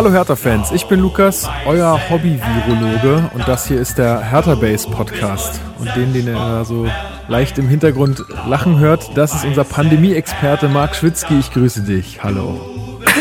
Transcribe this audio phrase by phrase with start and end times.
[0.00, 5.60] Hallo Hertha-Fans, ich bin Lukas, euer Hobby-Virologe und das hier ist der Hertha-Base-Podcast.
[5.78, 6.88] Und den, den ihr so
[7.28, 11.38] leicht im Hintergrund lachen hört, das ist unser Pandemie-Experte Marc Schwitzky.
[11.38, 12.22] Ich grüße dich.
[12.22, 12.58] Hallo.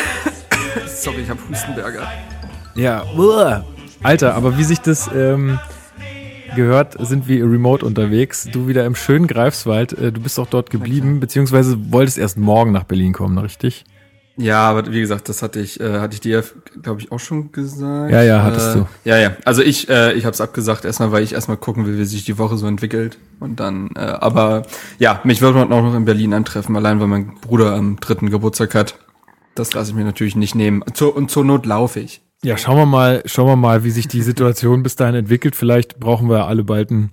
[0.88, 2.08] Sorry, ich habe Hustenberger.
[2.76, 3.66] Ja, uah.
[4.02, 5.60] Alter, aber wie sich das ähm,
[6.56, 8.48] gehört, sind wir remote unterwegs.
[8.54, 9.92] Du wieder im schönen Greifswald.
[9.92, 13.84] Äh, du bist doch dort geblieben, beziehungsweise wolltest erst morgen nach Berlin kommen, richtig?
[14.40, 16.46] Ja, aber wie gesagt, das hatte ich, äh, hatte ich dir,
[16.82, 18.10] glaube ich, auch schon gesagt.
[18.10, 18.88] Ja, ja, hattest äh, du.
[19.04, 19.36] Ja, ja.
[19.44, 22.24] Also ich, äh, ich habe es abgesagt, erstmal, weil ich erstmal gucken will, wie sich
[22.24, 23.18] die Woche so entwickelt.
[23.42, 24.64] Und dann, äh, aber
[24.98, 28.30] ja, mich wird man auch noch in Berlin antreffen, allein weil mein Bruder am dritten
[28.30, 28.96] Geburtstag hat.
[29.56, 30.86] Das lasse ich mir natürlich nicht nehmen.
[30.94, 32.22] Zur, und zur Not laufe ich.
[32.42, 35.58] Ja, schauen wir mal, schauen wir mal, wie sich die Situation bis dahin entwickelt.
[35.58, 37.12] Vielleicht brauchen wir alle bald einen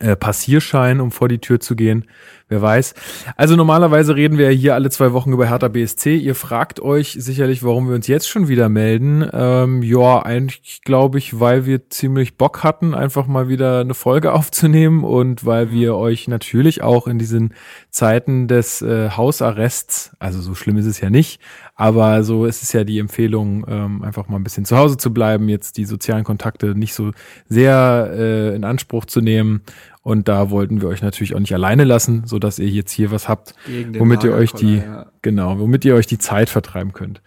[0.00, 2.06] äh, Passierschein, um vor die Tür zu gehen.
[2.48, 2.94] Wer weiß.
[3.36, 6.14] Also normalerweise reden wir hier alle zwei Wochen über Hertha BSC.
[6.14, 9.28] Ihr fragt euch sicherlich, warum wir uns jetzt schon wieder melden.
[9.32, 14.32] Ähm, ja, eigentlich glaube ich, weil wir ziemlich Bock hatten, einfach mal wieder eine Folge
[14.34, 17.52] aufzunehmen und weil wir euch natürlich auch in diesen
[17.90, 21.40] Zeiten des äh, Hausarrests, also so schlimm ist es ja nicht,
[21.74, 25.12] aber so ist es ja die Empfehlung, ähm, einfach mal ein bisschen zu Hause zu
[25.12, 27.10] bleiben, jetzt die sozialen Kontakte nicht so
[27.48, 29.62] sehr äh, in Anspruch zu nehmen.
[30.06, 33.10] Und da wollten wir euch natürlich auch nicht alleine lassen, so dass ihr jetzt hier
[33.10, 33.56] was habt,
[33.98, 35.06] womit ihr euch die, ja.
[35.20, 37.22] genau, womit ihr euch die Zeit vertreiben könnt.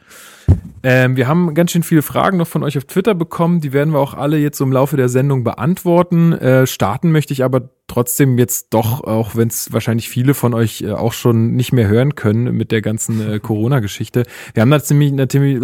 [0.82, 3.60] Ähm, wir haben ganz schön viele Fragen noch von euch auf Twitter bekommen.
[3.60, 6.32] Die werden wir auch alle jetzt so im Laufe der Sendung beantworten.
[6.32, 10.82] Äh, starten möchte ich aber trotzdem jetzt doch, auch wenn es wahrscheinlich viele von euch
[10.82, 14.24] äh, auch schon nicht mehr hören können mit der ganzen äh, Corona-Geschichte.
[14.54, 15.62] Wir haben da ziemlich, natürlich,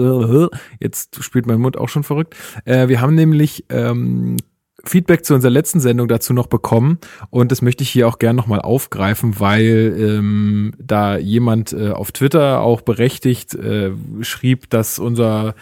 [0.81, 2.35] jetzt spielt mein Mund auch schon verrückt.
[2.65, 4.35] Äh, wir haben nämlich ähm,
[4.89, 8.35] Feedback zu unserer letzten Sendung dazu noch bekommen und das möchte ich hier auch gern
[8.35, 13.91] nochmal aufgreifen, weil ähm, da jemand äh, auf Twitter auch berechtigt äh,
[14.21, 15.55] schrieb, dass unser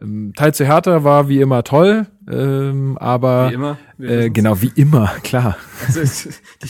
[0.00, 3.78] ähm, Teil zu Hertha war wie immer toll, ähm, aber Wie immer.
[3.98, 5.56] Äh, genau wie immer, klar.
[5.86, 6.30] Also,
[6.62, 6.68] die,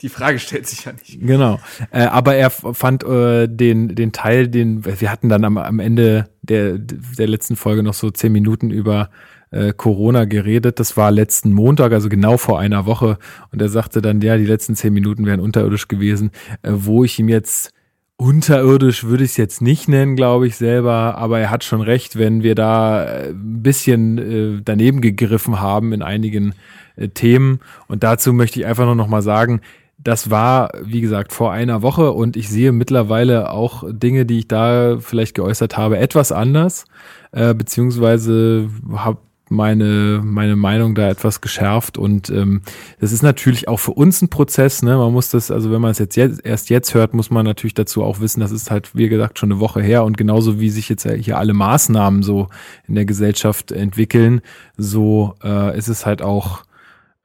[0.00, 1.20] die Frage stellt sich ja nicht.
[1.20, 1.60] Genau.
[1.90, 6.28] Äh, aber er fand äh, den, den Teil, den wir hatten dann am, am Ende
[6.42, 9.10] der, der letzten Folge noch so zehn Minuten über
[9.56, 10.78] äh, Corona geredet.
[10.78, 13.18] Das war letzten Montag, also genau vor einer Woche.
[13.52, 16.30] Und er sagte dann, ja, die letzten zehn Minuten wären unterirdisch gewesen,
[16.62, 17.72] äh, wo ich ihm jetzt
[18.18, 22.16] unterirdisch würde ich es jetzt nicht nennen, glaube ich selber, aber er hat schon recht,
[22.16, 26.54] wenn wir da äh, ein bisschen äh, daneben gegriffen haben in einigen
[26.96, 27.60] äh, Themen.
[27.88, 29.60] Und dazu möchte ich einfach nur noch mal sagen,
[29.98, 34.48] das war, wie gesagt, vor einer Woche und ich sehe mittlerweile auch Dinge, die ich
[34.48, 36.84] da vielleicht geäußert habe, etwas anders,
[37.32, 39.18] äh, beziehungsweise habe
[39.48, 42.62] meine, meine Meinung da etwas geschärft und ähm,
[43.00, 44.96] das ist natürlich auch für uns ein Prozess, ne?
[44.96, 47.74] Man muss das, also wenn man es jetzt, jetzt erst jetzt hört, muss man natürlich
[47.74, 50.70] dazu auch wissen, das ist halt, wie gesagt, schon eine Woche her und genauso wie
[50.70, 52.48] sich jetzt hier alle Maßnahmen so
[52.88, 54.40] in der Gesellschaft entwickeln,
[54.76, 56.64] so äh, ist es halt auch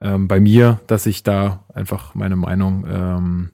[0.00, 3.50] ähm, bei mir, dass ich da einfach meine Meinung ähm,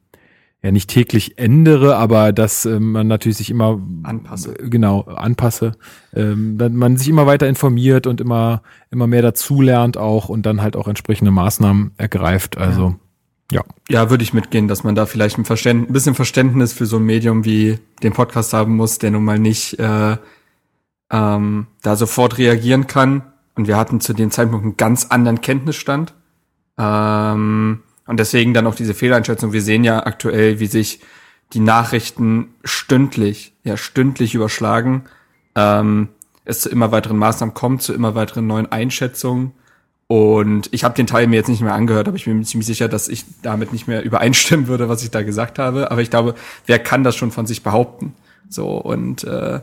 [0.63, 4.55] ja nicht täglich ändere, aber dass ähm, man natürlich sich immer Anpasse.
[4.55, 5.73] genau anpasse,
[6.15, 10.61] ähm, dann man sich immer weiter informiert und immer immer mehr dazulernt auch und dann
[10.61, 12.59] halt auch entsprechende Maßnahmen ergreift.
[12.59, 12.97] Also
[13.51, 16.87] ja, Ja, würde ich mitgehen, dass man da vielleicht ein, Verständ, ein bisschen Verständnis für
[16.87, 20.17] so ein Medium wie den Podcast haben muss, der nun mal nicht äh,
[21.11, 23.23] ähm, da sofort reagieren kann.
[23.55, 26.15] Und wir hatten zu dem Zeitpunkt einen ganz anderen Kenntnisstand.
[26.77, 29.53] Ähm, und deswegen dann auch diese Fehleinschätzung.
[29.53, 31.01] Wir sehen ja aktuell, wie sich
[31.53, 35.05] die Nachrichten stündlich, ja stündlich überschlagen.
[35.55, 36.09] Ähm,
[36.47, 39.53] es zu immer weiteren Maßnahmen kommt, zu immer weiteren neuen Einschätzungen.
[40.07, 42.67] Und ich habe den Teil mir jetzt nicht mehr angehört, aber ich bin mir ziemlich
[42.67, 45.91] sicher, dass ich damit nicht mehr übereinstimmen würde, was ich da gesagt habe.
[45.91, 48.15] Aber ich glaube, wer kann das schon von sich behaupten?
[48.49, 49.61] So und äh,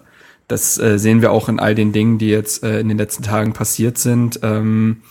[0.47, 3.23] das äh, sehen wir auch in all den Dingen, die jetzt äh, in den letzten
[3.23, 4.39] Tagen passiert sind.
[4.43, 5.01] Ähm,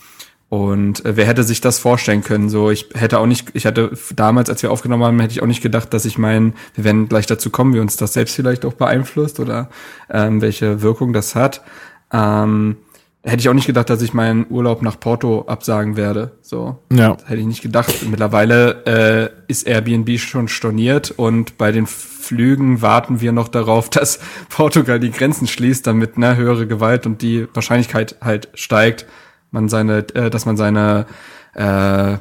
[0.55, 2.49] und äh, wer hätte sich das vorstellen können?
[2.49, 5.47] So, ich hätte auch nicht, ich hatte damals, als wir aufgenommen haben, hätte ich auch
[5.47, 8.63] nicht gedacht, dass ich meinen, wir werden gleich dazu kommen, wie uns das selbst vielleicht
[8.63, 9.69] auch beeinflusst oder
[10.09, 11.61] ähm, welche Wirkung das hat.
[12.13, 12.77] Ähm,
[13.21, 16.37] hätte ich auch nicht gedacht, dass ich meinen Urlaub nach Porto absagen werde.
[16.41, 17.93] So, ja, hätte ich nicht gedacht.
[18.09, 24.19] Mittlerweile äh, ist Airbnb schon storniert und bei den Flügen warten wir noch darauf, dass
[24.47, 29.05] Portugal die Grenzen schließt, damit ne, höhere Gewalt und die Wahrscheinlichkeit halt steigt,
[29.55, 31.07] man seine, äh, dass man seine
[31.55, 32.17] äh,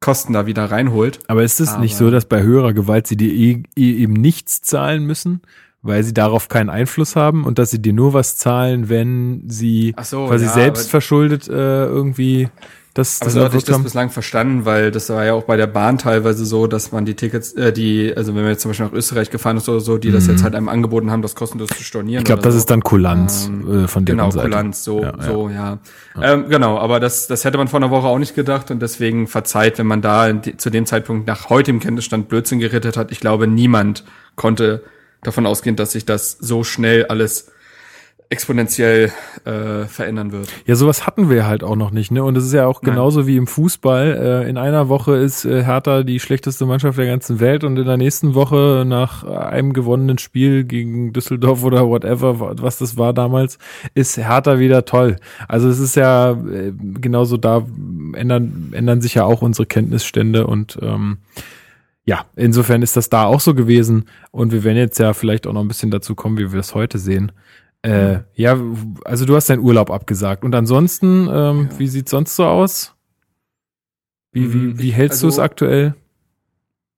[0.00, 1.20] Kosten da wieder reinholt.
[1.26, 4.60] aber ist es nicht so, dass bei höherer Gewalt sie dir eh, eh eben nichts
[4.60, 5.40] zahlen müssen?
[5.80, 9.94] Weil sie darauf keinen Einfluss haben und dass sie dir nur was zahlen, wenn sie
[10.02, 12.48] so, quasi ja, selbst verschuldet äh, irgendwie
[12.98, 15.56] Das, Aber das so hatte ich das bislang verstanden, weil das war ja auch bei
[15.56, 18.72] der Bahn teilweise so, dass man die Tickets, äh, die, also wenn man jetzt zum
[18.72, 21.36] Beispiel nach Österreich gefahren ist oder so, die das jetzt halt einem angeboten haben, das
[21.36, 22.16] kostenlos zu stornieren.
[22.16, 22.22] Mhm.
[22.22, 22.58] Ich glaube, das so.
[22.58, 24.48] ist dann Kulanz äh, von deren Genau, Seite.
[24.48, 25.22] Kulanz, so, Ja, ja.
[25.22, 25.78] so, ja.
[26.20, 29.28] Ähm, genau, aber das, das hätte man vor einer Woche auch nicht gedacht und deswegen
[29.28, 33.12] verzeiht, wenn man da die, zu dem Zeitpunkt nach heutigem Kenntnisstand Blödsinn gerettet hat.
[33.12, 34.02] Ich glaube, niemand
[34.34, 34.82] konnte
[35.22, 37.52] davon ausgehen, dass sich das so schnell alles
[38.30, 39.10] exponentiell
[39.46, 40.48] äh, verändern wird.
[40.66, 42.22] Ja, sowas hatten wir halt auch noch nicht, ne?
[42.22, 42.92] Und es ist ja auch Nein.
[42.92, 44.42] genauso wie im Fußball.
[44.44, 47.86] Äh, in einer Woche ist äh, Hertha die schlechteste Mannschaft der ganzen Welt und in
[47.86, 53.14] der nächsten Woche nach einem gewonnenen Spiel gegen Düsseldorf oder whatever, wa- was das war
[53.14, 53.58] damals,
[53.94, 55.16] ist Hertha wieder toll.
[55.48, 57.66] Also es ist ja äh, genauso da
[58.12, 61.18] ändern, ändern sich ja auch unsere Kenntnisstände und ähm,
[62.04, 65.52] ja, insofern ist das da auch so gewesen und wir werden jetzt ja vielleicht auch
[65.52, 67.32] noch ein bisschen dazu kommen, wie wir das heute sehen.
[67.82, 68.58] Äh, ja,
[69.04, 70.44] also du hast deinen Urlaub abgesagt.
[70.44, 72.94] Und ansonsten, ähm, wie sieht's sonst so aus?
[74.32, 75.94] Wie, Mhm, wie, wie ich- hältst du es also- aktuell?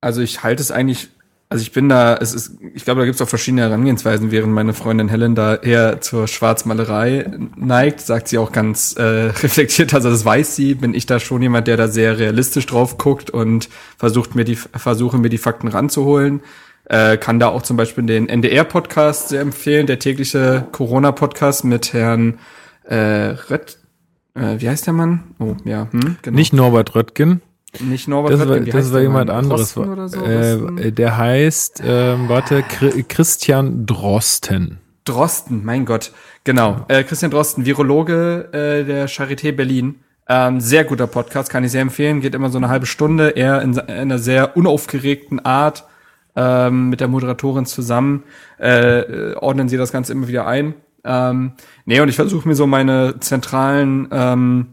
[0.01, 1.11] Also ich halte es eigentlich,
[1.51, 4.55] also ich bin da, es ist, ich glaube, da gibt es auch verschiedene Herangehensweisen, während
[4.55, 9.03] meine Freundin Helen da eher zur Schwarzmalerei neigt, sagt sie auch ganz äh,
[9.43, 12.97] reflektiert, also das weiß sie, bin ich da schon jemand, der da sehr realistisch drauf
[12.97, 13.69] guckt und
[13.99, 16.41] versucht mir die, versuche mir die Fakten ranzuholen.
[16.91, 22.41] Äh, kann da auch zum Beispiel den NDR-Podcast sehr empfehlen, der tägliche Corona-Podcast mit Herrn
[22.83, 22.97] äh,
[23.49, 23.79] Rött,
[24.35, 25.37] äh, wie heißt der Mann?
[25.39, 26.35] Oh, ja, hm, genau.
[26.35, 27.43] Nicht Norbert Röttgen.
[27.79, 29.71] nicht Norbert Das Röttgen, das war jemand anderes.
[29.71, 29.85] So?
[29.85, 30.95] äh, Drosten?
[30.97, 34.79] der heißt, ähm, warte, Chri- Christian Drosten.
[35.05, 36.11] Drosten, mein Gott.
[36.43, 36.87] Genau.
[36.89, 40.01] Äh, Christian Drosten, Virologe äh, der Charité Berlin.
[40.29, 42.21] Ähm, sehr guter Podcast, kann ich sehr empfehlen.
[42.21, 45.85] Geht immer so eine halbe Stunde, eher in, in einer sehr unaufgeregten Art
[46.37, 48.25] ähm, mit der Moderatorin zusammen.
[48.59, 50.75] Äh, äh, ordnen sie das Ganze immer wieder ein.
[51.05, 51.53] Ähm,
[51.85, 54.67] nee, und ich versuche mir so meine zentralen ähm,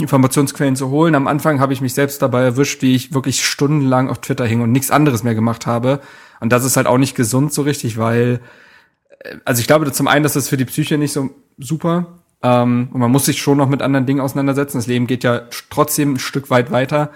[0.00, 1.14] Informationsquellen zu holen.
[1.14, 4.62] Am Anfang habe ich mich selbst dabei erwischt, wie ich wirklich stundenlang auf Twitter hing
[4.62, 6.00] und nichts anderes mehr gemacht habe.
[6.40, 8.40] Und das ist halt auch nicht gesund so richtig, weil
[9.44, 12.18] also ich glaube zum einen, dass das für die Psyche nicht so super.
[12.42, 14.78] Ähm, und man muss sich schon noch mit anderen Dingen auseinandersetzen.
[14.78, 17.10] Das Leben geht ja trotzdem ein Stück weit weiter.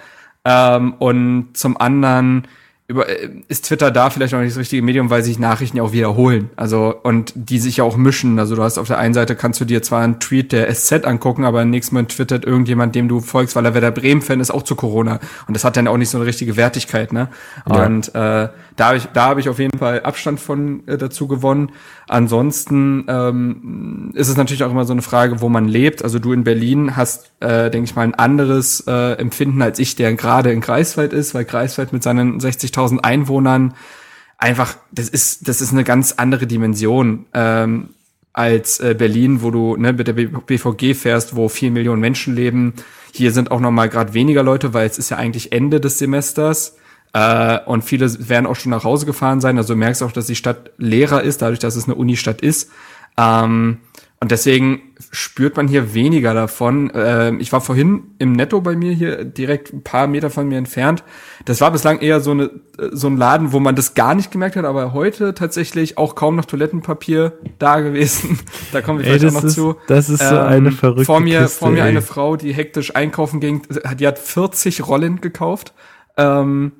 [0.45, 2.47] Ähm, und zum anderen
[2.87, 5.83] über, äh, ist Twitter da vielleicht noch nicht das richtige Medium, weil sich Nachrichten ja
[5.83, 6.51] auch wiederholen.
[6.55, 8.39] Also, und die sich ja auch mischen.
[8.39, 11.07] Also du hast auf der einen Seite kannst du dir zwar einen Tweet der SZ
[11.07, 14.51] angucken, aber im nächsten Moment twittert irgendjemand, dem du folgst, weil er Werder Bremen-Fan ist,
[14.51, 15.19] auch zu Corona.
[15.47, 17.29] Und das hat dann auch nicht so eine richtige Wertigkeit, ne?
[17.67, 17.87] Ja.
[17.87, 21.29] Und äh, da habe ich, da habe ich auf jeden Fall Abstand von äh, dazu
[21.29, 21.71] gewonnen.
[22.09, 26.03] Ansonsten ähm, ist es natürlich auch immer so eine Frage, wo man lebt.
[26.03, 29.95] Also du in Berlin hast, äh, denke ich mal, ein anderes äh, Empfinden als ich,
[29.95, 33.75] der gerade in Greifswald ist, weil Greifswald mit seinen 60.000 Einwohnern
[34.39, 37.91] einfach, das ist, das ist eine ganz andere Dimension ähm,
[38.33, 42.75] als äh, Berlin, wo du ne, mit der BVG fährst, wo vier Millionen Menschen leben.
[43.13, 45.99] Hier sind auch noch mal gerade weniger Leute, weil es ist ja eigentlich Ende des
[45.99, 46.77] Semesters.
[47.15, 49.57] Äh, und viele werden auch schon nach Hause gefahren sein.
[49.57, 52.71] Also du merkst auch, dass die Stadt leerer ist, dadurch, dass es eine Unistadt ist.
[53.17, 53.79] Ähm,
[54.21, 54.81] und deswegen
[55.11, 56.91] spürt man hier weniger davon.
[56.95, 60.57] Ähm, ich war vorhin im Netto bei mir hier direkt ein paar Meter von mir
[60.59, 61.05] entfernt.
[61.45, 62.51] Das war bislang eher so, eine,
[62.91, 66.37] so ein Laden, wo man das gar nicht gemerkt hat, aber heute tatsächlich auch kaum
[66.37, 68.41] noch Toilettenpapier da gewesen.
[68.73, 69.71] da kommen wir Ey, vielleicht auch noch ist- zu.
[69.71, 71.89] Ähm, das ist so eine verrückte Vor mir, Kiste, vor mir ey.
[71.91, 73.63] eine Frau, die hektisch einkaufen ging,
[73.99, 75.75] die hat 40 Rollen gekauft.
[76.17, 76.73] Ähm,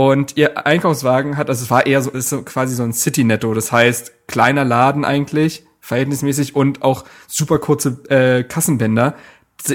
[0.00, 3.52] und ihr Einkaufswagen hat, also es war eher so, ist so quasi so ein City-Netto.
[3.52, 9.14] Das heißt, kleiner Laden eigentlich, verhältnismäßig und auch super kurze äh, Kassenbänder.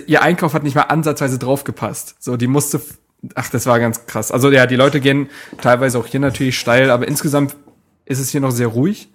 [0.07, 2.15] Ihr Einkauf hat nicht mal ansatzweise draufgepasst.
[2.17, 2.81] So, die musste,
[3.35, 4.31] ach, das war ganz krass.
[4.31, 5.29] Also ja, die Leute gehen
[5.61, 7.55] teilweise auch hier natürlich steil, aber insgesamt
[8.05, 9.13] ist es hier noch sehr ruhig.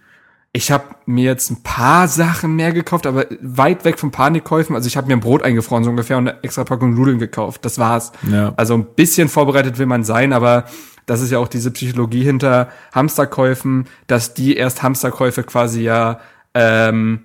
[0.53, 4.75] Ich habe mir jetzt ein paar Sachen mehr gekauft, aber weit weg von Panikkäufen.
[4.75, 7.65] Also ich habe mir ein Brot eingefroren so ungefähr und eine extra Packung Nudeln gekauft.
[7.65, 8.11] Das war's.
[8.29, 8.53] Ja.
[8.57, 10.65] Also ein bisschen vorbereitet will man sein, aber
[11.07, 16.19] das ist ja auch diese Psychologie hinter Hamsterkäufen, dass die erst Hamsterkäufe quasi ja
[16.55, 17.25] ähm,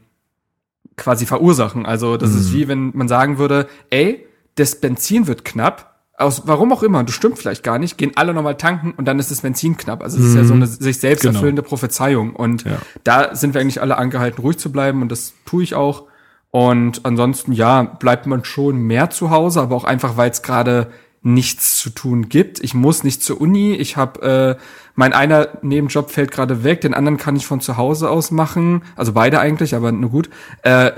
[0.97, 1.85] quasi verursachen.
[1.85, 5.94] Also das ist wie wenn man sagen würde, ey, das Benzin wird knapp.
[6.17, 9.19] Aus warum auch immer, du stimmt vielleicht gar nicht, gehen alle nochmal tanken und dann
[9.19, 10.01] ist das Benzin knapp.
[10.01, 11.33] Also es ist ja so eine sich selbst Genau.
[11.35, 12.33] erfüllende Prophezeiung.
[12.35, 12.77] Und Ja.
[13.03, 16.03] da sind wir eigentlich alle angehalten, ruhig zu bleiben und das tue ich auch.
[16.51, 20.87] Und ansonsten, ja, bleibt man schon mehr zu Hause, aber auch einfach, weil es gerade
[21.25, 22.63] nichts zu tun gibt.
[22.63, 23.73] Ich muss nicht zur Uni.
[23.73, 24.61] Ich habe äh,
[24.93, 28.83] mein einer Nebenjob fällt gerade weg, den anderen kann ich von zu Hause aus machen.
[28.95, 30.29] Also beide eigentlich, aber nur gut.
[30.61, 30.91] Äh,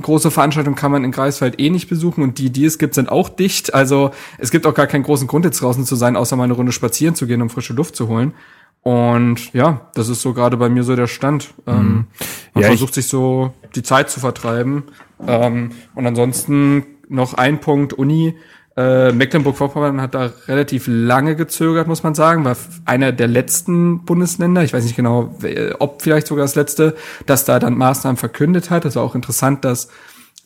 [0.00, 3.10] große Veranstaltungen kann man in Greifswald eh nicht besuchen und die, die es gibt, sind
[3.10, 3.74] auch dicht.
[3.74, 6.54] Also es gibt auch gar keinen großen Grund, jetzt draußen zu sein, außer mal eine
[6.54, 8.32] Runde spazieren zu gehen, um frische Luft zu holen.
[8.80, 11.52] Und ja, das ist so gerade bei mir so der Stand.
[11.66, 12.06] Ähm,
[12.54, 14.84] man Ja, versucht sich so die Zeit zu vertreiben.
[15.26, 18.36] Ähm, und ansonsten noch ein Punkt Uni.
[18.76, 24.62] Äh, Mecklenburg-Vorpommern hat da relativ lange gezögert, muss man sagen, war einer der letzten Bundesländer,
[24.64, 25.34] ich weiß nicht genau,
[25.78, 28.84] ob vielleicht sogar das letzte, dass da dann Maßnahmen verkündet hat.
[28.84, 29.88] Das war auch interessant, dass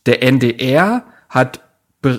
[0.06, 1.62] der NDR hat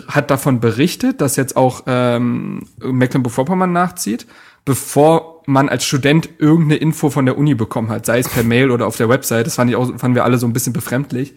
[0.07, 4.27] hat davon berichtet, dass jetzt auch ähm, Mecklenburg-Vorpommern nachzieht,
[4.63, 8.69] bevor man als Student irgendeine Info von der Uni bekommen hat, sei es per Mail
[8.69, 9.47] oder auf der Website.
[9.47, 11.35] Das fand ich auch, fanden wir alle so ein bisschen befremdlich.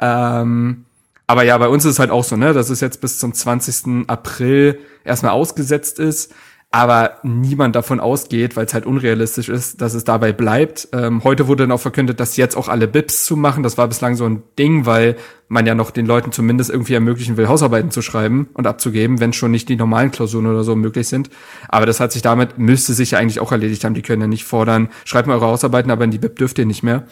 [0.00, 0.86] Ähm,
[1.32, 3.32] aber ja, bei uns ist es halt auch so, ne, dass es jetzt bis zum
[3.32, 4.06] 20.
[4.06, 6.34] April erstmal ausgesetzt ist,
[6.70, 10.88] aber niemand davon ausgeht, weil es halt unrealistisch ist, dass es dabei bleibt.
[10.92, 13.62] Ähm, heute wurde dann auch verkündet, dass jetzt auch alle BIPs zu machen.
[13.62, 15.16] Das war bislang so ein Ding, weil
[15.48, 19.32] man ja noch den Leuten zumindest irgendwie ermöglichen will, Hausarbeiten zu schreiben und abzugeben, wenn
[19.32, 21.30] schon nicht die normalen Klausuren oder so möglich sind.
[21.70, 23.94] Aber das hat sich damit, müsste sich ja eigentlich auch erledigt haben.
[23.94, 26.66] Die können ja nicht fordern, schreibt mal eure Hausarbeiten, aber in die BIP dürft ihr
[26.66, 27.06] nicht mehr,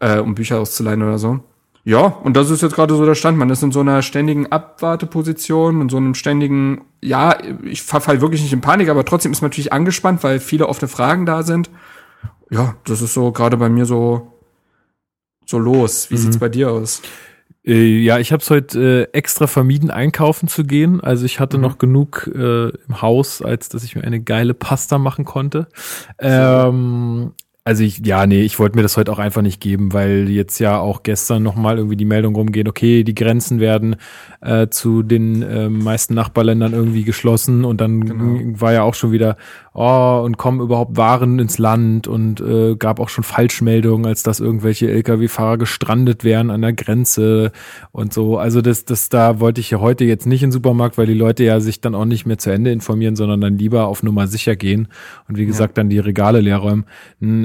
[0.00, 1.40] äh, um Bücher auszuleihen oder so.
[1.84, 3.38] Ja, und das ist jetzt gerade so der Stand.
[3.38, 8.42] Man ist in so einer ständigen Abwarteposition, in so einem ständigen, ja, ich verfall wirklich
[8.42, 11.70] nicht in Panik, aber trotzdem ist man natürlich angespannt, weil viele offene Fragen da sind.
[12.50, 14.32] Ja, das ist so gerade bei mir so,
[15.46, 16.10] so los.
[16.10, 16.18] Wie mhm.
[16.18, 17.02] sieht's bei dir aus?
[17.64, 21.00] Äh, ja, ich habe es heute äh, extra vermieden, einkaufen zu gehen.
[21.00, 21.62] Also ich hatte mhm.
[21.62, 25.68] noch genug äh, im Haus, als dass ich mir eine geile Pasta machen konnte.
[26.18, 27.32] Ähm,
[27.68, 30.58] also ich, ja, nee, ich wollte mir das heute auch einfach nicht geben, weil jetzt
[30.58, 33.96] ja auch gestern nochmal irgendwie die Meldung rumgehen, okay, die Grenzen werden
[34.40, 38.58] äh, zu den äh, meisten Nachbarländern irgendwie geschlossen und dann genau.
[38.58, 39.36] war ja auch schon wieder,
[39.78, 44.40] oh, und kommen überhaupt Waren ins Land und äh, gab auch schon Falschmeldungen, als dass
[44.40, 47.52] irgendwelche Lkw-Fahrer gestrandet wären an der Grenze
[47.92, 48.38] und so.
[48.38, 51.14] Also das, das da wollte ich ja heute jetzt nicht in den Supermarkt, weil die
[51.14, 54.26] Leute ja sich dann auch nicht mehr zu Ende informieren, sondern dann lieber auf Nummer
[54.26, 54.88] sicher gehen
[55.28, 55.82] und wie gesagt ja.
[55.82, 56.84] dann die Regale leer räumen.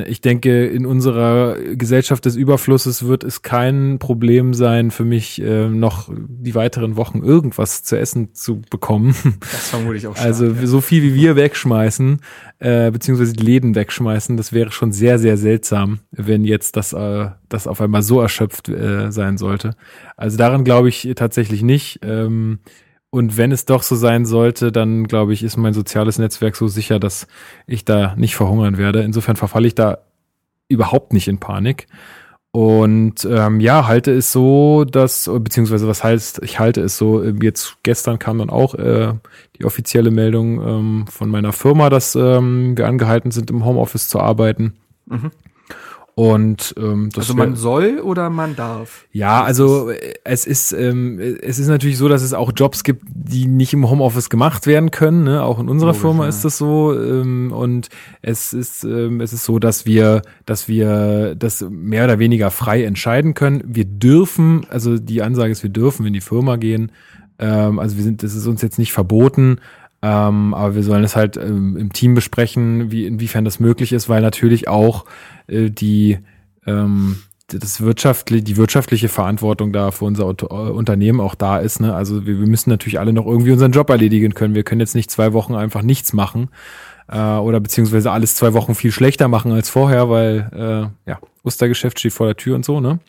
[0.08, 5.70] Ich denke, in unserer Gesellschaft des Überflusses wird es kein Problem sein für mich, äh,
[5.70, 9.16] noch die weiteren Wochen irgendwas zu essen zu bekommen.
[9.40, 10.66] Das vermute ich auch stark, Also ja.
[10.66, 12.23] so viel wie wir wegschmeißen,
[12.60, 14.38] äh, beziehungsweise die Läden wegschmeißen.
[14.38, 18.70] Das wäre schon sehr, sehr seltsam, wenn jetzt das, äh, das auf einmal so erschöpft
[18.70, 19.76] äh, sein sollte.
[20.18, 22.00] Also daran glaube ich tatsächlich nicht.
[22.04, 22.60] Ähm,
[23.10, 26.68] und wenn es doch so sein sollte, dann glaube ich, ist mein soziales Netzwerk so
[26.68, 27.28] sicher, dass
[27.68, 29.04] ich da nicht verhungern werde.
[29.04, 30.00] Insofern verfalle ich da
[30.68, 31.88] überhaupt nicht in Panik.
[32.56, 37.42] Und ähm, ja, halte es so, dass, beziehungsweise was heißt, ich halte es so, ähm,
[37.42, 39.14] jetzt gestern kam dann auch äh,
[39.58, 44.20] die offizielle Meldung ähm, von meiner Firma, dass ähm, wir angehalten sind, im Homeoffice zu
[44.20, 44.74] arbeiten.
[45.08, 45.32] Mhm.
[46.16, 49.08] Und ähm, das also man soll oder man darf?
[49.12, 53.04] Ja, also äh, es ist ähm, es ist natürlich so, dass es auch Jobs gibt,
[53.08, 55.24] die nicht im Homeoffice gemacht werden können.
[55.24, 55.42] Ne?
[55.42, 56.30] Auch in unserer Logisch, Firma ja.
[56.30, 56.94] ist das so.
[56.94, 57.90] Ähm, und
[58.22, 62.84] es ist ähm, es ist so, dass wir dass wir das mehr oder weniger frei
[62.84, 63.64] entscheiden können.
[63.66, 66.92] Wir dürfen, also die Ansage ist, wir dürfen in die Firma gehen.
[67.40, 69.58] Ähm, also wir sind, das ist uns jetzt nicht verboten.
[70.04, 74.10] Ähm, aber wir sollen es halt ähm, im Team besprechen, wie inwiefern das möglich ist,
[74.10, 75.06] weil natürlich auch
[75.48, 76.20] äh, die
[76.68, 81.80] ähm, das wirtschaftliche, die wirtschaftliche Verantwortung da für unser Unternehmen auch da ist.
[81.80, 81.94] Ne?
[81.94, 84.56] Also wir, wir müssen natürlich alle noch irgendwie unseren Job erledigen können.
[84.56, 86.50] Wir können jetzt nicht zwei Wochen einfach nichts machen
[87.08, 92.00] äh, oder beziehungsweise alles zwei Wochen viel schlechter machen als vorher, weil äh, ja Ostergeschäft
[92.00, 92.82] steht vor der Tür und so.
[92.82, 93.00] Ne?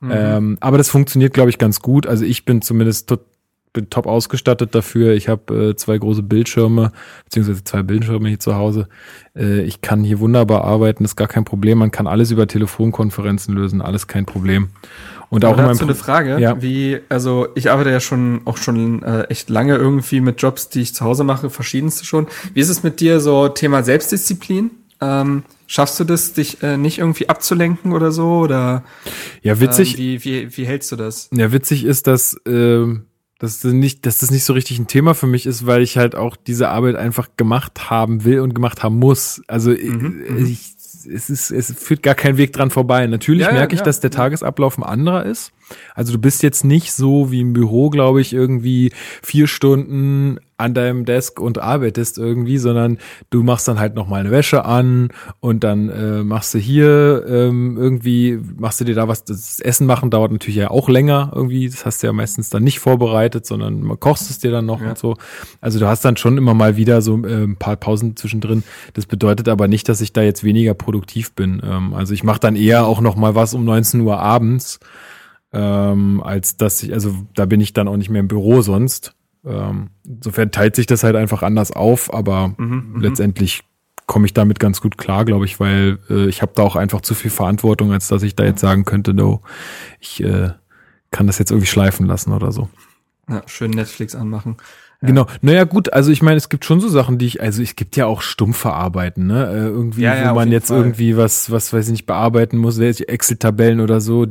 [0.00, 0.10] Mhm.
[0.12, 2.06] Ähm, aber das funktioniert, glaube ich, ganz gut.
[2.06, 3.20] Also ich bin zumindest tot,
[3.72, 5.14] bin top ausgestattet dafür.
[5.14, 6.92] Ich habe äh, zwei große Bildschirme,
[7.24, 8.88] beziehungsweise zwei Bildschirme hier zu Hause.
[9.36, 11.78] Äh, ich kann hier wunderbar arbeiten, ist gar kein Problem.
[11.78, 14.70] Man kann alles über Telefonkonferenzen lösen, alles kein Problem.
[15.28, 16.60] Und auch dazu eine Frage, ja.
[16.60, 20.80] wie, also ich arbeite ja schon auch schon äh, echt lange irgendwie mit Jobs, die
[20.80, 22.26] ich zu Hause mache, verschiedenste schon.
[22.52, 24.72] Wie ist es mit dir so Thema Selbstdisziplin?
[25.00, 28.40] Ähm, schaffst du das, dich äh, nicht irgendwie abzulenken oder so?
[28.40, 28.82] Oder
[29.42, 29.94] ja, witzig.
[29.94, 31.30] Ähm, wie, wie, wie hältst du das?
[31.32, 32.86] Ja, witzig ist, dass äh,
[33.40, 35.96] dass das nicht, dass das nicht so richtig ein Thema für mich ist, weil ich
[35.96, 39.42] halt auch diese Arbeit einfach gemacht haben will und gemacht haben muss.
[39.48, 40.46] Also mhm, mhm.
[40.46, 40.74] ich,
[41.10, 43.06] es ist, es führt gar kein Weg dran vorbei.
[43.06, 45.52] Natürlich ja, merke ja, ich, dass der Tagesablauf ein anderer ist.
[45.94, 48.92] Also du bist jetzt nicht so wie im Büro, glaube ich, irgendwie
[49.22, 52.98] vier Stunden an deinem Desk und arbeitest irgendwie, sondern
[53.30, 55.08] du machst dann halt noch mal eine Wäsche an
[55.40, 59.86] und dann äh, machst du hier ähm, irgendwie, machst du dir da was, das Essen
[59.86, 63.46] machen dauert natürlich ja auch länger irgendwie, das hast du ja meistens dann nicht vorbereitet,
[63.46, 64.90] sondern kochst es dir dann noch ja.
[64.90, 65.16] und so.
[65.60, 68.62] Also du hast dann schon immer mal wieder so äh, ein paar Pausen zwischendrin.
[68.94, 71.60] Das bedeutet aber nicht, dass ich da jetzt weniger produktiv bin.
[71.64, 74.80] Ähm, also ich mache dann eher auch noch mal was um 19 Uhr abends,
[75.52, 79.14] ähm, als dass ich, also da bin ich dann auch nicht mehr im Büro sonst.
[79.44, 83.00] Ähm, insofern teilt sich das halt einfach anders auf, aber mhm, mhm.
[83.00, 83.62] letztendlich
[84.06, 87.00] komme ich damit ganz gut klar, glaube ich, weil äh, ich habe da auch einfach
[87.00, 89.40] zu viel Verantwortung, als dass ich da jetzt sagen könnte, no,
[90.00, 90.50] ich äh,
[91.10, 92.68] kann das jetzt irgendwie schleifen lassen oder so.
[93.28, 94.56] Ja, schön Netflix anmachen.
[95.02, 95.26] Genau.
[95.40, 97.96] Naja, gut, also ich meine, es gibt schon so Sachen, die ich, also es gibt
[97.96, 99.46] ja auch stumpfe Arbeiten, ne?
[99.46, 100.76] Äh, irgendwie, ja, ja, wo man jetzt Fall.
[100.76, 104.26] irgendwie was, was weiß ich nicht, bearbeiten muss, Excel-Tabellen oder so,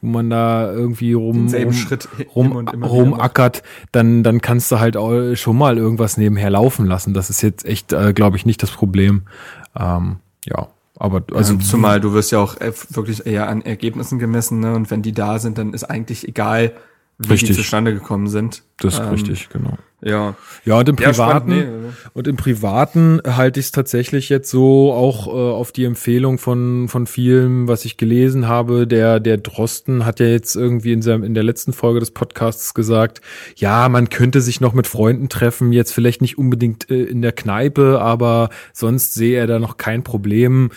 [0.00, 5.36] wo man da irgendwie rum, rum, Schritt rum, rumackert, dann, dann kannst du halt auch
[5.36, 7.14] schon mal irgendwas nebenher laufen lassen.
[7.14, 9.22] Das ist jetzt echt, äh, glaube ich, nicht das Problem.
[9.78, 10.16] Ähm,
[10.46, 10.66] ja.
[10.98, 12.56] Aber also ja, zumal du wirst ja auch
[12.90, 14.74] wirklich eher an Ergebnissen gemessen, ne?
[14.74, 16.72] Und wenn die da sind, dann ist eigentlich egal,
[17.18, 17.50] wie richtig.
[17.50, 18.62] die zustande gekommen sind.
[18.78, 19.78] Das ist ähm, richtig, genau.
[20.04, 20.34] Ja.
[20.64, 21.66] Ja, und im Privaten, ja, nee.
[22.12, 26.88] und im Privaten halte ich es tatsächlich jetzt so auch äh, auf die Empfehlung von,
[26.88, 28.86] von vielen, was ich gelesen habe.
[28.86, 32.74] Der, der Drosten hat ja jetzt irgendwie in seinem, in der letzten Folge des Podcasts
[32.74, 33.20] gesagt,
[33.56, 37.32] ja, man könnte sich noch mit Freunden treffen, jetzt vielleicht nicht unbedingt äh, in der
[37.32, 40.70] Kneipe, aber sonst sehe er da noch kein Problem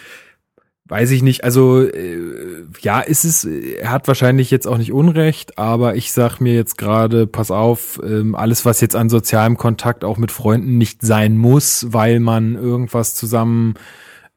[0.87, 5.57] weiß ich nicht, also äh, ja, ist es, er hat wahrscheinlich jetzt auch nicht Unrecht,
[5.57, 10.03] aber ich sag mir jetzt gerade, pass auf, ähm, alles, was jetzt an sozialem Kontakt
[10.03, 13.73] auch mit Freunden nicht sein muss, weil man irgendwas zusammen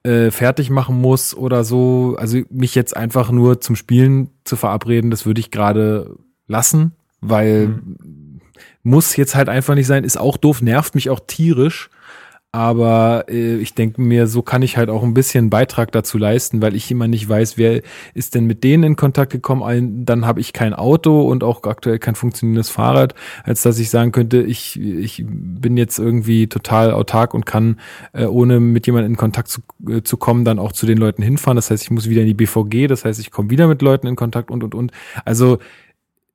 [0.04, 5.10] äh, fertig machen muss oder so, also mich jetzt einfach nur zum Spielen zu verabreden,
[5.10, 8.40] das würde ich gerade lassen, weil mhm.
[8.82, 11.90] muss jetzt halt einfach nicht sein, ist auch doof, nervt mich auch tierisch.
[12.50, 16.62] Aber äh, ich denke mir, so kann ich halt auch ein bisschen Beitrag dazu leisten,
[16.62, 17.82] weil ich immer nicht weiß, wer
[18.14, 20.06] ist denn mit denen in Kontakt gekommen.
[20.06, 23.14] Dann habe ich kein Auto und auch aktuell kein funktionierendes Fahrrad,
[23.44, 27.80] als dass ich sagen könnte, ich, ich bin jetzt irgendwie total autark und kann,
[28.14, 31.22] äh, ohne mit jemandem in Kontakt zu, äh, zu kommen, dann auch zu den Leuten
[31.22, 31.56] hinfahren.
[31.56, 34.06] Das heißt, ich muss wieder in die BVG, das heißt, ich komme wieder mit Leuten
[34.06, 34.92] in Kontakt und und und.
[35.26, 35.58] Also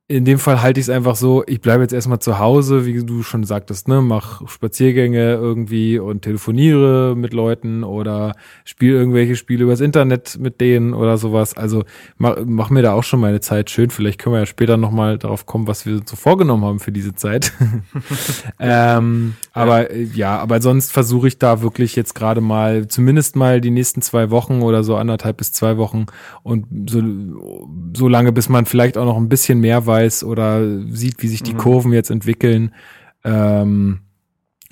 [0.06, 3.02] in dem Fall halte ich es einfach so, ich bleibe jetzt erstmal zu Hause, wie
[3.02, 8.34] du schon sagtest, ne, mach Spaziergänge irgendwie und telefoniere mit Leuten oder
[8.66, 11.56] spiele irgendwelche Spiele übers Internet mit denen oder sowas.
[11.56, 11.84] Also
[12.18, 13.88] mach, mach mir da auch schon meine Zeit schön.
[13.88, 17.14] Vielleicht können wir ja später nochmal darauf kommen, was wir so vorgenommen haben für diese
[17.14, 17.54] Zeit.
[18.60, 19.62] ähm, ja.
[19.62, 23.70] Aber äh, ja, aber sonst versuche ich da wirklich jetzt gerade mal, zumindest mal die
[23.70, 26.04] nächsten zwei Wochen oder so anderthalb bis zwei Wochen
[26.42, 27.00] und so,
[27.96, 31.28] so lange, bis man vielleicht auch noch ein bisschen mehr weiß, weiß oder sieht, wie
[31.28, 31.58] sich die mhm.
[31.58, 32.74] Kurven jetzt entwickeln,
[33.24, 34.00] ähm,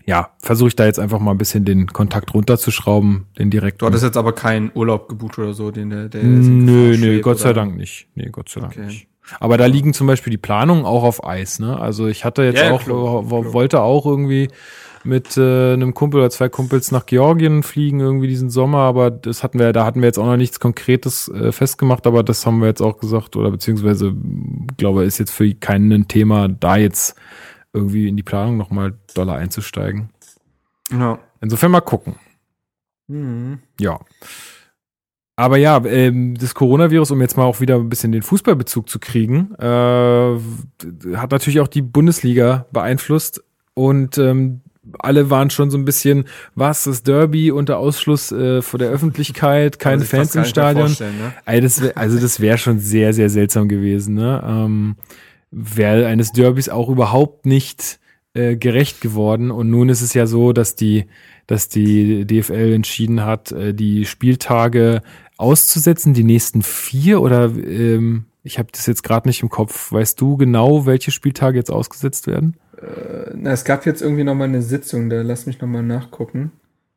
[0.04, 3.82] ja, versuche ich da jetzt einfach mal ein bisschen den Kontakt runterzuschrauben, den direkt.
[3.82, 7.38] Du hattest jetzt aber keinen Urlaub gebucht oder so, den der, der Nö, nö, Gott
[7.38, 8.08] sei Dank nicht.
[8.14, 8.86] Nee, Gott sei Dank okay.
[8.86, 9.08] nicht.
[9.38, 11.78] Aber da liegen zum Beispiel die Planungen auch auf Eis, ne?
[11.78, 13.52] Also ich hatte jetzt ja, auch, klar, klar.
[13.52, 14.48] wollte auch irgendwie
[15.04, 19.42] mit äh, einem Kumpel oder zwei Kumpels nach Georgien fliegen irgendwie diesen Sommer, aber das
[19.42, 22.60] hatten wir, da hatten wir jetzt auch noch nichts Konkretes äh, festgemacht, aber das haben
[22.60, 24.14] wir jetzt auch gesagt, oder beziehungsweise,
[24.76, 27.16] glaube ist jetzt für keinen ein Thema, da jetzt
[27.72, 30.10] irgendwie in die Planung nochmal Dollar einzusteigen.
[30.90, 31.18] Ja.
[31.40, 32.16] Insofern mal gucken.
[33.08, 33.58] Mhm.
[33.80, 33.98] Ja.
[35.36, 38.98] Aber ja, ähm, das Coronavirus, um jetzt mal auch wieder ein bisschen den Fußballbezug zu
[38.98, 40.38] kriegen, äh,
[41.16, 43.42] hat natürlich auch die Bundesliga beeinflusst.
[43.74, 44.60] Und ähm,
[44.98, 46.24] alle waren schon so ein bisschen,
[46.54, 50.90] was, das Derby unter Ausschluss äh, vor der Öffentlichkeit, keine Fans im Stadion.
[50.90, 51.32] Ne?
[51.44, 54.14] Also das wäre also das wär schon sehr, sehr seltsam gewesen.
[54.14, 54.42] Ne?
[54.46, 54.96] Ähm,
[55.50, 57.98] wäre eines Derbys auch überhaupt nicht
[58.34, 59.50] äh, gerecht geworden.
[59.50, 61.06] Und nun ist es ja so, dass die,
[61.46, 65.02] dass die DFL entschieden hat, äh, die Spieltage
[65.36, 69.92] auszusetzen, die nächsten vier oder ähm, ich habe das jetzt gerade nicht im Kopf.
[69.92, 72.56] Weißt du genau, welche Spieltage jetzt ausgesetzt werden?
[72.82, 76.52] Äh, na, es gab jetzt irgendwie nochmal eine Sitzung, da lass mich nochmal nachgucken.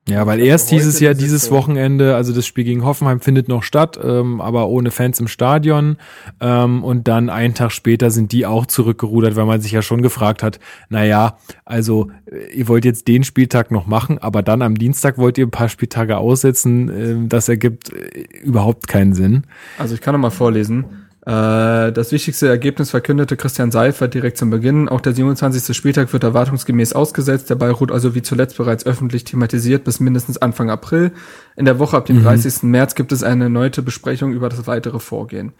[0.08, 4.00] Ja, weil erst dieses Jahr, dieses Wochenende, also das Spiel gegen Hoffenheim findet noch statt,
[4.04, 5.98] ähm, aber ohne Fans im Stadion.
[6.39, 10.04] Ähm, und dann einen Tag später sind die auch zurückgerudert, weil man sich ja schon
[10.04, 14.76] gefragt hat, naja, also äh, ihr wollt jetzt den Spieltag noch machen, aber dann am
[14.76, 16.89] Dienstag wollt ihr ein paar Spieltage aussetzen.
[16.89, 19.45] Äh, das ergibt äh, überhaupt keinen Sinn.
[19.80, 21.05] Also ich kann noch mal vorlesen.
[21.26, 24.88] Äh, das wichtigste Ergebnis verkündete Christian Seifert direkt zum Beginn.
[24.88, 25.76] Auch der 27.
[25.76, 27.50] Spieltag wird erwartungsgemäß ausgesetzt.
[27.50, 31.12] Der Ball ruht also wie zuletzt bereits öffentlich thematisiert bis mindestens Anfang April.
[31.56, 32.24] In der Woche ab dem mhm.
[32.24, 32.64] 30.
[32.64, 35.54] März gibt es eine erneute Besprechung über das weitere Vorgehen.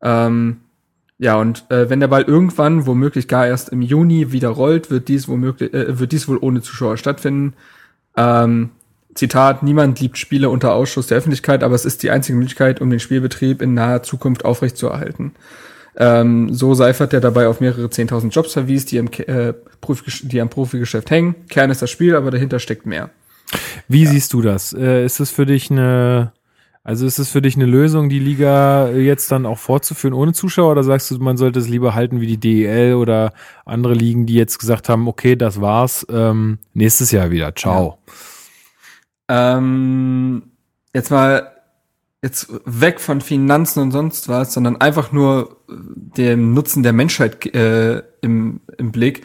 [0.00, 0.58] Ähm,
[1.18, 5.08] ja, und äh, wenn der Ball irgendwann, womöglich gar erst im Juni wieder rollt, wird
[5.08, 7.54] dies womöglich, äh, wird dies wohl ohne Zuschauer stattfinden.
[8.16, 8.70] Ähm,
[9.14, 12.90] Zitat, niemand liebt Spiele unter Ausschuss der Öffentlichkeit, aber es ist die einzige Möglichkeit, um
[12.90, 15.32] den Spielbetrieb in naher Zukunft aufrechtzuerhalten.
[15.96, 19.54] Ähm, so Seifert, der dabei auf mehrere 10.000 Jobs verwies, die, im, äh,
[20.22, 21.34] die am Profigeschäft hängen.
[21.48, 23.10] Kern ist das Spiel, aber dahinter steckt mehr.
[23.88, 24.10] Wie ja.
[24.10, 24.72] siehst du das?
[24.72, 26.32] Äh, ist es für dich eine,
[26.84, 30.70] also ist es für dich eine Lösung, die Liga jetzt dann auch fortzuführen ohne Zuschauer
[30.70, 33.32] oder sagst du, man sollte es lieber halten wie die DEL oder
[33.64, 37.98] andere Ligen, die jetzt gesagt haben, okay, das war's, ähm, nächstes Jahr wieder, ciao.
[38.06, 38.12] Ja.
[39.30, 40.42] Ähm,
[40.92, 41.52] jetzt mal
[42.20, 48.02] jetzt weg von Finanzen und sonst was, sondern einfach nur dem Nutzen der Menschheit äh,
[48.20, 49.24] im, im Blick,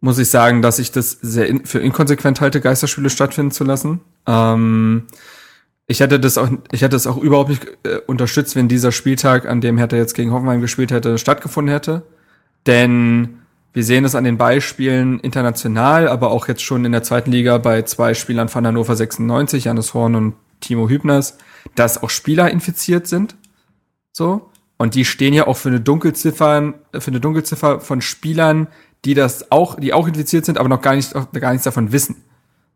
[0.00, 4.00] muss ich sagen, dass ich das sehr in, für inkonsequent halte, Geisterspiele stattfinden zu lassen.
[4.26, 5.06] Ähm,
[5.86, 9.46] ich hätte das auch, ich hätte es auch überhaupt nicht äh, unterstützt, wenn dieser Spieltag,
[9.46, 12.02] an dem Hertha jetzt gegen Hoffenheim gespielt hätte, stattgefunden hätte.
[12.66, 13.40] Denn
[13.74, 17.58] wir sehen es an den Beispielen international, aber auch jetzt schon in der zweiten Liga
[17.58, 21.36] bei zwei Spielern von Hannover 96, Janis Horn und Timo Hübners,
[21.74, 23.34] dass auch Spieler infiziert sind.
[24.12, 24.48] So.
[24.76, 28.68] Und die stehen ja auch für eine Dunkelziffer, für eine Dunkelziffer von Spielern,
[29.04, 32.22] die das auch, die auch infiziert sind, aber noch gar nicht, gar nichts davon wissen.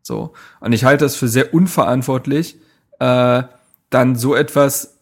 [0.03, 0.33] So.
[0.59, 2.57] Und ich halte es für sehr unverantwortlich,
[2.99, 3.45] äh,
[3.91, 4.99] dann so etwas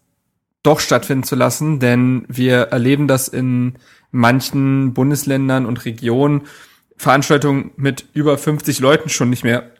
[0.62, 3.78] doch stattfinden zu lassen, denn wir erleben das in
[4.16, 6.42] manchen Bundesländern und Regionen,
[6.96, 9.70] Veranstaltungen mit über 50 Leuten schon nicht mehr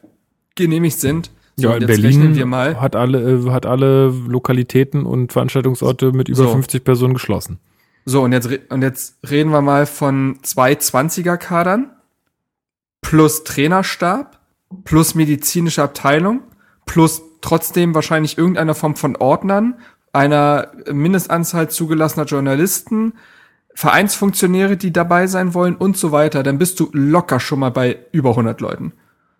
[0.54, 1.30] genehmigt sind.
[1.56, 6.50] So, ja, in Berlin hat alle, äh, hat alle Lokalitäten und Veranstaltungsorte mit über so.
[6.50, 7.58] 50 Personen geschlossen.
[8.04, 11.90] So, und jetzt, und jetzt reden wir mal von zwei 20er-Kadern
[13.00, 14.38] plus Trainerstab
[14.84, 16.42] plus medizinische Abteilung
[16.84, 19.74] plus trotzdem wahrscheinlich irgendeiner Form von Ordnern,
[20.12, 23.14] einer Mindestanzahl zugelassener Journalisten,
[23.76, 27.98] Vereinsfunktionäre, die dabei sein wollen und so weiter, dann bist du locker schon mal bei
[28.10, 28.94] über 100 Leuten.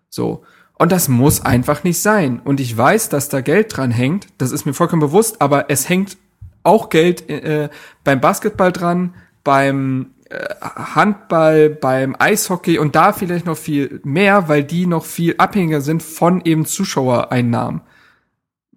[0.09, 0.43] So.
[0.77, 2.39] Und das muss einfach nicht sein.
[2.43, 4.27] Und ich weiß, dass da Geld dran hängt.
[4.37, 5.41] Das ist mir vollkommen bewusst.
[5.41, 6.17] Aber es hängt
[6.61, 7.69] auch Geld äh,
[8.03, 14.63] beim Basketball dran, beim äh, Handball, beim Eishockey und da vielleicht noch viel mehr, weil
[14.63, 17.81] die noch viel abhängiger sind von eben Zuschauereinnahmen.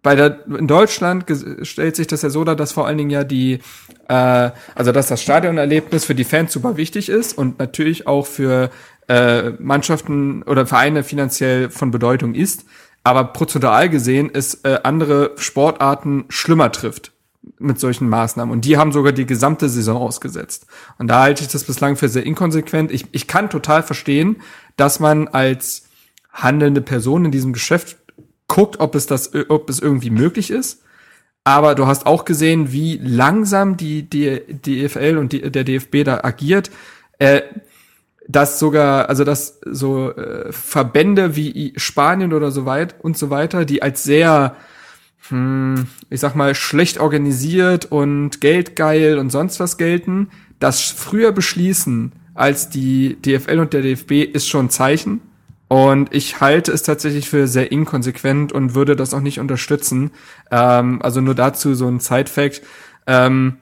[0.02, 1.26] Bei der in Deutschland
[1.62, 3.60] stellt sich das ja so dar, dass vor allen Dingen ja die,
[4.08, 8.70] äh, also dass das Stadionerlebnis für die Fans super wichtig ist und natürlich auch für
[9.08, 12.64] äh, Mannschaften oder Vereine finanziell von Bedeutung ist,
[13.04, 17.12] aber prozentual gesehen ist äh, andere Sportarten schlimmer trifft
[17.58, 18.52] mit solchen Maßnahmen.
[18.52, 20.66] Und die haben sogar die gesamte Saison ausgesetzt.
[20.98, 22.90] Und da halte ich das bislang für sehr inkonsequent.
[22.92, 24.36] Ich, ich kann total verstehen,
[24.76, 25.88] dass man als
[26.32, 27.99] handelnde Person in diesem Geschäft
[28.50, 30.82] guckt, ob es das, ob es irgendwie möglich ist.
[31.44, 36.04] Aber du hast auch gesehen, wie langsam die, die, die EFL und die, der DFB
[36.04, 36.70] da agiert.
[37.18, 37.42] Äh,
[38.28, 43.64] dass sogar, also dass so äh, Verbände wie Spanien oder so weit und so weiter,
[43.64, 44.56] die als sehr,
[45.28, 50.28] hm, ich sag mal, schlecht organisiert und geldgeil und sonst was gelten,
[50.60, 55.20] das früher beschließen als die DFL und der DFB ist schon ein Zeichen.
[55.70, 60.10] Und ich halte es tatsächlich für sehr inkonsequent und würde das auch nicht unterstützen.
[60.50, 62.60] Ähm, also nur dazu so ein Side-Fact.
[63.06, 63.58] Ähm,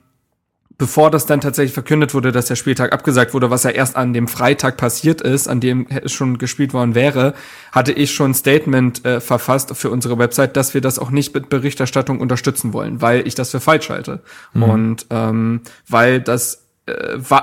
[0.79, 4.15] bevor das dann tatsächlich verkündet wurde, dass der Spieltag abgesagt wurde, was ja erst an
[4.15, 7.35] dem Freitag passiert ist, an dem es schon gespielt worden wäre,
[7.73, 11.35] hatte ich schon ein Statement äh, verfasst für unsere Website, dass wir das auch nicht
[11.35, 14.23] mit Berichterstattung unterstützen wollen, weil ich das für falsch halte.
[14.55, 14.63] Mhm.
[14.63, 16.68] Und ähm, weil das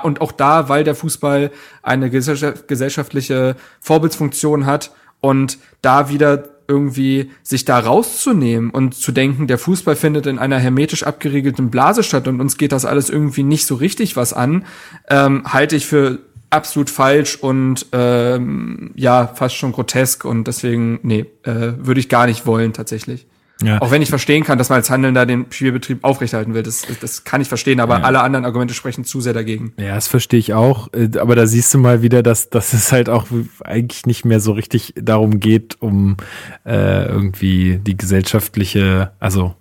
[0.02, 1.50] und auch da, weil der Fußball
[1.82, 9.58] eine gesellschaftliche Vorbildsfunktion hat und da wieder irgendwie sich da rauszunehmen und zu denken, der
[9.58, 13.66] Fußball findet in einer hermetisch abgeriegelten Blase statt und uns geht das alles irgendwie nicht
[13.66, 14.64] so richtig was an,
[15.08, 16.18] ähm, halte ich für
[16.50, 22.26] absolut falsch und ähm, ja, fast schon grotesk und deswegen, nee, äh, würde ich gar
[22.26, 23.26] nicht wollen tatsächlich.
[23.66, 23.82] Ja.
[23.82, 26.62] Auch wenn ich verstehen kann, dass man als Handelnder den Spielbetrieb aufrechterhalten will.
[26.62, 28.04] Das, das kann ich verstehen, aber ja.
[28.04, 29.72] alle anderen Argumente sprechen zu sehr dagegen.
[29.76, 30.88] Ja, das verstehe ich auch.
[30.92, 33.26] Äh, aber da siehst du mal wieder, dass, dass es halt auch
[33.64, 36.16] eigentlich nicht mehr so richtig darum geht, um
[36.64, 39.54] äh, irgendwie die gesellschaftliche, also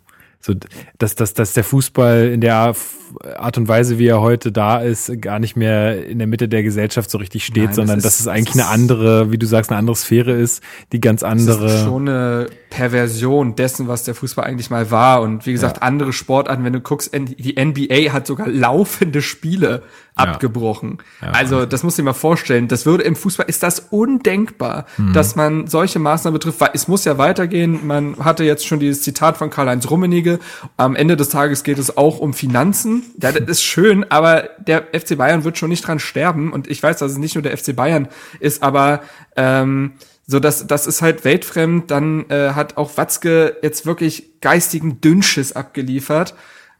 [0.46, 0.54] so,
[1.00, 2.76] dass, dass, dass der Fußball in der
[3.36, 6.62] Art und Weise, wie er heute da ist, gar nicht mehr in der Mitte der
[6.62, 9.48] Gesellschaft so richtig steht, Nein, sondern das ist, dass es eigentlich eine andere, wie du
[9.48, 11.64] sagst, eine andere Sphäre ist, die ganz andere.
[11.64, 15.22] Das ist schon eine Perversion dessen, was der Fußball eigentlich mal war.
[15.22, 15.84] Und wie gesagt, ja.
[15.84, 19.84] andere Sportarten, wenn du guckst, die NBA hat sogar laufende Spiele
[20.16, 20.98] abgebrochen.
[21.22, 21.30] Ja.
[21.32, 22.68] Also das muss ich mal vorstellen.
[22.68, 25.14] Das würde im Fußball ist das undenkbar, mhm.
[25.14, 27.88] dass man solche Maßnahmen betrifft, weil es muss ja weitergehen.
[27.88, 30.40] Man hatte jetzt schon dieses Zitat von Karl-Heinz Rummenigge.
[30.76, 33.04] Am Ende des Tages geht es auch um Finanzen.
[33.22, 36.52] Ja, das ist schön, aber der FC Bayern wird schon nicht dran sterben.
[36.52, 38.10] Und ich weiß, dass es nicht nur der FC Bayern
[38.42, 39.00] ist, aber
[39.38, 39.94] ähm,
[40.28, 41.92] so dass das ist halt weltfremd.
[41.92, 46.36] Dann äh, hat auch Watzke jetzt wirklich geistigen Dünnschiss abgeliefert.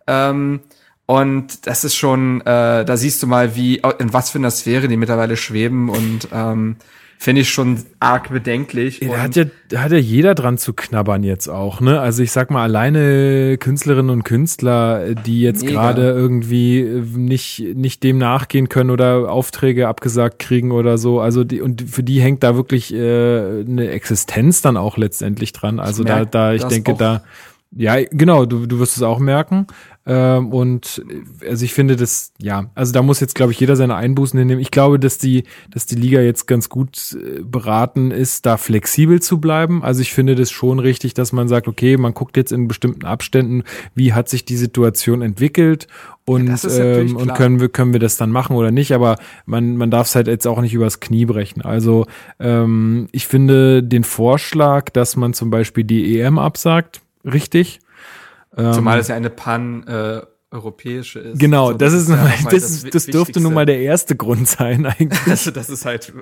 [0.08, 0.62] Ähm,
[1.06, 4.88] und das ist schon, äh, da siehst du mal, wie in was für einer Sphäre
[4.88, 6.78] die mittlerweile schweben und ähm,
[7.18, 9.00] finde ich schon arg bedenklich.
[9.02, 12.00] Ja, da hat ja, da hat ja jeder dran zu knabbern jetzt auch, ne?
[12.00, 18.18] Also ich sag mal, alleine Künstlerinnen und Künstler, die jetzt gerade irgendwie nicht, nicht dem
[18.18, 21.20] nachgehen können oder Aufträge abgesagt kriegen oder so.
[21.20, 25.80] Also die, und für die hängt da wirklich äh, eine Existenz dann auch letztendlich dran.
[25.80, 27.24] Also da, da, ich denke, da
[27.72, 29.68] Ja, genau, du, du wirst es auch merken.
[30.08, 31.04] Ähm, und
[31.42, 34.38] äh, also ich finde das, ja, also da muss jetzt, glaube ich, jeder seine Einbußen
[34.38, 34.62] hinnehmen.
[34.62, 39.20] Ich glaube, dass die, dass die Liga jetzt ganz gut äh, beraten ist, da flexibel
[39.20, 39.84] zu bleiben.
[39.84, 43.06] Also ich finde das schon richtig, dass man sagt, okay, man guckt jetzt in bestimmten
[43.06, 43.64] Abständen,
[43.96, 45.88] wie hat sich die Situation entwickelt
[46.26, 49.76] und, ja, ähm, und können wir, können wir das dann machen oder nicht, aber man,
[49.76, 51.62] man darf es halt jetzt auch nicht übers Knie brechen.
[51.64, 52.06] Also
[52.40, 57.80] ähm, ich finde den Vorschlag, dass man zum Beispiel die EM absagt, richtig.
[58.56, 60.22] Zumal ähm, es ja eine Pan äh,
[60.56, 61.40] europäische ist.
[61.40, 64.48] Genau, so, das, das, ist, ja das, das, das dürfte nun mal der erste Grund
[64.48, 65.28] sein eigentlich.
[65.28, 66.14] also das ist halt,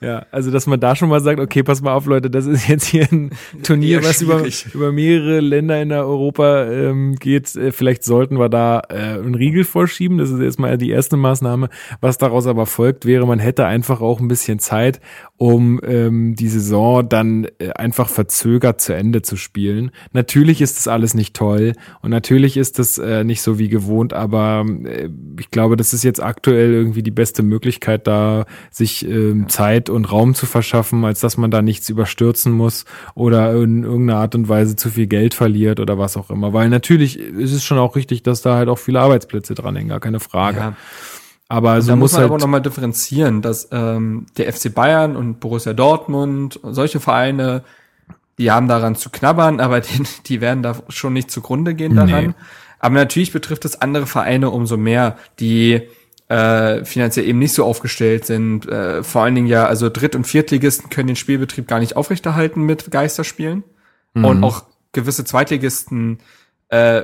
[0.00, 0.06] ja.
[0.06, 2.68] Ja, also dass man da schon mal sagt, okay, pass mal auf, Leute, das ist
[2.68, 3.30] jetzt hier ein
[3.62, 7.54] Turnier, was über, über mehrere Länder in der Europa ähm, geht.
[7.56, 10.18] Äh, vielleicht sollten wir da äh, einen Riegel vorschieben.
[10.18, 11.68] Das ist erstmal die erste Maßnahme.
[12.00, 15.00] Was daraus aber folgt, wäre, man hätte einfach auch ein bisschen Zeit,
[15.36, 19.90] um ähm, die Saison dann äh, einfach verzögert zu Ende zu spielen.
[20.12, 24.12] Natürlich ist das alles nicht toll und natürlich ist das äh, nicht so wie gewohnt,
[24.12, 25.08] aber äh,
[25.40, 30.04] ich glaube, das ist jetzt aktuell irgendwie die beste Möglichkeit, da sich äh, Zeit und
[30.04, 32.84] Raum zu verschaffen, als dass man da nichts überstürzen muss
[33.16, 36.52] oder in irgendeiner Art und Weise zu viel Geld verliert oder was auch immer.
[36.52, 40.00] Weil natürlich ist es schon auch richtig, dass da halt auch viele Arbeitsplätze dranhängen, gar
[40.00, 40.58] keine Frage.
[40.58, 40.76] Ja.
[41.54, 45.38] Aber so da muss man halt aber nochmal differenzieren, dass ähm, der FC Bayern und
[45.38, 47.62] Borussia Dortmund und solche Vereine,
[48.38, 52.26] die haben daran zu knabbern, aber die, die werden da schon nicht zugrunde gehen daran.
[52.26, 52.34] Nee.
[52.80, 55.82] Aber natürlich betrifft es andere Vereine umso mehr, die
[56.26, 58.66] äh, finanziell eben nicht so aufgestellt sind.
[58.66, 62.62] Äh, vor allen Dingen ja, also Dritt- und Viertligisten können den Spielbetrieb gar nicht aufrechterhalten
[62.62, 63.62] mit Geisterspielen.
[64.14, 64.24] Mhm.
[64.24, 66.18] Und auch gewisse Zweitligisten
[66.68, 67.02] äh,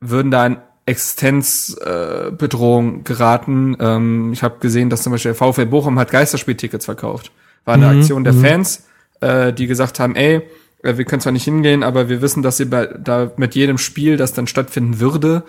[0.00, 3.76] würden da Existenzbedrohung äh, geraten.
[3.80, 7.32] Ähm, ich habe gesehen, dass zum Beispiel der VfL Bochum hat Geisterspieltickets verkauft.
[7.64, 8.40] War eine mhm, Aktion der mhm.
[8.40, 8.86] Fans,
[9.20, 10.42] äh, die gesagt haben, ey,
[10.82, 13.78] äh, wir können zwar nicht hingehen, aber wir wissen, dass ihr bei, da mit jedem
[13.78, 15.42] Spiel, das dann stattfinden würde,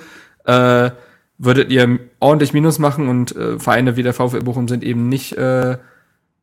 [0.45, 0.89] äh,
[1.37, 5.37] würdet ihr ordentlich Minus machen und äh, Vereine wie der VfL Bochum sind eben nicht
[5.37, 5.77] äh,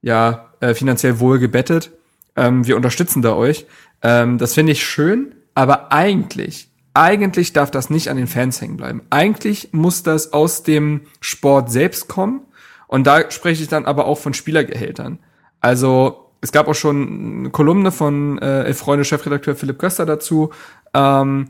[0.03, 1.91] ja äh, finanziell wohl gebettet.
[2.37, 3.67] Ähm, wir unterstützen da euch.
[4.03, 8.77] Ähm, das finde ich schön, aber eigentlich eigentlich darf das nicht an den Fans hängen
[8.77, 9.03] bleiben.
[9.11, 12.43] Eigentlich muss das aus dem Sport selbst kommen.
[12.87, 15.19] Und da spreche ich dann aber auch von Spielergehältern.
[15.61, 20.51] Also es gab auch schon eine Kolumne von äh, Elf Freunde Chefredakteur Philipp Köster dazu,
[20.93, 21.49] ähm,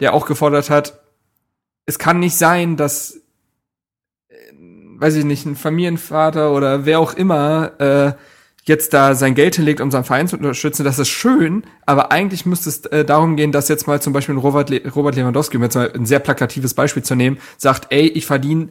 [0.00, 1.00] der auch gefordert hat,
[1.84, 3.20] es kann nicht sein, dass,
[4.28, 4.34] äh,
[4.98, 8.12] weiß ich nicht, ein Familienvater oder wer auch immer äh,
[8.68, 12.46] jetzt da sein Geld hinlegt, um seinen Verein zu unterstützen, das ist schön, aber eigentlich
[12.46, 15.62] müsste es äh, darum gehen, dass jetzt mal zum Beispiel Robert, Le Robert Lewandowski, um
[15.62, 18.68] jetzt mal ein sehr plakatives Beispiel zu nehmen, sagt, ey, ich verdiene,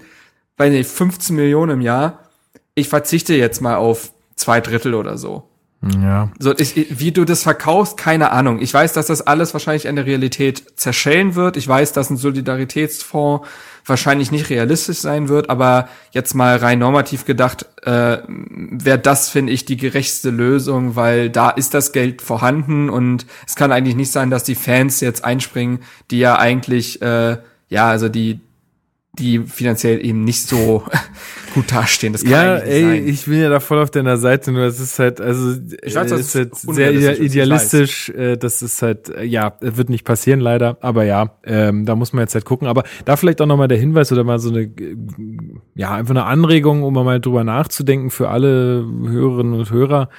[0.57, 2.19] weiß nicht, 15 Millionen im Jahr,
[2.75, 5.49] ich verzichte jetzt mal auf zwei Drittel oder so.
[6.01, 6.31] Ja.
[6.39, 8.59] So, ich, wie du das verkaufst, keine Ahnung.
[8.61, 11.55] Ich weiß, dass das alles wahrscheinlich an der Realität zerschellen wird.
[11.55, 13.47] Ich weiß, dass ein Solidaritätsfonds
[13.87, 19.53] wahrscheinlich nicht realistisch sein wird, aber jetzt mal rein normativ gedacht, äh, wäre das, finde
[19.53, 24.11] ich, die gerechteste Lösung, weil da ist das Geld vorhanden und es kann eigentlich nicht
[24.11, 25.79] sein, dass die Fans jetzt einspringen,
[26.11, 27.37] die ja eigentlich, äh,
[27.69, 28.41] ja, also die,
[29.19, 30.83] die finanziell eben nicht so
[31.53, 32.13] gut dastehen.
[32.13, 33.07] Das kann ja, ey, sein.
[33.07, 36.11] ich bin ja da voll auf deiner Seite, nur es ist halt, also ich weiß,
[36.11, 38.09] es ist halt sehr idealistisch.
[38.09, 42.13] Äh, das ist halt, äh, ja, wird nicht passieren leider, aber ja, ähm, da muss
[42.13, 42.67] man jetzt halt gucken.
[42.67, 44.69] Aber da vielleicht auch nochmal der Hinweis oder mal so eine,
[45.75, 50.09] ja, einfach eine Anregung, um mal drüber nachzudenken für alle Hörerinnen und Hörer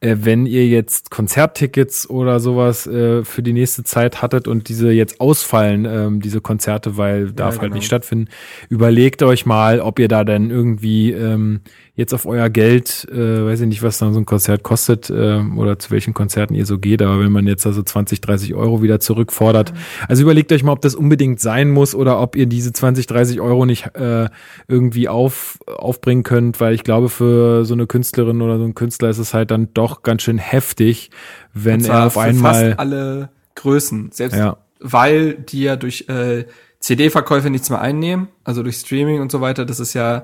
[0.00, 4.90] äh, wenn ihr jetzt Konzerttickets oder sowas äh, für die nächste Zeit hattet und diese
[4.90, 7.88] jetzt ausfallen, ähm, diese Konzerte, weil darf ja, halt nicht genau.
[7.88, 8.28] stattfinden,
[8.68, 11.60] überlegt euch mal, ob ihr da denn irgendwie ähm,
[11.98, 15.40] jetzt auf euer Geld, äh, weiß ich nicht, was dann so ein Konzert kostet äh,
[15.56, 18.82] oder zu welchen Konzerten ihr so geht, aber wenn man jetzt also 20, 30 Euro
[18.82, 19.72] wieder zurückfordert,
[20.06, 23.40] also überlegt euch mal, ob das unbedingt sein muss oder ob ihr diese 20, 30
[23.40, 24.28] Euro nicht äh,
[24.68, 29.08] irgendwie auf, aufbringen könnt, weil ich glaube, für so eine Künstlerin oder so ein Künstler
[29.08, 31.10] ist es halt dann doch ganz schön heftig,
[31.52, 34.56] wenn er auf einmal fast alle Größen, selbst ja.
[34.78, 36.44] weil die ja durch äh,
[36.78, 40.22] CD-Verkäufe nichts mehr einnehmen, also durch Streaming und so weiter, das ist ja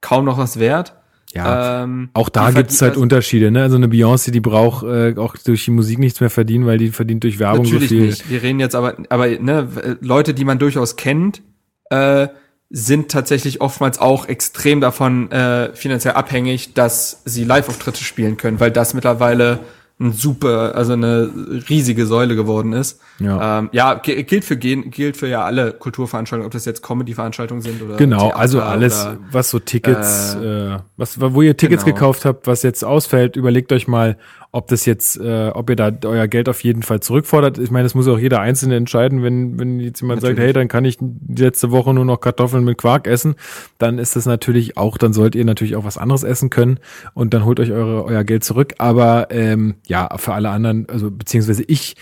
[0.00, 0.94] kaum noch was wert.
[1.34, 3.50] Ja, ähm, auch da gibt's halt also, Unterschiede.
[3.50, 3.62] Ne?
[3.62, 6.90] Also eine Beyoncé, die braucht äh, auch durch die Musik nichts mehr verdienen, weil die
[6.90, 8.06] verdient durch Werbung natürlich so viel.
[8.06, 8.30] Nicht.
[8.30, 11.42] Wir reden jetzt aber, aber ne, Leute, die man durchaus kennt,
[11.90, 12.28] äh,
[12.70, 18.70] sind tatsächlich oftmals auch extrem davon äh, finanziell abhängig, dass sie Live-Auftritte spielen können, weil
[18.70, 19.60] das mittlerweile
[19.98, 21.30] ein super, also eine
[21.70, 23.00] riesige Säule geworden ist.
[23.18, 27.80] Ja, ähm, ja gilt für gilt für ja alle Kulturveranstaltungen, ob das jetzt Comedy-Veranstaltungen sind
[27.80, 31.84] oder genau, Theater also alles, oder, was so Tickets, äh, äh, was wo ihr Tickets
[31.84, 31.94] genau.
[31.94, 34.18] gekauft habt, was jetzt ausfällt, überlegt euch mal,
[34.52, 37.58] ob das jetzt, äh, ob ihr da euer Geld auf jeden Fall zurückfordert.
[37.58, 39.22] Ich meine, das muss auch jeder Einzelne entscheiden.
[39.22, 40.36] Wenn, wenn jetzt jemand natürlich.
[40.38, 43.34] sagt, hey, dann kann ich letzte Woche nur noch Kartoffeln mit Quark essen,
[43.78, 46.78] dann ist das natürlich auch, dann sollt ihr natürlich auch was anderes essen können
[47.14, 48.74] und dann holt euch eure, euer Geld zurück.
[48.78, 51.96] Aber ähm, ja, für alle anderen, also beziehungsweise ich,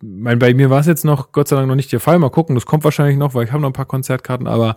[0.00, 2.18] mein, bei mir war es jetzt noch Gott sei Dank noch nicht der Fall.
[2.18, 4.76] Mal gucken, das kommt wahrscheinlich noch, weil ich habe noch ein paar Konzertkarten, aber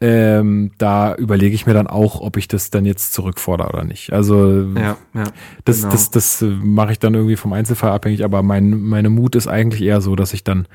[0.00, 4.12] ähm, da überlege ich mir dann auch, ob ich das dann jetzt zurückfordere oder nicht.
[4.12, 5.24] Also ja, ja,
[5.64, 5.92] das, genau.
[5.92, 9.48] das, das, das mache ich dann irgendwie vom Einzelfall abhängig, aber mein, meine Mut ist
[9.48, 10.68] eigentlich eher so, dass ich dann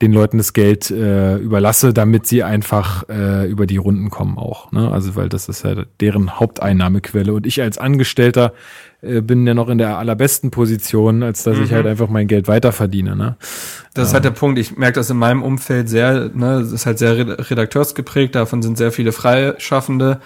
[0.00, 4.72] den Leuten das Geld äh, überlasse, damit sie einfach äh, über die Runden kommen auch.
[4.72, 4.90] Ne?
[4.90, 8.54] Also weil das ist ja deren Haupteinnahmequelle und ich als Angestellter
[9.02, 11.64] äh, bin ja noch in der allerbesten Position, als dass mhm.
[11.64, 13.16] ich halt einfach mein Geld weiter verdiene.
[13.16, 13.36] Ne?
[13.94, 14.58] Das ist halt der Punkt.
[14.58, 17.16] Ich merke das in meinem Umfeld sehr, ne, das ist halt sehr
[17.50, 20.20] redakteursgeprägt, davon sind sehr viele Freischaffende,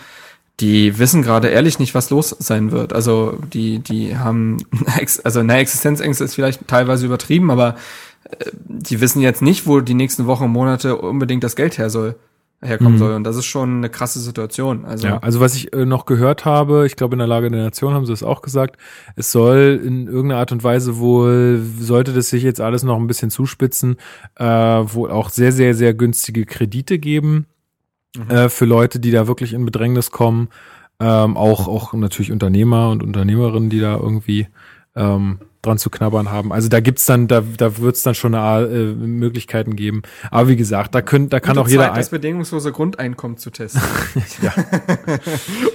[0.61, 2.93] die wissen gerade ehrlich nicht, was los sein wird.
[2.93, 4.59] Also die, die haben,
[5.25, 7.77] also eine Existenzängste ist vielleicht teilweise übertrieben, aber
[8.31, 11.91] äh, die wissen jetzt nicht, wo die nächsten Wochen und Monate unbedingt das Geld her
[11.91, 12.17] soll
[12.65, 12.99] herkommen mhm.
[12.99, 13.15] soll.
[13.15, 14.85] Und das ist schon eine krasse Situation.
[14.85, 17.63] Also, ja, also was ich äh, noch gehört habe, ich glaube in der Lage der
[17.63, 18.77] Nation haben sie es auch gesagt,
[19.17, 23.07] es soll in irgendeiner Art und Weise wohl, sollte das sich jetzt alles noch ein
[23.07, 23.97] bisschen zuspitzen,
[24.37, 27.47] äh, wohl auch sehr, sehr, sehr günstige Kredite geben
[28.17, 28.31] mhm.
[28.31, 30.49] äh, für Leute, die da wirklich in Bedrängnis kommen.
[31.01, 34.47] Ähm, auch, auch natürlich Unternehmer und Unternehmerinnen, die da irgendwie
[34.95, 36.53] ähm, dran zu knabbern haben.
[36.53, 40.03] Also da gibt's dann, da, da wird's dann schon eine, äh, Möglichkeiten geben.
[40.31, 43.51] Aber wie gesagt, da können, da kann Gute auch jeder Zeit, das bedingungslose Grundeinkommen zu
[43.51, 43.83] testen.
[44.43, 44.53] ja,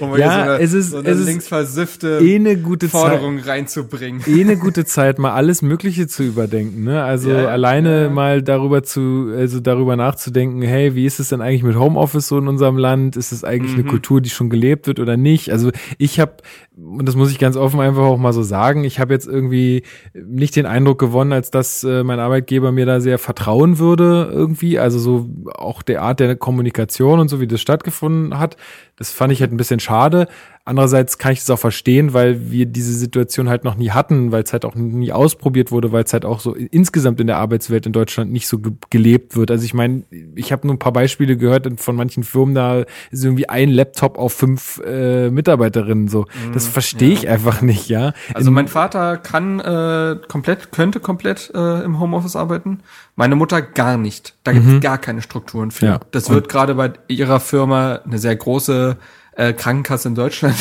[0.00, 3.48] um ja so eine, es ist, so eine es linksversiffte eh eine gute Forderung Zeit,
[3.48, 4.22] reinzubringen.
[4.26, 6.84] Eh eine gute Zeit, mal alles Mögliche zu überdenken.
[6.84, 7.02] Ne?
[7.02, 8.10] Also ja, alleine ja.
[8.10, 12.38] mal darüber zu, also darüber nachzudenken, hey, wie ist es denn eigentlich mit Homeoffice so
[12.38, 13.16] in unserem Land?
[13.16, 13.80] Ist es eigentlich mhm.
[13.80, 15.50] eine Kultur, die schon gelebt wird oder nicht?
[15.52, 16.36] Also ich habe,
[16.82, 19.82] und das muss ich ganz offen einfach auch mal so sagen, ich habe jetzt irgendwie
[20.14, 24.78] nicht den Eindruck gewonnen, als dass äh, mein Arbeitgeber mir da sehr vertrauen würde irgendwie.
[24.78, 28.56] Also so auch der Art der Kommunikation und so, wie das stattgefunden hat.
[28.96, 30.28] Das fand ich halt ein bisschen schade.
[30.66, 34.42] Andererseits kann ich das auch verstehen, weil wir diese Situation halt noch nie hatten, weil
[34.42, 37.86] es halt auch nie ausprobiert wurde, weil es halt auch so insgesamt in der Arbeitswelt
[37.86, 39.50] in Deutschland nicht so ge gelebt wird.
[39.50, 43.24] Also ich meine, ich habe nur ein paar Beispiele gehört von manchen Firmen, da ist
[43.24, 46.26] irgendwie ein Laptop auf fünf äh, Mitarbeiterinnen so.
[46.52, 47.14] Das mhm, verstehe ja.
[47.14, 48.12] ich einfach nicht, ja.
[48.34, 52.80] Also mein Vater kann äh, komplett, könnte komplett äh, im Homeoffice arbeiten.
[53.16, 54.34] Meine Mutter gar nicht.
[54.44, 54.80] Da gibt es mhm.
[54.80, 55.86] gar keine Strukturen für.
[55.86, 56.00] Ja.
[56.10, 58.98] Das wird gerade bei ihrer Firma eine sehr große
[59.32, 60.56] äh, Krankenkasse in Deutschland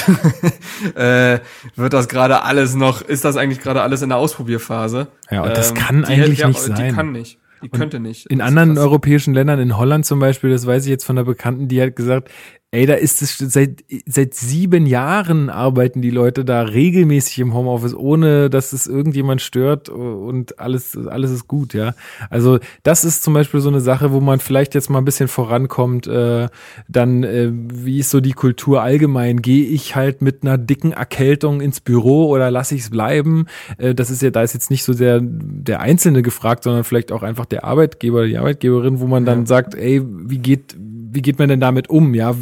[0.95, 1.39] äh,
[1.75, 5.07] wird das gerade alles noch, ist das eigentlich gerade alles in der Ausprobierphase?
[5.29, 6.87] Ja, und das ähm, kann eigentlich die, nicht die, sein.
[6.89, 7.39] Die kann nicht.
[7.61, 8.25] Die könnte nicht.
[8.27, 11.67] In anderen europäischen Ländern, in Holland zum Beispiel, das weiß ich jetzt von der Bekannten,
[11.67, 12.29] die hat gesagt,
[12.71, 17.95] Ey, da ist es seit, seit sieben Jahren arbeiten die Leute da regelmäßig im Homeoffice,
[17.95, 21.95] ohne dass es irgendjemand stört und alles, alles ist gut, ja.
[22.29, 25.27] Also das ist zum Beispiel so eine Sache, wo man vielleicht jetzt mal ein bisschen
[25.27, 26.05] vorankommt.
[26.05, 26.47] Äh,
[26.87, 29.41] dann, äh, wie ist so die Kultur allgemein?
[29.41, 33.47] Gehe ich halt mit einer dicken Erkältung ins Büro oder lasse ich es bleiben?
[33.79, 37.11] Äh, das ist ja, da ist jetzt nicht so der, der Einzelne gefragt, sondern vielleicht
[37.11, 39.45] auch einfach der Arbeitgeber, die Arbeitgeberin, wo man dann ja.
[39.47, 40.75] sagt, ey, wie geht,
[41.11, 42.13] wie geht man denn damit um?
[42.13, 42.35] Ja,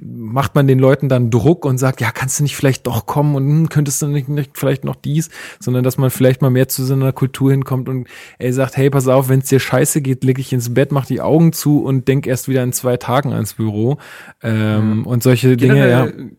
[0.00, 3.34] macht man den Leuten dann Druck und sagt, ja, kannst du nicht vielleicht doch kommen
[3.34, 6.68] und hm, könntest du nicht, nicht vielleicht noch dies, sondern dass man vielleicht mal mehr
[6.68, 10.00] zu so einer Kultur hinkommt und er sagt, hey, pass auf, wenn es dir scheiße
[10.00, 12.96] geht, leg ich ins Bett, mach die Augen zu und denk erst wieder in zwei
[12.96, 13.98] Tagen ans Büro
[14.42, 15.06] ähm, mhm.
[15.06, 16.22] und solche generell, Dinge.
[16.22, 16.30] Ja.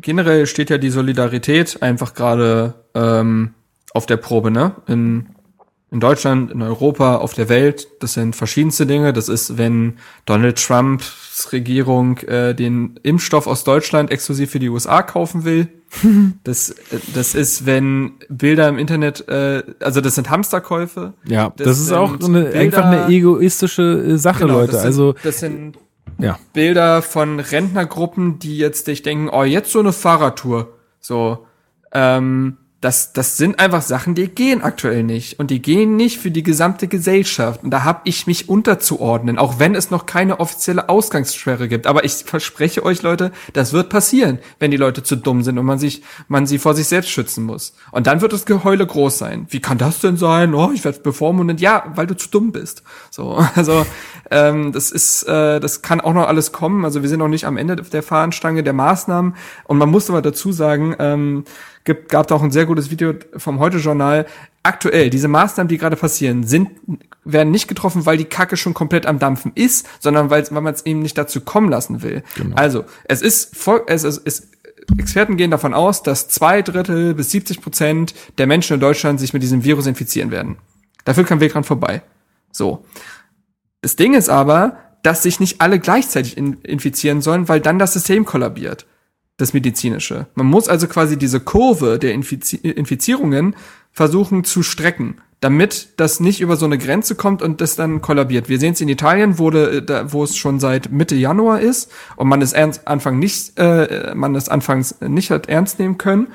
[0.00, 3.54] Generell steht ja die Solidarität einfach gerade ähm,
[3.92, 4.72] auf der Probe, ne?
[4.86, 5.26] In
[5.90, 7.88] in Deutschland, in Europa, auf der Welt.
[8.00, 9.12] Das sind verschiedenste Dinge.
[9.12, 9.94] Das ist, wenn
[10.26, 15.68] Donald Trumps Regierung äh, den Impfstoff aus Deutschland exklusiv für die USA kaufen will.
[16.44, 16.74] das,
[17.14, 21.14] das ist, wenn Bilder im Internet, äh, also das sind Hamsterkäufe.
[21.24, 24.72] Ja, das, das ist auch eine, Bilder, einfach eine egoistische äh, Sache, genau, Leute.
[24.72, 25.78] Das sind, also das sind
[26.18, 26.38] ja.
[26.52, 30.74] Bilder von Rentnergruppen, die jetzt sich denken, oh, jetzt so eine Fahrradtour.
[31.00, 31.46] So,
[31.92, 35.40] ähm, das, das sind einfach Sachen, die gehen aktuell nicht.
[35.40, 37.64] Und die gehen nicht für die gesamte Gesellschaft.
[37.64, 41.88] Und da habe ich mich unterzuordnen, auch wenn es noch keine offizielle Ausgangssperre gibt.
[41.88, 45.66] Aber ich verspreche euch, Leute, das wird passieren, wenn die Leute zu dumm sind und
[45.66, 47.74] man sich, man sie vor sich selbst schützen muss.
[47.90, 49.48] Und dann wird das Geheule groß sein.
[49.50, 50.54] Wie kann das denn sein?
[50.54, 51.60] Oh, ich werde bevormundet.
[51.60, 52.84] Ja, weil du zu dumm bist.
[53.10, 53.86] So, also
[54.30, 56.84] ähm, das ist, äh, das kann auch noch alles kommen.
[56.84, 59.34] Also wir sind noch nicht am Ende der Fahnenstange der Maßnahmen.
[59.64, 61.44] Und man muss aber dazu sagen, ähm,
[61.88, 64.26] gibt, gab da auch ein sehr gutes Video vom Heute-Journal.
[64.62, 66.68] Aktuell, diese Maßnahmen, die gerade passieren, sind,
[67.24, 70.74] werden nicht getroffen, weil die Kacke schon komplett am Dampfen ist, sondern weil, weil man
[70.74, 72.22] es eben nicht dazu kommen lassen will.
[72.36, 72.54] Genau.
[72.56, 74.50] Also, es ist voll, es ist, es,
[74.98, 79.32] Experten gehen davon aus, dass zwei Drittel bis 70 Prozent der Menschen in Deutschland sich
[79.32, 80.58] mit diesem Virus infizieren werden.
[81.04, 82.02] Da führt kein Weg dran vorbei.
[82.52, 82.84] So.
[83.80, 87.94] Das Ding ist aber, dass sich nicht alle gleichzeitig in infizieren sollen, weil dann das
[87.94, 88.86] System kollabiert.
[89.38, 90.26] Das medizinische.
[90.34, 93.54] Man muss also quasi diese Kurve der Infizi Infizierungen
[93.92, 98.48] versuchen zu strecken, damit das nicht über so eine Grenze kommt und das dann kollabiert.
[98.48, 101.90] Wir sehen es in Italien, wo, de, da, wo es schon seit Mitte Januar ist
[102.16, 106.28] und man es ernst, Anfang nicht, äh, man es anfangs nicht hat ernst nehmen können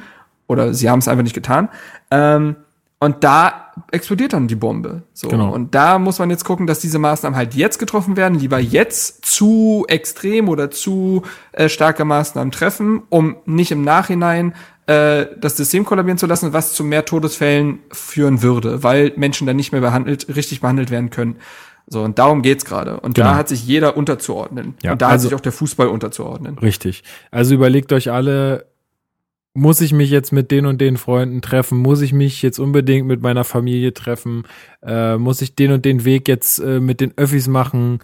[0.47, 1.67] oder sie haben es einfach nicht getan.
[2.09, 2.55] Ähm,
[3.03, 5.03] und da explodiert dann die Bombe.
[5.13, 5.27] So.
[5.27, 5.51] Genau.
[5.51, 9.25] Und da muss man jetzt gucken, dass diese Maßnahmen halt jetzt getroffen werden, lieber jetzt
[9.25, 14.53] zu extrem oder zu äh, starke Maßnahmen treffen, um nicht im Nachhinein
[14.85, 19.55] äh, das System kollabieren zu lassen, was zu mehr Todesfällen führen würde, weil Menschen dann
[19.55, 21.37] nicht mehr behandelt, richtig behandelt werden können.
[21.87, 22.99] So, und darum geht's gerade.
[22.99, 23.31] Und genau.
[23.31, 24.75] da hat sich jeder unterzuordnen.
[24.81, 26.57] Ja, und da also, hat sich auch der Fußball unterzuordnen.
[26.59, 27.03] Richtig.
[27.31, 28.65] Also überlegt euch alle,
[29.53, 31.77] muss ich mich jetzt mit den und den Freunden treffen?
[31.77, 34.43] Muss ich mich jetzt unbedingt mit meiner Familie treffen?
[34.81, 37.99] Äh, muss ich den und den Weg jetzt äh, mit den Öffis machen?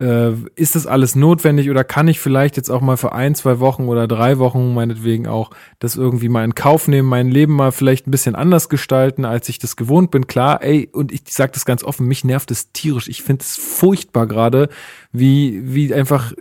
[0.00, 3.58] Äh, ist das alles notwendig oder kann ich vielleicht jetzt auch mal für ein, zwei
[3.58, 7.72] Wochen oder drei Wochen meinetwegen auch das irgendwie mal in Kauf nehmen, mein Leben mal
[7.72, 10.28] vielleicht ein bisschen anders gestalten, als ich das gewohnt bin?
[10.28, 13.08] Klar, ey, und ich, sage das ganz offen, mich nervt es tierisch.
[13.08, 14.68] Ich finde es furchtbar gerade,
[15.12, 16.32] wie, wie einfach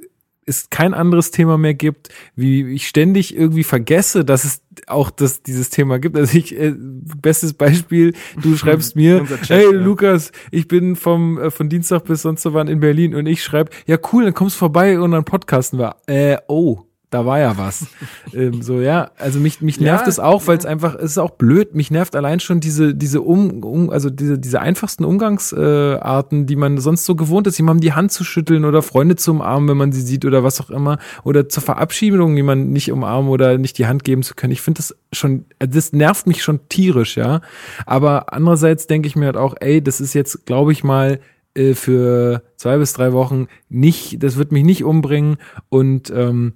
[0.47, 5.43] es kein anderes Thema mehr gibt, wie ich ständig irgendwie vergesse, dass es auch das,
[5.43, 6.15] dieses Thema gibt.
[6.15, 9.71] Also ich, äh, bestes Beispiel, du schreibst mir, Chat, hey ja.
[9.71, 13.43] Lukas, ich bin vom, äh, von Dienstag bis sonst so wann in Berlin und ich
[13.43, 15.97] schreibe, ja cool, dann kommst vorbei und dann podcasten wir.
[16.07, 17.87] Äh, oh da war ja was.
[18.33, 20.69] ähm, so, ja, also mich, mich nervt ja, es auch, weil es ja.
[20.69, 24.37] einfach, es ist auch blöd, mich nervt allein schon diese, diese um, um also diese,
[24.37, 28.65] diese einfachsten Umgangsarten, äh, die man sonst so gewohnt ist, jemandem die Hand zu schütteln
[28.65, 32.35] oder Freunde zu umarmen, wenn man sie sieht oder was auch immer, oder zur Verabschiedung
[32.35, 34.51] jemanden nicht umarmen oder nicht die Hand geben zu können.
[34.51, 37.41] Ich finde das schon, das nervt mich schon tierisch, ja.
[37.85, 41.19] Aber andererseits denke ich mir halt auch, ey, das ist jetzt, glaube ich mal,
[41.57, 45.37] äh, für zwei bis drei Wochen nicht, das wird mich nicht umbringen
[45.69, 46.53] und ähm,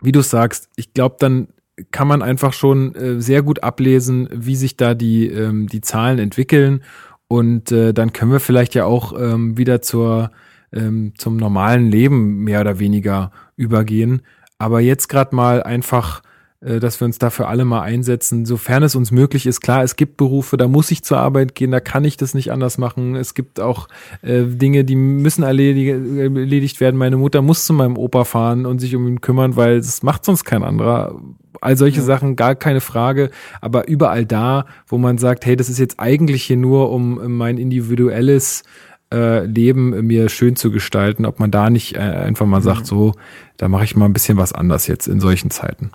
[0.00, 1.48] wie du sagst, ich glaube, dann
[1.90, 6.18] kann man einfach schon äh, sehr gut ablesen, wie sich da die, ähm, die Zahlen
[6.18, 6.82] entwickeln.
[7.28, 10.30] Und äh, dann können wir vielleicht ja auch ähm, wieder zur,
[10.72, 14.22] ähm, zum normalen Leben mehr oder weniger übergehen.
[14.58, 16.22] Aber jetzt gerade mal einfach
[16.60, 19.62] dass wir uns dafür alle mal einsetzen, sofern es uns möglich ist.
[19.62, 22.52] Klar, es gibt Berufe, da muss ich zur Arbeit gehen, da kann ich das nicht
[22.52, 23.16] anders machen.
[23.16, 23.88] Es gibt auch
[24.20, 26.98] äh, Dinge, die müssen erledig, erledigt werden.
[26.98, 30.26] Meine Mutter muss zu meinem Opa fahren und sich um ihn kümmern, weil es macht
[30.26, 31.18] sonst kein anderer.
[31.62, 32.04] All solche ja.
[32.04, 33.30] Sachen, gar keine Frage.
[33.62, 37.56] Aber überall da, wo man sagt, hey, das ist jetzt eigentlich hier nur um mein
[37.56, 38.64] individuelles
[39.12, 43.14] äh, Leben mir schön zu gestalten, ob man da nicht äh, einfach mal sagt, so,
[43.56, 45.90] da mache ich mal ein bisschen was anders jetzt in solchen Zeiten.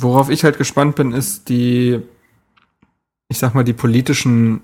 [0.00, 2.00] Worauf ich halt gespannt bin, ist die,
[3.28, 4.60] ich sag mal, die politischen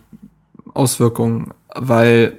[0.74, 2.38] Auswirkungen, weil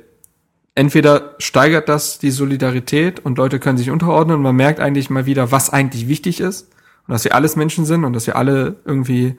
[0.75, 5.25] entweder steigert das die Solidarität und Leute können sich unterordnen und man merkt eigentlich mal
[5.25, 6.69] wieder, was eigentlich wichtig ist
[7.07, 9.37] und dass wir alles Menschen sind und dass wir alle irgendwie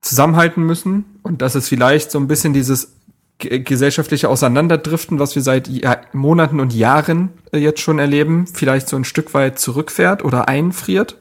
[0.00, 2.96] zusammenhalten müssen und dass es vielleicht so ein bisschen dieses
[3.38, 5.70] gesellschaftliche Auseinanderdriften, was wir seit
[6.12, 11.16] Monaten und Jahren äh, jetzt schon erleben, vielleicht so ein Stück weit zurückfährt oder einfriert.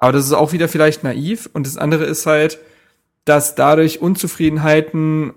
[0.00, 1.48] Aber das ist auch wieder vielleicht naiv.
[1.52, 2.58] Und das andere ist halt,
[3.24, 5.34] dass dadurch Unzufriedenheiten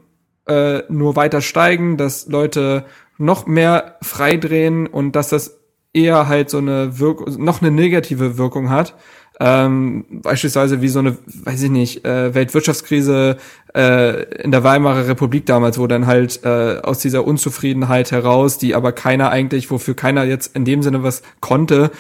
[0.48, 2.86] äh, nur weiter steigen, dass Leute
[3.18, 5.60] noch mehr freidrehen und dass das
[5.94, 8.96] eher halt so eine Wirkung, noch eine negative Wirkung hat.
[9.40, 13.38] Ähm, beispielsweise wie so eine, weiß ich nicht, äh, Weltwirtschaftskrise
[13.76, 18.76] äh, in der Weimarer Republik damals, wo dann halt äh, aus dieser Unzufriedenheit heraus, die
[18.76, 21.92] aber keiner eigentlich, wofür keiner jetzt in dem Sinne was konnte,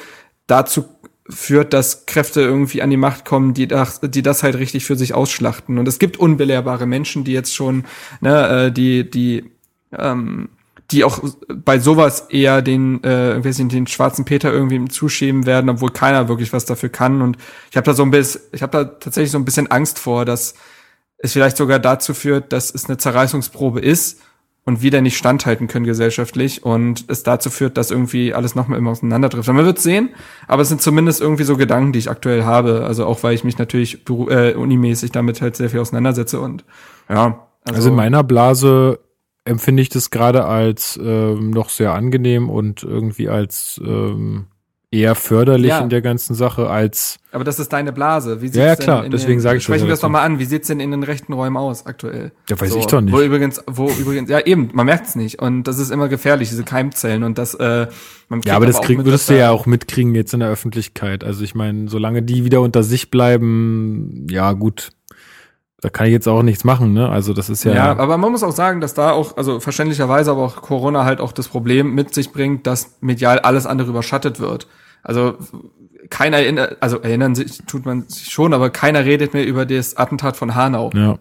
[0.47, 0.85] dazu
[1.29, 4.95] führt, dass Kräfte irgendwie an die Macht kommen, die das, die das halt richtig für
[4.95, 5.77] sich ausschlachten.
[5.77, 7.85] Und es gibt unbelehrbare Menschen, die jetzt schon,
[8.19, 9.51] ne, äh, die, die,
[9.97, 10.49] ähm,
[10.91, 16.27] die auch bei sowas eher den, äh, den schwarzen Peter irgendwie zuschieben werden, obwohl keiner
[16.27, 17.21] wirklich was dafür kann.
[17.21, 17.37] Und
[17.71, 20.25] ich habe da so ein bisschen, ich habe da tatsächlich so ein bisschen Angst vor,
[20.25, 20.55] dass
[21.17, 24.19] es vielleicht sogar dazu führt, dass es eine Zerreißungsprobe ist
[24.65, 28.91] und wieder nicht standhalten können gesellschaftlich und es dazu führt, dass irgendwie alles nochmal immer
[28.91, 29.53] auseinanderdriftet.
[29.53, 30.09] Man wird sehen,
[30.47, 32.85] aber es sind zumindest irgendwie so Gedanken, die ich aktuell habe.
[32.85, 36.63] Also auch weil ich mich natürlich äh, unimäßig damit halt sehr viel auseinandersetze und
[37.09, 37.47] ja.
[37.65, 38.99] Also, also in meiner Blase
[39.45, 44.47] empfinde ich das gerade als ähm, noch sehr angenehm und irgendwie als ähm,
[44.93, 45.79] eher förderlich Ja.
[45.79, 48.41] in der ganzen Sache als Aber das ist deine Blase.
[48.41, 50.21] Wie sieht's Ja, ja, denn klar, deswegen sage ich das Sprechen wir das doch mal
[50.21, 50.37] an.
[50.37, 52.31] Wie sieht's denn in den rechten Räumen aus aktuell?
[52.47, 53.13] Ja, weiß ich doch nicht.
[53.13, 55.41] Wo übrigens, wo übrigens, ja eben, man merkt's nicht.
[55.41, 57.23] Und das ist immer gefährlich, diese Keimzellen.
[57.23, 57.87] Und das, äh,
[58.29, 61.23] man Ja, aber das auch krieg, würdest du ja auch mitkriegen jetzt in der Öffentlichkeit.
[61.23, 64.91] Also ich meine, solange die wieder unter sich bleiben, ja gut,
[65.81, 67.09] da kann ich jetzt auch nichts machen, ne?
[67.09, 70.31] Also das ist ja, Ja, aber man muss auch sagen, dass da auch, also verständlicherweise,
[70.31, 74.39] aber auch Corona halt auch das Problem mit sich bringt, dass medial alles andere überschattet
[74.39, 74.67] wird.
[75.03, 75.37] Also
[76.09, 79.97] keiner erinnert, also erinnern sich tut man sich schon, aber keiner redet mehr über das
[79.97, 80.91] Attentat von Hanau.
[80.93, 81.17] ja,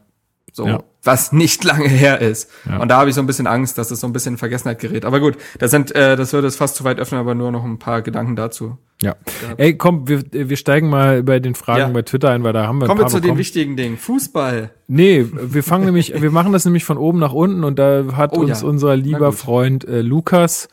[0.54, 0.82] So, Ja.
[1.02, 2.50] was nicht lange her ist.
[2.68, 2.76] Ja.
[2.78, 4.78] Und da habe ich so ein bisschen Angst, dass es so ein bisschen in Vergessenheit
[4.80, 5.04] gerät.
[5.06, 7.64] Aber gut, das sind, äh, das würde es fast zu weit öffnen, aber nur noch
[7.64, 8.76] ein paar Gedanken dazu.
[9.00, 9.16] ja.
[9.56, 12.80] Ey, komm, wir, wir steigen mal bei den Fragen bei Twitter ein, weil da haben
[12.80, 13.38] wir Kommen wir zu den bekommen.
[13.38, 13.96] wichtigen Dingen.
[13.96, 14.70] Fußball.
[14.88, 18.32] Nee, wir fangen nämlich, wir machen das nämlich von oben nach unten und da hat
[18.36, 19.32] Oh uns unser lieber.
[19.32, 20.68] Freund äh, Lukas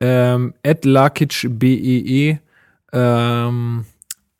[0.00, 2.38] ähm, at lakicbee
[2.96, 3.84] ähm,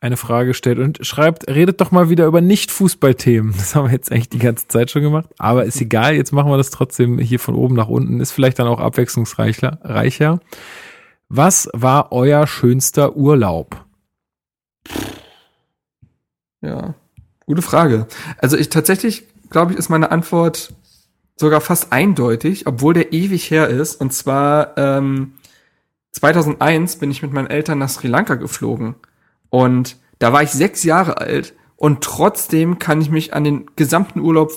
[0.01, 3.53] eine Frage gestellt und schreibt, redet doch mal wieder über Nicht-Fußballthemen.
[3.57, 6.51] Das haben wir jetzt eigentlich die ganze Zeit schon gemacht, aber ist egal, jetzt machen
[6.51, 9.79] wir das trotzdem hier von oben nach unten, ist vielleicht dann auch abwechslungsreicher.
[9.83, 10.41] reicher.
[11.29, 13.85] Was war euer schönster Urlaub?
[16.63, 16.95] Ja,
[17.47, 18.07] gute Frage.
[18.39, 20.73] Also ich tatsächlich, glaube ich, ist meine Antwort
[21.37, 24.01] sogar fast eindeutig, obwohl der ewig her ist.
[24.01, 25.35] Und zwar ähm,
[26.17, 28.95] 2001 bin ich mit meinen Eltern nach Sri Lanka geflogen.
[29.51, 31.55] Und da war ich sechs Jahre alt.
[31.77, 34.51] Und trotzdem kann ich mich an den gesamten Urlaub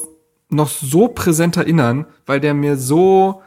[0.49, 3.41] noch so präsent erinnern, weil der mir so,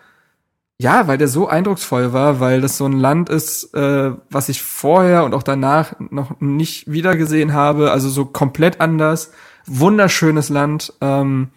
[0.76, 4.62] ja, weil der so eindrucksvoll war, weil das so ein Land ist, äh, was ich
[4.62, 7.92] vorher und auch danach noch nicht wiedergesehen habe.
[7.92, 9.32] Also so komplett anders.
[9.64, 11.48] Wunderschönes Land, ähm,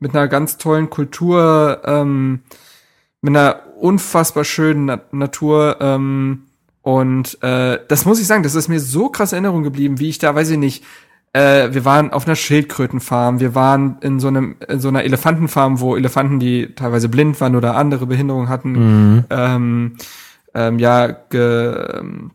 [0.00, 2.40] mit einer ganz tollen Kultur, ähm,
[3.22, 5.78] mit einer unfassbar schönen Na Natur.
[5.80, 6.42] Ähm,
[6.82, 10.08] und äh, das muss ich sagen, das ist mir so krass in Erinnerung geblieben, wie
[10.08, 10.84] ich da, weiß ich nicht,
[11.32, 15.80] äh, wir waren auf einer Schildkrötenfarm, wir waren in so einem in so einer Elefantenfarm,
[15.80, 19.96] wo Elefanten, die teilweise blind waren oder andere Behinderungen hatten, ähm,
[20.54, 22.32] ähm, ja, ge, ähm,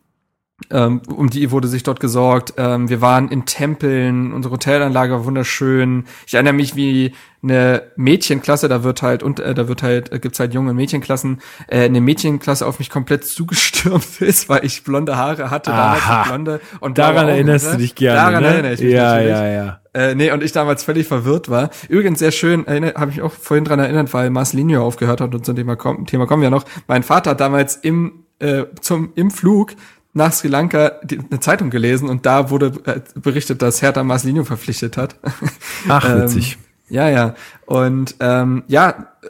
[0.71, 2.55] ähm, um die wurde sich dort gesorgt.
[2.57, 6.05] Ähm, wir waren in Tempeln, unsere Hotelanlage war wunderschön.
[6.25, 10.17] Ich erinnere mich, wie eine Mädchenklasse, da wird halt und äh, da wird halt äh,
[10.17, 15.15] gibt's halt junge Mädchenklassen, äh, eine Mädchenklasse auf mich komplett zugestürmt ist, weil ich blonde
[15.15, 16.19] Haare hatte, damals Aha.
[16.19, 18.19] noch blonde und Daran Augen erinnerst du dich gerne.
[18.19, 18.49] Daran ne?
[18.49, 19.29] erinnere ich mich ja, natürlich.
[19.29, 19.81] ja, ja.
[19.93, 21.69] Äh, nee, und ich damals völlig verwirrt war.
[21.87, 25.55] Übrigens sehr schön, habe ich auch vorhin dran erinnert, weil Marcelinho aufgehört hat und zum
[25.55, 26.65] Thema, kommen, Thema kommen wir noch.
[26.87, 29.75] Mein Vater hat damals im, äh, zum, im Flug
[30.17, 34.43] nach Sri Lanka die, eine Zeitung gelesen und da wurde äh, berichtet, dass Hertha Marcelinho
[34.43, 35.15] verpflichtet hat.
[35.87, 36.57] Ach, Ähm, witzig.
[36.89, 37.35] Ja, ja.
[37.65, 39.27] Und ähm, ja, äh,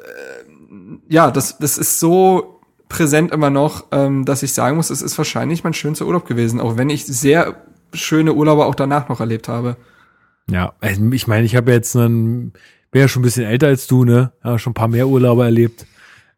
[1.10, 5.18] ja, das, das ist so präsent immer noch, ähm, dass ich sagen muss, es ist
[5.18, 7.56] wahrscheinlich mein schönster Urlaub gewesen, auch wenn ich sehr
[7.94, 9.78] schöne Urlaube auch danach noch erlebt habe.
[10.50, 12.54] Ja, also ich meine, ich habe jetzt einen,
[12.92, 14.32] bin ja schon ein bisschen älter als du, ne?
[14.42, 15.86] Habe schon ein paar mehr Urlaube erlebt.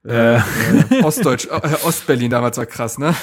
[0.05, 0.39] Äh,
[1.03, 3.13] Ostdeutsch, äh, Ostberlin damals war krass, ne?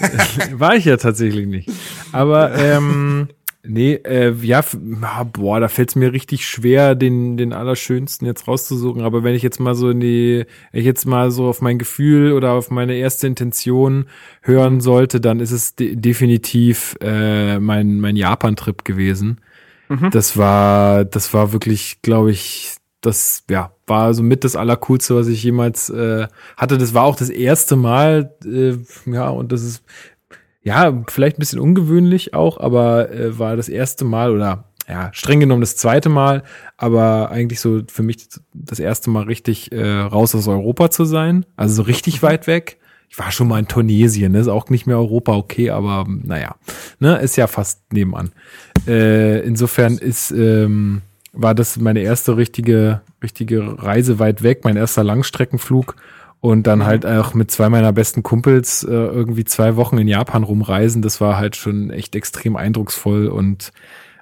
[0.52, 1.70] war ich ja tatsächlich nicht.
[2.12, 3.28] Aber ähm,
[3.62, 4.64] nee, äh, ja,
[5.02, 9.02] ah, boah, da fällt es mir richtig schwer, den, den allerschönsten jetzt rauszusuchen.
[9.02, 11.78] Aber wenn ich jetzt mal so in die, wenn ich jetzt mal so auf mein
[11.78, 14.06] Gefühl oder auf meine erste Intention
[14.42, 19.40] hören sollte, dann ist es de definitiv äh, mein, mein Japan-Trip gewesen.
[20.10, 22.72] Das war, das war wirklich, glaube ich,
[23.06, 26.26] das ja war so mit das allercoolste, was ich jemals äh,
[26.56, 26.78] hatte.
[26.78, 28.76] Das war auch das erste Mal, äh,
[29.10, 29.82] ja, und das ist
[30.62, 35.40] ja vielleicht ein bisschen ungewöhnlich auch, aber äh, war das erste Mal oder ja streng
[35.40, 36.42] genommen das zweite Mal,
[36.76, 41.46] aber eigentlich so für mich das erste Mal richtig äh, raus aus Europa zu sein,
[41.56, 42.78] also so richtig weit weg.
[43.10, 44.40] Ich war schon mal in Tunesien, ne?
[44.40, 46.56] ist auch nicht mehr Europa, okay, aber naja,
[46.98, 48.32] ne, ist ja fast nebenan.
[48.88, 51.02] Äh, insofern ist ähm,
[51.34, 55.96] war das meine erste richtige richtige Reise weit weg, mein erster Langstreckenflug
[56.40, 60.42] und dann halt auch mit zwei meiner besten Kumpels äh, irgendwie zwei Wochen in Japan
[60.42, 61.00] rumreisen.
[61.00, 63.72] Das war halt schon echt extrem eindrucksvoll und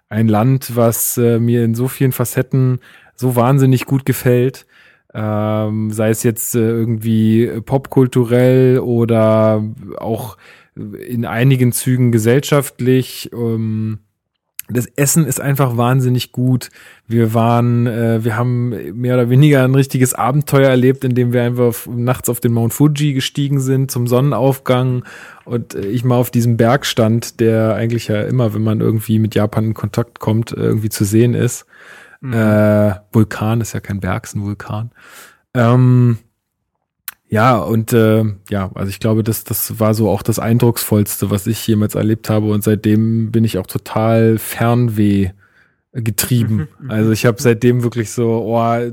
[0.09, 2.79] ein Land, was äh, mir in so vielen Facetten
[3.17, 4.67] so wahnsinnig gut gefällt.
[5.15, 9.63] Ähm, sei es jetzt äh, irgendwie popkulturell oder
[9.99, 10.37] auch
[10.75, 13.31] in einigen Zügen gesellschaftlich.
[13.33, 13.99] Ähm,
[14.73, 16.71] das Essen ist einfach wahnsinnig gut.
[17.07, 21.87] Wir waren, äh, wir haben mehr oder weniger ein richtiges Abenteuer erlebt, indem wir einfach
[21.87, 25.05] nachts auf den Mount Fuji gestiegen sind zum Sonnenaufgang
[25.45, 29.19] und äh, ich mal auf diesem Berg stand, der eigentlich ja immer, wenn man irgendwie
[29.19, 31.67] mit Japan in Kontakt kommt, irgendwie zu sehen ist.
[32.23, 34.91] Äh, Vulkan ist ja kein Berg, ist ein Vulkan.
[35.55, 36.19] Ähm,
[37.33, 41.47] Ja, und äh, ja, also ich glaube, das, das war so auch das Eindrucksvollste, was
[41.47, 42.51] ich jemals erlebt habe.
[42.51, 45.31] Und seitdem bin ich auch total Fernweh
[45.93, 46.69] getrieben.
[46.79, 46.91] Mhm, mhm.
[46.91, 48.93] also ich habe seitdem wirklich so, oh,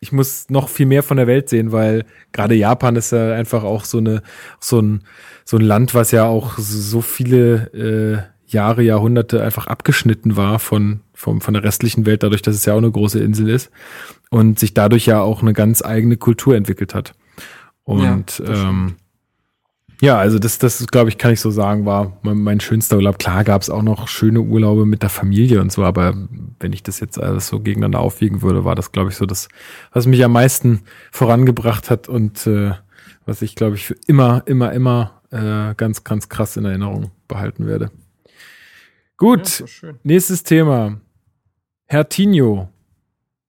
[0.00, 3.62] ich muss noch viel mehr von der Welt sehen, weil gerade Japan ist ja einfach
[3.62, 4.22] auch so eine
[4.58, 5.04] so ein
[5.44, 11.02] so ein Land, was ja auch so viele äh, Jahre, Jahrhunderte einfach abgeschnitten war von
[11.14, 13.70] vom, von der restlichen Welt, dadurch, dass es ja auch eine große Insel ist
[14.30, 17.14] und sich dadurch ja auch eine ganz eigene Kultur entwickelt hat.
[17.90, 18.94] Und ja, ähm,
[20.00, 23.18] ja, also das, das glaube ich, kann ich so sagen, war mein, mein schönster Urlaub.
[23.18, 26.14] Klar gab es auch noch schöne Urlaube mit der Familie und so, aber
[26.60, 29.48] wenn ich das jetzt alles so gegeneinander aufwiegen würde, war das, glaube ich, so das,
[29.92, 32.72] was mich am meisten vorangebracht hat und äh,
[33.26, 37.66] was ich, glaube ich, für immer, immer, immer äh, ganz, ganz krass in Erinnerung behalten
[37.66, 37.90] werde.
[39.16, 41.00] Gut, ja, nächstes Thema.
[41.86, 42.68] Herr Tinio,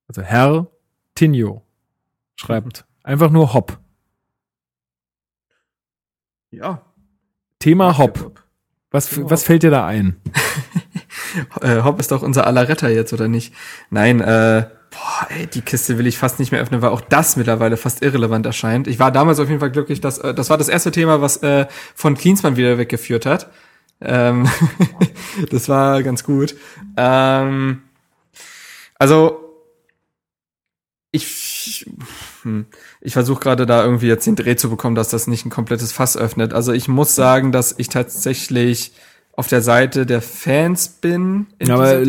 [0.08, 0.68] also Herr
[1.14, 1.62] Tinio,
[2.36, 3.80] schreibt einfach nur Hopp.
[6.52, 6.82] Ja.
[7.60, 8.44] Thema Hop.
[8.92, 9.48] Was, Thema was Hop.
[9.48, 10.18] fällt dir da ein?
[11.62, 13.54] äh, Hop ist doch unser aller Retter jetzt, oder nicht?
[13.90, 17.38] Nein, äh, boah, ey, die Kiste will ich fast nicht mehr öffnen, weil auch das
[17.38, 18.88] mittlerweile fast irrelevant erscheint.
[18.88, 21.38] Ich war damals auf jeden Fall glücklich, dass äh, das war das erste Thema, was
[21.38, 23.50] äh, von Klinsmann wieder weggeführt hat.
[24.02, 24.50] Ähm,
[25.50, 26.56] das war ganz gut.
[26.98, 27.84] Ähm,
[29.00, 29.38] also
[31.12, 31.28] ich
[32.44, 32.66] hm,
[33.02, 35.92] ich versuche gerade da irgendwie jetzt den Dreh zu bekommen, dass das nicht ein komplettes
[35.92, 36.54] Fass öffnet.
[36.54, 38.94] Also ich muss sagen, dass ich tatsächlich
[39.34, 41.48] auf der Seite der Fans bin.
[41.58, 42.04] In Aber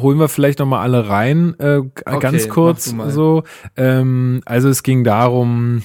[0.00, 3.42] holen wir vielleicht noch mal alle rein, äh, okay, ganz kurz so.
[3.76, 5.82] Ähm, also es ging darum.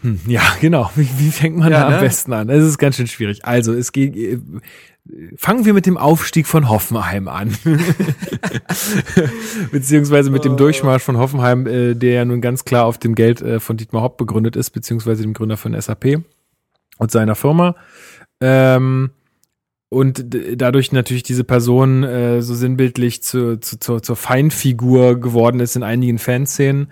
[0.00, 0.90] Hm, ja, genau.
[0.96, 1.96] Wie, wie fängt man ja, da ne?
[1.96, 2.48] am besten an?
[2.48, 3.44] Es ist ganz schön schwierig.
[3.44, 4.40] Also es geht
[5.36, 7.56] Fangen wir mit dem Aufstieg von Hoffenheim an.
[9.72, 10.56] beziehungsweise mit dem oh.
[10.56, 14.02] Durchmarsch von Hoffenheim, äh, der ja nun ganz klar auf dem Geld äh, von Dietmar
[14.02, 16.22] Hopp begründet ist, beziehungsweise dem Gründer von SAP
[16.98, 17.76] und seiner Firma.
[18.40, 19.10] Ähm,
[19.88, 20.24] und
[20.56, 25.84] dadurch natürlich diese Person äh, so sinnbildlich zu, zu, zur, zur Feinfigur geworden ist in
[25.84, 26.88] einigen Fanszenen.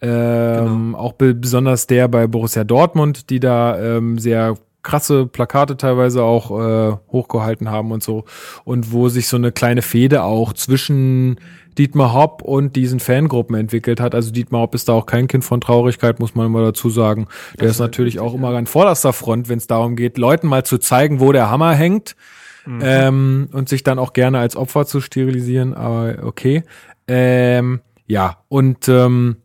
[0.00, 0.98] Ähm, genau.
[0.98, 4.56] Auch besonders der bei Borussia Dortmund, die da ähm, sehr
[4.88, 8.24] krasse Plakate teilweise auch äh, hochgehalten haben und so.
[8.64, 11.38] Und wo sich so eine kleine Fehde auch zwischen
[11.76, 14.14] Dietmar Hopp und diesen Fangruppen entwickelt hat.
[14.14, 17.28] Also Dietmar Hopp ist da auch kein Kind von Traurigkeit, muss man mal dazu sagen.
[17.60, 20.64] Der das ist natürlich auch immer an vorderster Front, wenn es darum geht, Leuten mal
[20.64, 22.16] zu zeigen, wo der Hammer hängt.
[22.64, 22.80] Mhm.
[22.82, 26.62] Ähm, und sich dann auch gerne als Opfer zu sterilisieren, aber okay.
[27.06, 29.36] Ähm, ja, und ähm,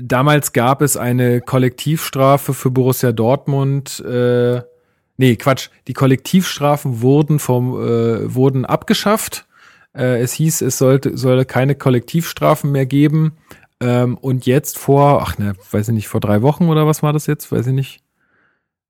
[0.00, 4.00] damals gab es eine Kollektivstrafe für Borussia Dortmund.
[4.00, 4.62] Äh,
[5.16, 5.68] nee, Quatsch.
[5.88, 9.46] Die Kollektivstrafen wurden vom äh, wurden abgeschafft.
[9.94, 13.32] Äh, es hieß, es sollte solle keine Kollektivstrafen mehr geben.
[13.80, 17.12] Ähm, und jetzt vor, ach ne, weiß ich nicht, vor drei Wochen oder was war
[17.12, 17.50] das jetzt?
[17.52, 18.00] Weiß ich nicht.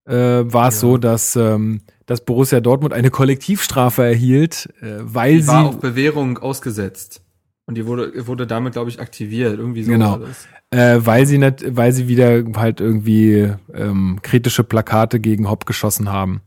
[0.06, 0.80] Äh, war es ja.
[0.80, 5.80] so, dass ähm, dass Borussia Dortmund eine Kollektivstrafe erhielt, äh, weil die war sie auf
[5.80, 7.22] Bewährung ausgesetzt.
[7.66, 9.58] Und die wurde, wurde damit, glaube ich, aktiviert.
[9.58, 10.20] Irgendwie so genau.
[10.74, 16.10] Äh, weil sie nicht, weil sie wieder halt irgendwie ähm, kritische Plakate gegen Hopp geschossen
[16.10, 16.40] haben.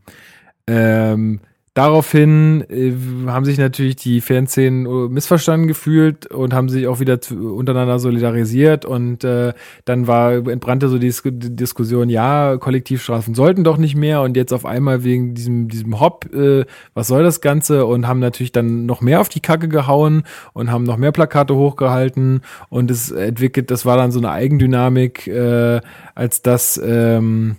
[0.67, 1.39] Ähm,
[1.77, 2.91] Daraufhin äh,
[3.27, 7.99] haben sich natürlich die Fanszenen äh, missverstanden gefühlt und haben sich auch wieder zu, untereinander
[7.99, 9.53] solidarisiert und äh,
[9.85, 14.53] dann war entbrannte so die, die Diskussion, ja, Kollektivstrafen sollten doch nicht mehr und jetzt
[14.53, 16.65] auf einmal wegen diesem diesem Hop, äh,
[16.95, 17.85] was soll das Ganze?
[17.85, 20.23] Und haben natürlich dann noch mehr auf die Kacke gehauen
[20.53, 25.27] und haben noch mehr Plakate hochgehalten und es entwickelt, das war dann so eine Eigendynamik,
[25.27, 25.81] äh,
[26.15, 27.57] als das ähm,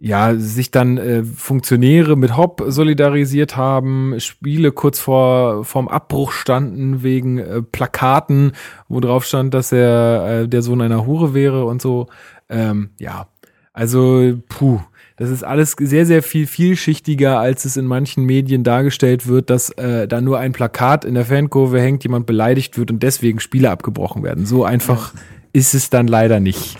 [0.00, 7.02] ja, sich dann äh, Funktionäre mit Hopp solidarisiert haben, Spiele kurz vor vorm Abbruch standen
[7.02, 8.52] wegen äh, Plakaten,
[8.88, 12.06] wo drauf stand, dass er äh, der Sohn einer Hure wäre und so.
[12.48, 13.26] Ähm, ja,
[13.72, 14.80] also puh,
[15.16, 19.70] das ist alles sehr sehr viel vielschichtiger, als es in manchen Medien dargestellt wird, dass
[19.70, 23.72] äh, da nur ein Plakat in der Fankurve hängt, jemand beleidigt wird und deswegen Spiele
[23.72, 24.46] abgebrochen werden.
[24.46, 25.12] So einfach
[25.52, 26.78] ist es dann leider nicht.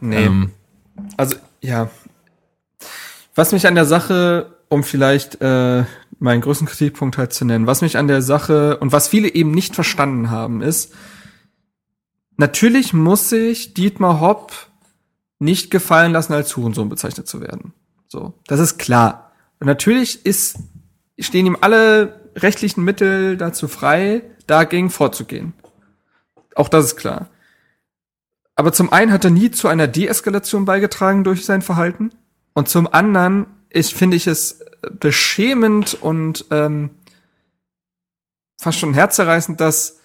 [0.00, 0.24] Nee.
[0.24, 0.50] Ähm,
[1.18, 1.90] also ja,
[3.36, 5.84] was mich an der Sache, um vielleicht äh,
[6.18, 9.52] meinen größten Kritikpunkt halt zu nennen, was mich an der Sache und was viele eben
[9.52, 10.94] nicht verstanden haben, ist,
[12.36, 14.52] natürlich muss sich Dietmar Hopp
[15.38, 17.74] nicht gefallen lassen, als Hurensohn bezeichnet zu werden.
[18.08, 19.32] So, das ist klar.
[19.60, 20.56] Und natürlich ist,
[21.18, 25.52] stehen ihm alle rechtlichen Mittel dazu frei, dagegen vorzugehen.
[26.54, 27.28] Auch das ist klar.
[28.54, 32.10] Aber zum einen hat er nie zu einer Deeskalation beigetragen durch sein Verhalten.
[32.56, 34.64] Und zum anderen ich finde ich es
[34.98, 36.90] beschämend und ähm,
[38.58, 40.00] fast schon herzerreißend, dass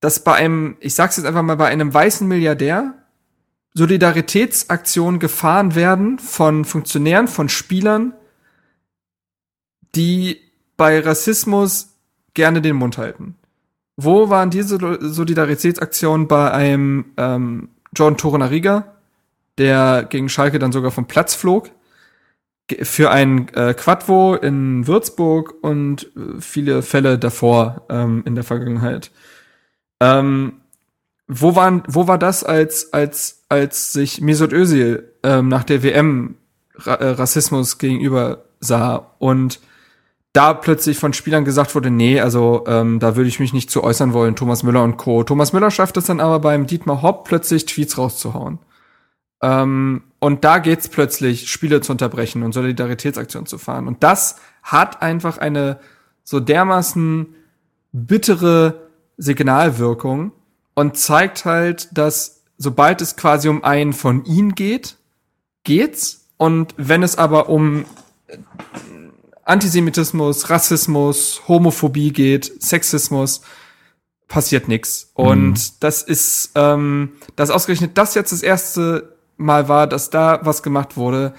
[0.00, 2.94] dass bei einem, ich sag's jetzt einfach mal, bei einem weißen Milliardär
[3.74, 8.12] Solidaritätsaktionen gefahren werden von Funktionären, von Spielern,
[9.94, 10.40] die
[10.76, 11.94] bei Rassismus
[12.34, 13.36] gerne den Mund halten.
[13.96, 18.92] Wo waren diese Solidaritätsaktionen bei einem ähm, John Torunariga,
[19.62, 21.70] der gegen Schalke dann sogar vom Platz flog?
[22.82, 29.10] Für ein äh, Quadvo in Würzburg und äh, viele Fälle davor ähm, in der Vergangenheit.
[30.00, 30.54] Ähm,
[31.28, 36.36] wo waren, wo war das, als als als sich Mesut Özil ähm, nach der WM
[36.76, 39.60] Ra äh, Rassismus gegenüber sah und
[40.32, 43.84] da plötzlich von Spielern gesagt wurde, nee, also ähm, da würde ich mich nicht zu
[43.84, 45.24] äußern wollen, Thomas Müller und Co.
[45.24, 48.58] Thomas Müller schafft es dann aber beim Dietmar Hopp plötzlich Tweets rauszuhauen.
[49.42, 53.88] Ähm, und da geht's plötzlich, Spiele zu unterbrechen und Solidaritätsaktionen zu fahren.
[53.88, 55.80] Und das hat einfach eine
[56.22, 57.34] so dermaßen
[57.92, 60.32] bittere Signalwirkung
[60.74, 64.96] und zeigt halt, dass sobald es quasi um einen von ihnen geht,
[65.64, 66.28] geht's.
[66.36, 67.84] Und wenn es aber um
[69.44, 73.42] Antisemitismus, Rassismus, Homophobie geht, Sexismus,
[74.28, 75.10] passiert nichts.
[75.14, 75.76] Und mhm.
[75.80, 79.11] das ist, ähm, dass ausgerechnet das jetzt das erste
[79.42, 81.34] Mal war, dass da was gemacht wurde,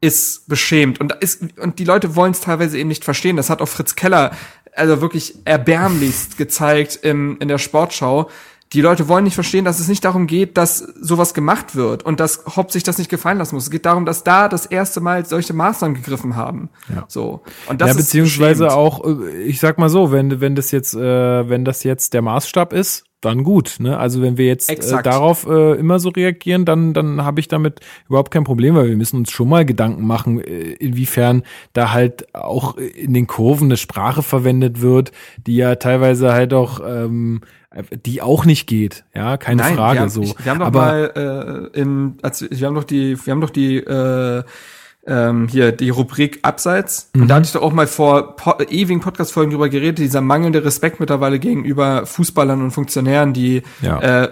[0.00, 1.00] ist beschämt.
[1.00, 3.36] Und, ist, und die Leute wollen es teilweise eben nicht verstehen.
[3.36, 4.32] Das hat auch Fritz Keller
[4.74, 8.30] also wirklich erbärmlichst gezeigt im, in der Sportschau,
[8.72, 12.20] die Leute wollen nicht verstehen, dass es nicht darum geht, dass sowas gemacht wird und
[12.20, 13.64] dass Hopp sich das nicht gefallen lassen muss.
[13.64, 16.70] Es geht darum, dass da das erste Mal solche Maßnahmen gegriffen haben.
[16.88, 17.04] Ja.
[17.08, 17.42] So.
[17.68, 20.94] Und das ja, beziehungsweise ist auch, äh, ich sag mal so, wenn, wenn das jetzt,
[20.94, 23.76] äh, wenn das jetzt der Maßstab ist, dann gut.
[23.78, 23.98] Ne?
[23.98, 27.80] Also wenn wir jetzt äh, darauf äh, immer so reagieren, dann, dann habe ich damit
[28.08, 31.42] überhaupt kein Problem, weil wir müssen uns schon mal Gedanken machen, äh, inwiefern
[31.72, 35.12] da halt auch in den Kurven eine Sprache verwendet wird,
[35.46, 37.42] die ja teilweise halt auch ähm,
[38.04, 40.22] die auch nicht geht, ja, keine Nein, Frage wir haben, so.
[40.22, 43.50] Wir haben doch Aber, mal äh, im, als wir haben doch die, wir haben doch
[43.50, 44.42] die äh,
[45.06, 47.10] ähm, hier die Rubrik Abseits.
[47.14, 47.22] Mhm.
[47.22, 50.64] Und da hatte ich doch auch mal vor po ewigen Podcast-Folgen drüber geredet, dieser mangelnde
[50.64, 54.24] Respekt mittlerweile gegenüber Fußballern und Funktionären, die ja.
[54.24, 54.28] äh,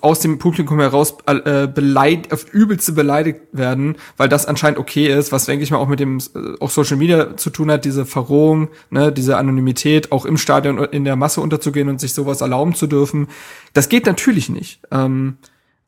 [0.00, 5.32] aus dem Publikum heraus äh, beleidigt, auf übelste beleidigt werden, weil das anscheinend okay ist,
[5.32, 8.04] was denke ich mal auch mit dem äh, auch Social Media zu tun hat, diese
[8.04, 12.74] Verrohung, ne, diese Anonymität, auch im Stadion in der Masse unterzugehen und sich sowas erlauben
[12.74, 13.28] zu dürfen.
[13.72, 14.80] Das geht natürlich nicht.
[14.90, 15.38] Ähm,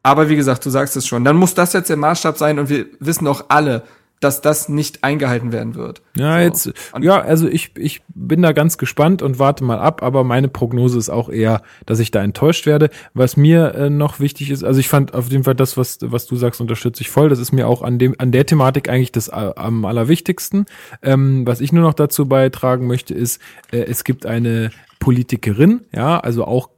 [0.03, 1.25] aber wie gesagt, du sagst es schon.
[1.25, 3.83] Dann muss das jetzt der Maßstab sein und wir wissen auch alle,
[4.25, 6.01] dass das nicht eingehalten werden wird.
[6.17, 6.41] Ja, so.
[6.71, 10.49] jetzt, ja, also ich, ich bin da ganz gespannt und warte mal ab, aber meine
[10.49, 12.89] Prognose ist auch eher, dass ich da enttäuscht werde.
[13.13, 16.27] Was mir äh, noch wichtig ist, also ich fand auf jeden Fall das, was, was
[16.27, 17.29] du sagst, unterstütze ich voll.
[17.29, 20.65] Das ist mir auch an dem, an der Thematik eigentlich das äh, am allerwichtigsten.
[21.03, 24.71] Ähm, was ich nur noch dazu beitragen möchte, ist, äh, es gibt eine
[25.01, 26.71] Politikerin, ja, also auch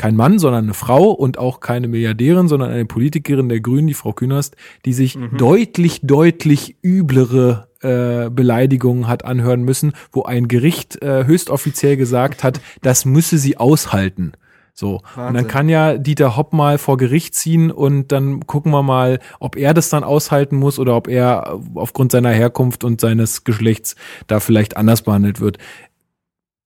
[0.00, 3.92] kein Mann, sondern eine Frau und auch keine Milliardärin, sondern eine Politikerin der Grünen, die
[3.92, 5.36] Frau Künast, die sich mhm.
[5.36, 12.62] deutlich, deutlich üblere äh, Beleidigungen hat anhören müssen, wo ein Gericht äh, höchstoffiziell gesagt hat,
[12.80, 14.32] das müsse sie aushalten.
[14.72, 15.02] So.
[15.02, 15.26] Wahnsinn.
[15.26, 19.18] Und dann kann ja Dieter Hopp mal vor Gericht ziehen und dann gucken wir mal,
[19.38, 23.96] ob er das dann aushalten muss oder ob er aufgrund seiner Herkunft und seines Geschlechts
[24.28, 25.58] da vielleicht anders behandelt wird.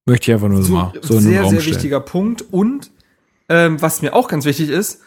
[0.06, 1.50] Möchte ich einfach nur so, mal so in den Raum stellen.
[1.50, 2.92] Sehr, sehr wichtiger Punkt und
[3.48, 5.00] ähm, was mir auch ganz wichtig ist,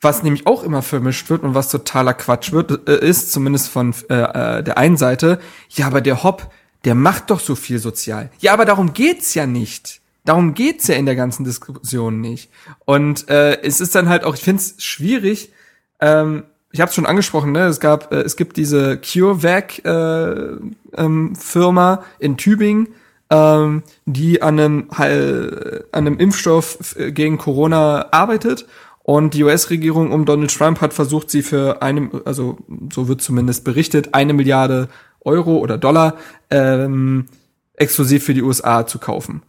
[0.00, 3.94] was nämlich auch immer vermischt wird und was totaler Quatsch wird, äh, ist, zumindest von
[4.10, 4.14] äh,
[4.58, 5.40] äh, der einen Seite,
[5.70, 6.50] ja, aber der Hopp,
[6.84, 8.30] der macht doch so viel sozial.
[8.40, 10.00] Ja, aber darum geht's ja nicht.
[10.24, 12.50] Darum geht's ja in der ganzen Diskussion nicht.
[12.84, 15.52] Und äh, es ist dann halt auch, ich find's schwierig,
[16.00, 17.66] ähm, ich habe es schon angesprochen, ne?
[17.66, 20.56] Es gab, äh, es gibt diese CureVac äh,
[20.96, 22.88] ähm, Firma in Tübingen,
[23.34, 28.66] ähm, die an einem, an einem Impfstoff gegen Corona arbeitet.
[29.02, 32.58] Und die US-Regierung um Donald Trump hat versucht, sie für eine, also
[32.90, 34.88] so wird zumindest berichtet, eine Milliarde
[35.20, 36.14] Euro oder Dollar
[36.50, 37.26] ähm,
[37.74, 39.42] exklusiv für die USA zu kaufen.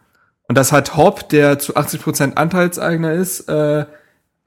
[0.48, 3.86] Und das hat Hopp, der zu 80 Prozent Anteilseigner ist, äh,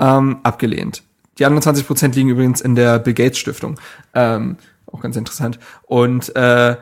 [0.01, 1.03] ähm, abgelehnt.
[1.39, 3.79] Die anderen 20 Prozent liegen übrigens in der Bill Gates Stiftung.
[4.15, 5.59] Ähm, auch ganz interessant.
[5.85, 6.77] Und äh,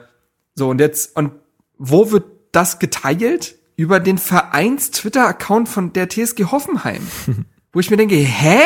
[0.55, 1.33] so und jetzt und
[1.79, 2.25] wo wird
[2.57, 7.07] das geteilt über den Vereins-Twitter-Account von der TSG Hoffenheim.
[7.73, 8.59] wo ich mir denke, hä?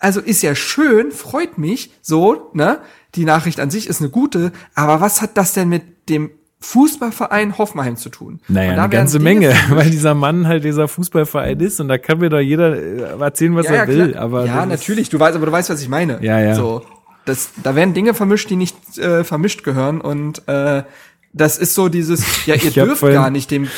[0.00, 2.80] Also ist ja schön, freut mich, so, ne?
[3.14, 6.30] Die Nachricht an sich ist eine gute, aber was hat das denn mit dem
[6.60, 8.40] Fußballverein Hoffenheim zu tun.
[8.48, 12.30] Naja, eine ganze Menge, weil dieser Mann halt dieser Fußballverein ist und da kann mir
[12.30, 14.10] doch jeder äh, erzählen, was ja, er will.
[14.10, 14.22] Klar.
[14.24, 16.18] Aber ja, natürlich, du weißt, aber du weißt, was ich meine.
[16.20, 16.56] Ja, ja.
[16.56, 16.82] So,
[17.24, 20.82] das, da werden Dinge vermischt, die nicht äh, vermischt gehören und äh,
[21.32, 23.68] das ist so dieses, ja, ihr dürft gar nicht dem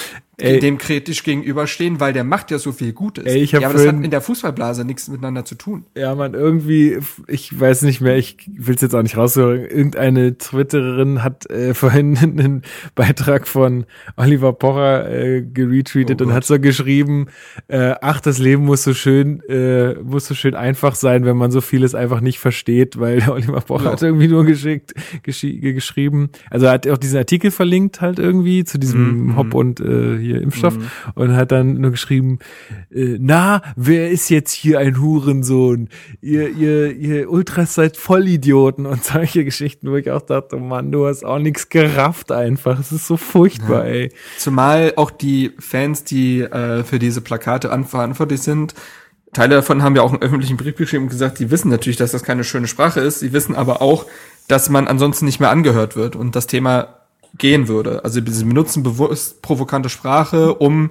[0.43, 0.61] Ey.
[0.61, 3.25] dem kritisch gegenüberstehen, weil der macht ja so viel Gutes.
[3.25, 5.85] Ey, ich hab ja, aber das hat in der Fußballblase nichts miteinander zu tun.
[5.97, 9.61] Ja, man, irgendwie, ich weiß nicht mehr, ich will es jetzt auch nicht raushören.
[9.61, 12.63] Irgendeine Twitterin hat äh, vorhin einen
[12.95, 13.85] Beitrag von
[14.17, 17.27] Oliver Pocher äh, geretweetet oh und hat so geschrieben,
[17.69, 21.51] äh, ach, das Leben muss so schön, äh, muss so schön einfach sein, wenn man
[21.51, 23.93] so vieles einfach nicht versteht, weil der Oliver Pocher ja.
[23.93, 28.79] hat irgendwie nur geschickt, geschrieben, also er hat auch diesen Artikel verlinkt halt irgendwie zu
[28.79, 29.37] diesem mm -hmm.
[29.37, 31.15] Hop und äh, hier Impfstoff -hmm.
[31.15, 32.39] und hat dann nur geschrieben,
[32.91, 35.89] äh, na, wer ist jetzt hier ein Hurensohn?
[36.21, 40.93] Ihr, ihr, ihr Ultras seid Vollidioten und solche Geschichten, wo ich auch dachte, oh Mann,
[40.93, 42.79] du hast auch nichts gerafft einfach.
[42.79, 43.93] Es ist so furchtbar, ja.
[43.93, 44.13] ey.
[44.39, 48.75] Zumal auch die Fans, die äh, für diese Plakate verantwortlich sind,
[49.33, 52.11] Teile davon haben ja auch einen öffentlichen Brief geschrieben und gesagt, die wissen natürlich, dass
[52.11, 53.21] das keine schöne Sprache ist.
[53.21, 54.07] Sie wissen aber auch,
[54.49, 57.00] dass man ansonsten nicht mehr angehört wird und das Thema
[57.39, 58.05] gehen würde.
[58.05, 60.91] Also sie benutzen bewusst provokante Sprache, um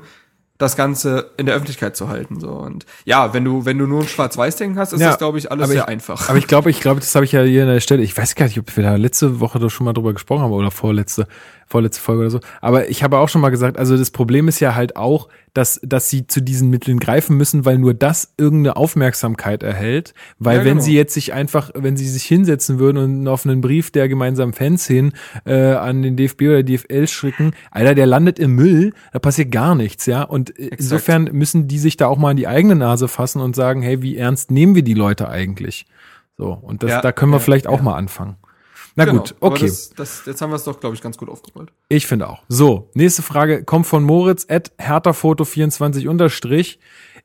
[0.59, 2.39] das Ganze in der Öffentlichkeit zu halten.
[2.39, 5.37] So und ja, wenn du wenn du nur ein Schwarz-Weiß-Denken hast, ist ja, das glaube
[5.37, 6.27] ich alles sehr ich, einfach.
[6.27, 8.03] Aber ich glaube, ich glaube, das habe ich ja hier an der Stelle.
[8.03, 10.51] Ich weiß gar nicht, ob wir da letzte Woche doch schon mal drüber gesprochen haben
[10.51, 11.27] oder vorletzte
[11.69, 12.39] vorletzte Folge oder so.
[12.61, 15.79] Aber ich habe auch schon mal gesagt, also das Problem ist ja halt auch, dass,
[15.83, 20.13] dass sie zu diesen Mitteln greifen müssen, weil nur das irgendeine Aufmerksamkeit erhält.
[20.39, 20.83] Weil ja, wenn genau.
[20.83, 24.53] sie jetzt sich einfach, wenn sie sich hinsetzen würden und auf einen Brief der gemeinsamen
[24.53, 25.13] Fans hin
[25.45, 29.75] äh, an den DFB oder DFL schicken, Alter, der landet im Müll, da passiert gar
[29.75, 30.23] nichts, ja.
[30.23, 30.81] Und Exakt.
[30.81, 34.01] insofern müssen die sich da auch mal in die eigene Nase fassen und sagen, hey,
[34.01, 35.85] wie ernst nehmen wir die Leute eigentlich?
[36.37, 38.37] So, und das, ja, da können wir ja, vielleicht auch mal anfangen.
[38.95, 39.67] Na genau, gut, okay.
[39.67, 41.71] Das, das, jetzt haben wir es doch, glaube ich, ganz gut aufgerollt.
[41.87, 42.43] Ich finde auch.
[42.47, 46.79] So, nächste Frage kommt von Moritz at herterfoto24 unterstrich.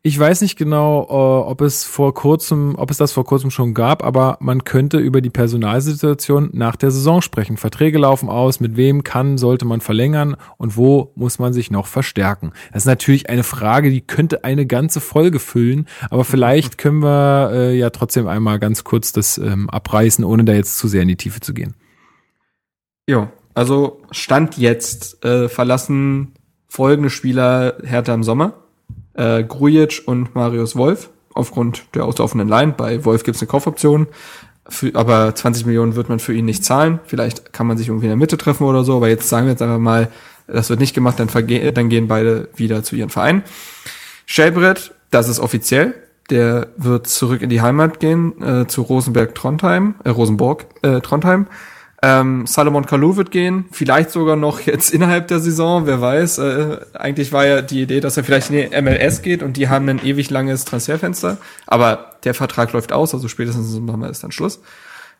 [0.07, 3.72] Ich weiß nicht genau, äh, ob es vor kurzem, ob es das vor kurzem schon
[3.72, 7.57] gab, aber man könnte über die Personalsituation nach der Saison sprechen.
[7.57, 11.86] Verträge laufen aus, mit wem kann, sollte man verlängern und wo muss man sich noch
[11.86, 12.52] verstärken?
[12.70, 17.50] Das ist natürlich eine Frage, die könnte eine ganze Folge füllen, aber vielleicht können wir
[17.55, 21.09] äh, ja trotzdem einmal ganz kurz das ähm, abreißen, ohne da jetzt zu sehr in
[21.09, 21.76] die Tiefe zu gehen.
[23.09, 26.34] Ja, also Stand jetzt äh, verlassen
[26.68, 28.63] folgende Spieler Hertha im Sommer
[29.14, 32.74] äh, Grujic und Marius Wolf aufgrund der auslaufenden Line.
[32.76, 34.06] Bei Wolf gibt's eine Kaufoption,
[34.68, 37.00] für, aber 20 Millionen wird man für ihn nicht zahlen.
[37.04, 39.52] Vielleicht kann man sich irgendwie in der Mitte treffen oder so, aber jetzt sagen wir
[39.52, 40.08] jetzt einfach mal,
[40.46, 43.42] das wird nicht gemacht, dann, dann gehen beide wieder zu ihren Vereinen.
[44.26, 45.94] Shelbrett, das ist offiziell.
[46.30, 51.46] Der wird zurück in die Heimat gehen, äh, zu Rosenberg Trondheim, äh, Rosenborg äh, Trondheim.
[52.07, 56.36] Ähm, Salomon Kalou wird gehen, vielleicht sogar noch jetzt innerhalb der Saison, wer weiß.
[56.36, 59.70] Äh, eigentlich war ja die Idee, dass er vielleicht in die MLS geht und die
[59.70, 61.38] haben ein ewig langes Transferfenster.
[61.66, 64.61] Aber der Vertrag läuft aus, also spätestens im Sommer ist dann Schluss.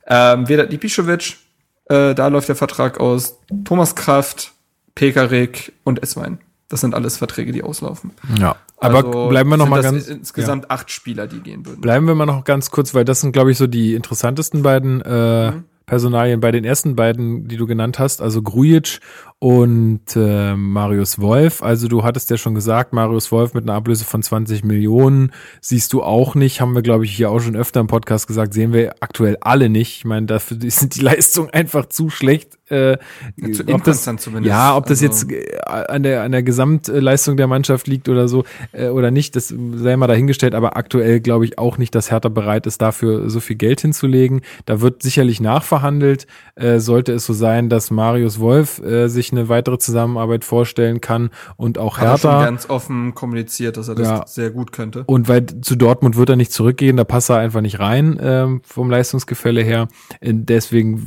[0.07, 1.39] Ähm, Vedat Lipicevic,
[1.87, 3.39] äh, da läuft der Vertrag aus.
[3.65, 4.53] Thomas Kraft,
[4.95, 6.39] Pekarik und Eswein.
[6.69, 8.11] Das sind alles Verträge, die auslaufen.
[8.39, 10.71] Ja, aber also bleiben wir noch mal ganz insgesamt ja.
[10.71, 11.81] acht Spieler, die gehen würden.
[11.81, 15.01] Bleiben wir mal noch ganz kurz, weil das sind glaube ich so die interessantesten beiden
[15.01, 15.65] äh, mhm.
[15.87, 16.41] Personalien.
[16.41, 19.01] Bei den ersten beiden, die du genannt hast, also Grujic
[19.45, 21.63] und äh, Marius Wolf.
[21.63, 25.93] Also du hattest ja schon gesagt, Marius Wolf mit einer Ablöse von 20 Millionen siehst
[25.93, 28.73] du auch nicht, haben wir glaube ich hier auch schon öfter im Podcast gesagt, sehen
[28.73, 29.99] wir aktuell alle nicht.
[29.99, 34.47] Ich meine, dafür sind die Leistungen einfach zu schlecht äh, ja, ob das, zumindest.
[34.47, 35.29] Ja, ob das also.
[35.29, 39.37] jetzt äh, an der, an der Gesamtleistung der Mannschaft liegt oder so äh, oder nicht,
[39.37, 43.29] das sei mal dahingestellt, aber aktuell glaube ich auch nicht, dass Hertha bereit ist, dafür
[43.29, 44.41] so viel Geld hinzulegen.
[44.65, 46.27] Da wird sicherlich nachverhandelt.
[46.55, 51.31] Äh, sollte es so sein, dass Marius Wolf äh, sich eine weitere Zusammenarbeit vorstellen kann
[51.57, 52.13] und auch Hertha.
[52.13, 54.25] Hat er schon ganz offen kommuniziert, dass er das ja.
[54.27, 55.05] sehr gut könnte.
[55.07, 58.61] Und weil zu Dortmund wird er nicht zurückgehen, da passt er einfach nicht rein ähm,
[58.65, 59.89] vom Leistungsgefälle her.
[60.21, 61.07] Deswegen,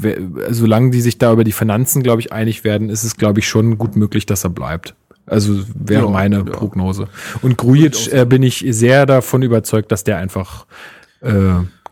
[0.49, 3.47] solange die sich da über die Finanzen, glaube ich, einig werden, ist es, glaube ich,
[3.47, 4.95] schon gut möglich, dass er bleibt.
[5.25, 6.43] Also wäre ja, meine ja.
[6.43, 7.09] Prognose.
[7.41, 10.65] Und Grujic äh, bin ich sehr davon überzeugt, dass der einfach
[11.21, 11.31] äh,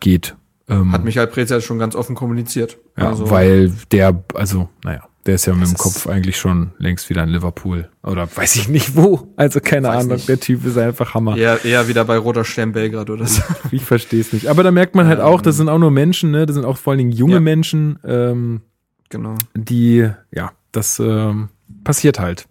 [0.00, 0.34] geht.
[0.68, 2.78] Ähm, Hat Michael Preetz schon ganz offen kommuniziert.
[2.96, 7.10] Ja, also, weil der, also, naja, der ist ja mit dem Kopf eigentlich schon längst
[7.10, 7.88] wieder in Liverpool.
[8.02, 9.32] Oder weiß ich nicht wo.
[9.36, 10.28] Also keine Ahnung, nicht.
[10.28, 11.36] der Typ ist einfach Hammer.
[11.36, 13.42] Eher, eher wieder bei Roter Stern Belgrad oder so.
[13.72, 14.46] Ich verstehe es nicht.
[14.46, 16.46] Aber da merkt man halt auch, das sind auch nur Menschen, ne?
[16.46, 17.40] Das sind auch vor allen Dingen junge ja.
[17.40, 17.98] Menschen.
[18.04, 18.62] Ähm,
[19.08, 19.34] Genau.
[19.54, 21.48] Die, ja, das ähm,
[21.84, 22.48] passiert halt.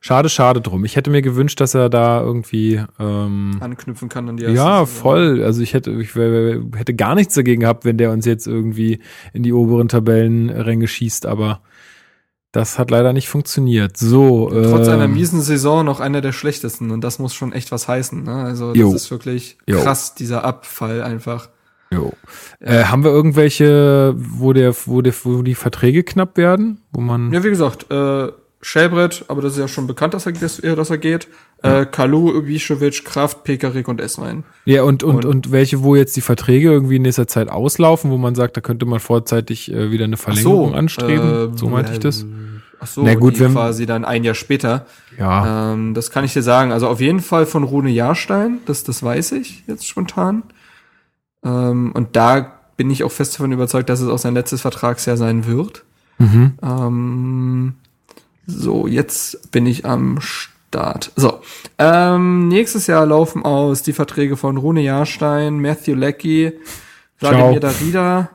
[0.00, 0.84] Schade, schade drum.
[0.84, 4.84] Ich hätte mir gewünscht, dass er da irgendwie ähm, anknüpfen kann an die erste Ja,
[4.84, 5.44] voll.
[5.44, 8.98] Also ich hätte, ich hätte gar nichts dagegen gehabt, wenn der uns jetzt irgendwie
[9.32, 11.60] in die oberen Tabellenränge schießt, aber
[12.52, 13.96] das hat leider nicht funktioniert.
[13.96, 14.50] So.
[14.50, 17.88] Trotz ähm, einer miesen Saison noch einer der schlechtesten und das muss schon echt was
[17.88, 18.22] heißen.
[18.22, 18.34] Ne?
[18.34, 18.94] Also das jo.
[18.94, 20.18] ist wirklich krass, jo.
[20.18, 21.48] dieser Abfall einfach.
[21.90, 22.12] Jo.
[22.60, 27.32] Äh, haben wir irgendwelche, wo der, wo der, wo die Verträge knapp werden, wo man?
[27.32, 28.28] Ja, wie gesagt, äh,
[28.64, 31.26] Schellbrett, aber das ist ja schon bekannt, dass er, dass er, dass er geht.
[31.62, 34.44] Äh, Kalu, Ibišević, Kraft, Pekarik und Eswein.
[34.64, 38.18] Ja, und, und, und, welche, wo jetzt die Verträge irgendwie in nächster Zeit auslaufen, wo
[38.18, 41.54] man sagt, da könnte man vorzeitig äh, wieder eine Verlängerung anstreben.
[41.54, 42.24] äh, so meinte ich das.
[42.80, 44.86] Ach so, Na gut, die wenn- quasi dann ein Jahr später.
[45.18, 45.72] Ja.
[45.72, 46.72] Ähm, das kann ich dir sagen.
[46.72, 50.42] Also auf jeden Fall von Rune Jahrstein, das, das weiß ich jetzt spontan.
[51.44, 55.16] Ähm, und da bin ich auch fest davon überzeugt, dass es auch sein letztes Vertragsjahr
[55.16, 55.84] sein wird.
[56.18, 56.54] Mhm.
[56.62, 57.74] Ähm,
[58.46, 61.12] so, jetzt bin ich am Start.
[61.16, 61.40] So,
[61.78, 66.52] ähm, nächstes Jahr laufen aus die Verträge von Rune Jahrstein, Matthew Leckie,
[67.16, 68.30] Vladimir Darida,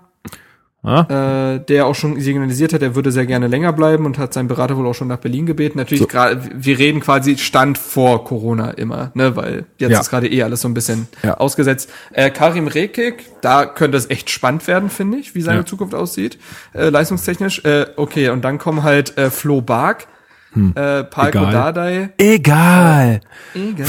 [0.88, 1.53] Ah?
[1.55, 4.47] äh, der auch schon signalisiert hat, er würde sehr gerne länger bleiben und hat seinen
[4.47, 5.77] Berater wohl auch schon nach Berlin gebeten.
[5.77, 6.07] Natürlich So.
[6.07, 9.99] gerade, wir reden quasi Stand vor Corona immer, ne, weil jetzt Ja.
[9.99, 11.33] ist gerade eh alles so ein bisschen Ja.
[11.35, 11.89] ausgesetzt.
[12.13, 15.65] Äh, Karim Rekik, da könnte es echt spannend werden, finde ich, wie seine Ja.
[15.65, 16.39] Zukunft aussieht,
[16.73, 17.65] äh, leistungstechnisch.
[17.65, 20.07] Äh, okay, und dann kommen halt äh, Flo Bark,
[20.55, 21.51] äh, Palko Egal.
[21.51, 23.19] Dardai, Egal.
[23.53, 23.88] egal,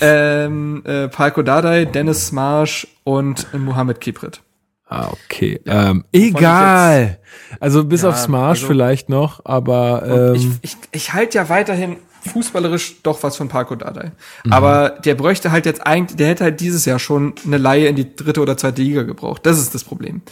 [0.00, 4.40] ähm, äh, Palko Dardai, Dennis Marsch und äh, Mohamed Kiprit.
[4.92, 5.60] Ah, okay.
[5.66, 7.20] Ähm, egal.
[7.60, 11.38] Also bis Ja, auf Smash also- vielleicht noch, aber Und ich, ähm, ich, ich halte
[11.38, 11.96] ja weiterhin
[12.28, 14.10] fußballerisch doch was von Parko Dardai.
[14.44, 14.52] Mhm.
[14.52, 17.96] Aber der bräuchte halt jetzt eigentlich, der hätte halt dieses Jahr schon eine Laie in
[17.96, 19.46] die dritte oder zweite Liga gebraucht.
[19.46, 20.22] Das ist das Problem.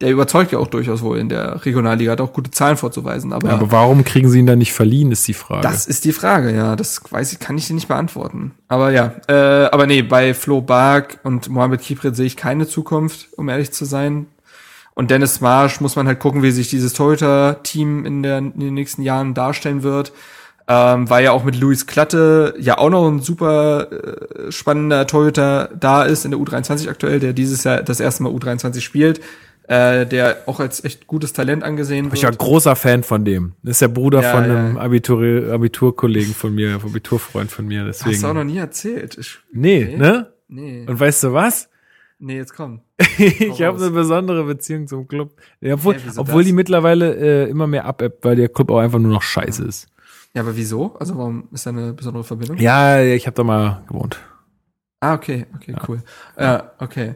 [0.00, 3.32] Der überzeugt ja auch durchaus wohl in der Regionalliga, hat auch gute Zahlen vorzuweisen.
[3.34, 5.60] Aber, aber warum kriegen sie ihn dann nicht verliehen, ist die Frage.
[5.60, 6.74] das ist die Frage, ja.
[6.74, 8.52] Das weiß ich, kann ich dir nicht beantworten.
[8.68, 13.28] Aber ja, äh, aber nee, bei Flo Bark und Mohamed Kipret sehe ich keine Zukunft,
[13.36, 14.26] um ehrlich zu sein.
[14.94, 18.74] Und Dennis Marsch muss man halt gucken, wie sich dieses Torhüter-Team in, der- in den
[18.74, 20.12] nächsten Jahren darstellen wird.
[20.68, 25.68] Ähm, weil ja auch mit Luis Klatte ja auch noch ein super äh, spannender Torhüter
[25.78, 29.20] da ist in der U23 aktuell, der dieses Jahr das erste Mal U23 spielt,
[29.70, 32.14] äh, der auch als echt gutes Talent angesehen wird.
[32.16, 33.52] ich war großer Fan von dem.
[33.62, 34.56] Das ist der Bruder Ja, von ja.
[34.58, 37.84] einem Abitur Abiturkollegen von mir, Abiturfreund von mir.
[37.86, 38.34] Hast du auch Deswegen.
[38.34, 39.16] noch nie erzählt.
[39.16, 39.96] Ich, Nee, Nee.
[39.96, 40.32] ne?
[40.48, 41.68] nee, Und weißt du was?
[42.18, 42.80] nee, jetzt komm.
[43.18, 45.30] ich habe eine besondere Beziehung zum Club.
[45.60, 46.46] Ja, obwohl, wieso obwohl das?
[46.48, 47.14] die mittlerweile
[47.46, 49.86] äh, immer mehr abebbt, weil der Club auch einfach nur noch scheiße ist.
[50.34, 50.96] Ja, aber wieso?
[50.98, 52.58] Also warum ist da eine besondere Verbindung?
[52.58, 54.18] Ja, ich habe da mal gewohnt.
[55.00, 56.02] Ah, okay, okay, cool.
[56.38, 57.14] Ja, okay.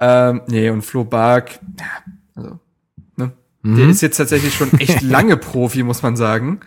[0.00, 2.58] Ähm, nee, und Flo Bark, ja, also,
[3.16, 3.32] ne?
[3.62, 3.76] Mhm.
[3.76, 6.60] Der ist jetzt tatsächlich schon echt lange Profi, muss man sagen.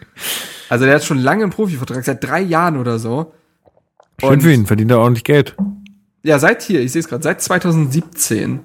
[0.69, 3.33] Also der hat schon lange einen Profivertrag, seit drei Jahren oder so.
[4.19, 5.55] Schön für ihn, verdient er ordentlich Geld.
[6.23, 8.59] Ja, seit hier, ich sehe es gerade, seit 2017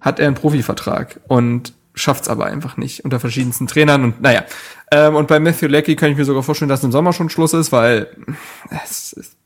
[0.00, 4.44] hat er einen Profivertrag und schafft's aber einfach nicht unter verschiedensten Trainern und naja.
[4.92, 7.52] Ähm, und bei Matthew Leckie kann ich mir sogar vorstellen, dass im Sommer schon Schluss
[7.52, 8.08] ist, weil
[8.84, 9.36] es, es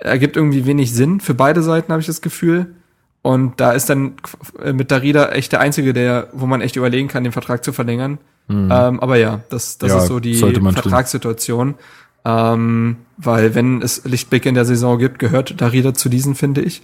[0.00, 2.74] ergibt irgendwie wenig Sinn für beide Seiten, habe ich das Gefühl.
[3.22, 4.14] Und da ist dann
[4.62, 7.72] äh, mit Darida echt der einzige, der, wo man echt überlegen kann, den Vertrag zu
[7.72, 8.18] verlängern.
[8.48, 8.70] Ähm,
[9.00, 10.34] aber ja, das, das Ja, ist so die.
[10.34, 11.76] Vertragssituation.
[12.24, 16.82] Ähm, weil wenn es Lichtblicke in der Saison gibt, gehört Darida zu diesen, finde ich.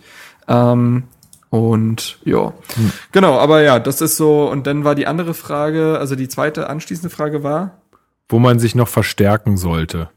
[0.48, 1.04] Ähm,
[1.50, 2.92] und ja, Hm.
[3.12, 4.48] genau, aber ja, das ist so.
[4.50, 7.78] Und dann war die andere Frage, also die zweite anschließende Frage war.
[8.28, 10.10] Wo man sich noch verstärken sollte.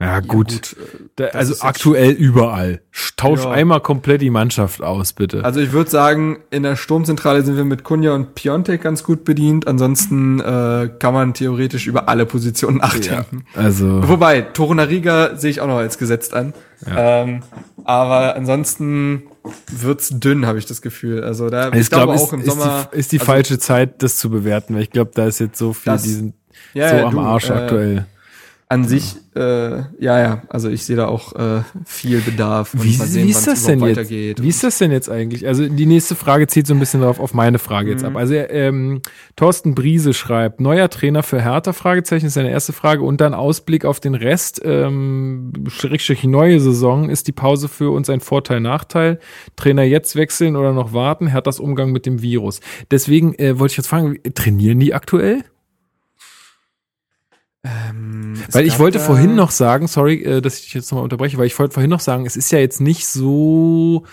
[0.00, 0.52] Ja, gut.
[0.52, 0.76] äh,
[1.16, 2.80] Da, das also ist aktuell überall.
[3.16, 3.50] Tausch Ja.
[3.50, 5.44] einmal komplett die Mannschaft aus, bitte.
[5.44, 9.24] Also ich würde sagen, in der Sturmzentrale sind wir mit Kunja und Piontek ganz gut
[9.24, 9.66] bedient.
[9.66, 13.44] Ansonsten äh, kann man theoretisch über alle Positionen nachdenken.
[13.56, 16.52] also, Wobei, Torunariga sehe ich auch noch als gesetzt an.
[16.86, 17.42] Ähm,
[17.82, 19.24] aber ansonsten
[19.72, 21.24] wird's dünn, habe ich das Gefühl.
[21.24, 24.00] Also da ich glaube, ist, auch im ist, Sommer die, ist die also, falsche Zeit,
[24.04, 26.34] das zu bewerten, weil ich glaube, da ist jetzt so viel, Das- die sind
[26.74, 28.06] ja, so ja, am Arsch äh, aktuell.
[28.70, 32.74] An sich, äh, ja, ja, also ich sehe da auch äh, viel Bedarf.
[32.74, 34.10] und Wie, sehen, wie ist das denn jetzt?
[34.10, 35.46] Wie ist das denn jetzt eigentlich?
[35.46, 38.14] Also die nächste Frage zieht so ein bisschen darauf auf meine Frage jetzt ab.
[38.14, 39.00] Also ähm,
[39.36, 43.86] Thorsten Briese schreibt, neuer Trainer für Hertha, Fragezeichen ist seine erste Frage und dann Ausblick
[43.86, 49.18] auf den Rest, ähm, Schrägstrich neue Saison, ist die Pause für uns ein Vorteil, Nachteil?
[49.56, 51.26] Trainer jetzt wechseln oder noch warten?
[51.26, 52.60] Herthas Umgang mit dem Virus.
[52.90, 55.42] Deswegen äh, wollte ich jetzt fragen, trainieren die aktuell?
[57.64, 61.38] Ähm, Weil ich wollte vorhin noch sagen, sorry, äh, dass ich dich jetzt nochmal unterbreche,
[61.38, 64.04] weil ich wollte vorhin noch sagen, es ist ja jetzt nicht so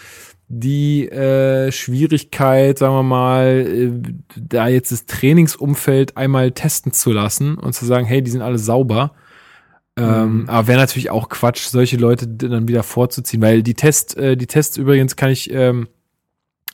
[0.47, 7.55] die äh, Schwierigkeit, sagen wir mal, äh, da jetzt das Trainingsumfeld einmal testen zu lassen
[7.55, 9.13] und zu sagen, hey, die sind alle sauber.
[9.97, 10.49] Ähm, Mhm.
[10.49, 14.47] aber wäre natürlich auch Quatsch, solche Leute dann wieder vorzuziehen, weil die Test, äh, die
[14.47, 15.87] Tests übrigens kann ich ähm,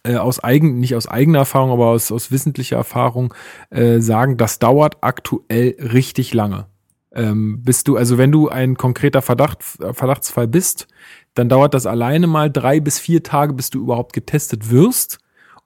[0.04, 3.34] äh, aus eigen, nicht aus eigener Erfahrung, aber aus, aus wissentlicher Erfahrung
[3.70, 6.66] äh, sagen, das dauert aktuell richtig lange.
[7.14, 10.88] Ähm, bist du, also wenn du ein konkreter Verdacht, Verdachtsfall bist,
[11.34, 15.20] dann dauert das alleine mal drei bis vier Tage, bis du überhaupt getestet wirst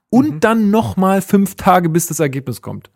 [0.09, 0.39] und Mhm.
[0.39, 2.89] dann noch mal fünf Tage, bis das Ergebnis kommt.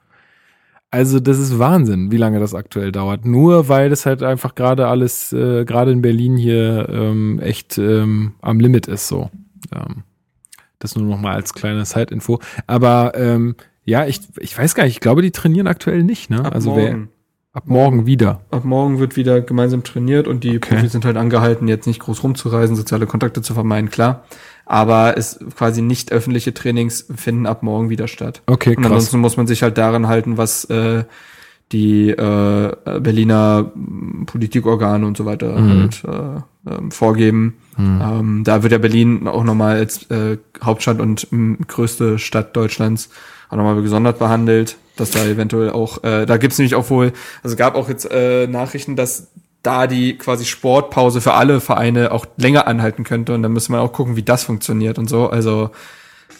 [0.92, 3.24] Also das ist Wahnsinn, wie lange das aktuell dauert.
[3.24, 8.34] Nur weil das halt einfach gerade alles, äh, gerade in Berlin hier ähm, echt ähm,
[8.42, 9.30] am Limit ist so.
[9.72, 10.04] Ähm,
[10.80, 12.40] das nur noch mal als kleine Side-Info.
[12.68, 13.56] Aber ähm,
[13.86, 16.44] ja, ich, ich weiß gar nicht, ich glaube, die trainieren aktuell nicht, ne?
[16.46, 16.82] Ab also morgen.
[16.84, 17.20] wer
[17.52, 18.42] ab morgen wieder.
[18.52, 20.76] Ab morgen wird wieder gemeinsam trainiert und die Okay.
[20.76, 24.24] Profis sind halt angehalten, jetzt nicht groß rumzureisen, soziale Kontakte zu vermeiden, klar.
[24.66, 28.44] Aber es quasi nicht öffentliche Trainings finden ab morgen wieder statt.
[28.46, 28.86] Okay, Und krass.
[28.92, 31.06] ansonsten muss man sich halt daran halten, was äh,
[31.72, 33.72] die äh, Berliner
[34.26, 35.70] Politikorgane und so weiter Mhm.
[35.70, 37.56] halt äh, ähm, vorgeben.
[37.78, 43.10] Ähm, da wird ja Berlin auch nochmal als äh, Hauptstadt und m, größte Stadt Deutschlands
[43.50, 47.54] auch nochmal gesondert behandelt, dass da eventuell auch, äh, da gibt's nämlich auch wohl, also
[47.54, 49.30] es gab auch jetzt äh, Nachrichten, dass
[49.64, 53.82] da die quasi Sportpause für alle Vereine auch länger anhalten könnte und dann müsste man
[53.82, 55.30] auch gucken, wie das funktioniert und so.
[55.30, 55.70] Also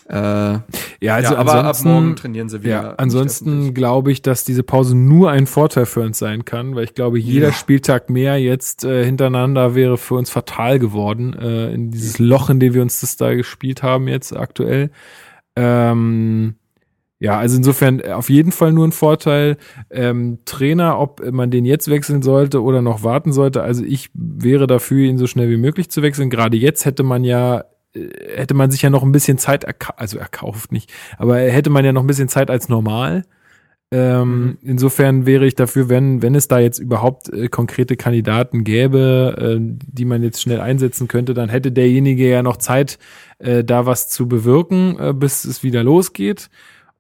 [0.10, 2.70] äh, Ja, also ja, aber ab ansonsten, morgen trainieren sie wieder.
[2.70, 6.84] Ja, ansonsten glaube ich, dass diese Pause nur ein Vorteil für uns sein kann, weil
[6.84, 7.54] ich glaube, jeder Ja.
[7.54, 12.60] Spieltag mehr jetzt äh, hintereinander wäre für uns fatal geworden, äh, in dieses Loch, in
[12.60, 14.92] dem wir uns das da gespielt haben jetzt aktuell.
[15.56, 16.56] Ähm,
[17.22, 19.58] ja, also insofern äh, auf jeden Fall nur ein Vorteil.
[19.90, 24.68] Ähm, Trainer, ob man den jetzt wechseln sollte oder noch warten sollte, also ich wäre
[24.68, 26.30] dafür, ihn so schnell wie möglich zu wechseln.
[26.30, 27.66] Gerade jetzt hätte man ja
[28.36, 31.86] hätte man sich ja noch ein bisschen Zeit, erka also erkauft nicht, aber hätte man
[31.86, 33.24] ja noch ein bisschen Zeit als normal.
[33.92, 39.36] Ähm, Insofern wäre ich dafür, wenn, wenn es da jetzt überhaupt äh, konkrete Kandidaten gäbe,
[39.40, 43.00] äh, die man jetzt schnell einsetzen könnte, dann hätte derjenige ja noch Zeit,
[43.40, 46.52] äh, da was zu bewirken, äh, bis es wieder losgeht.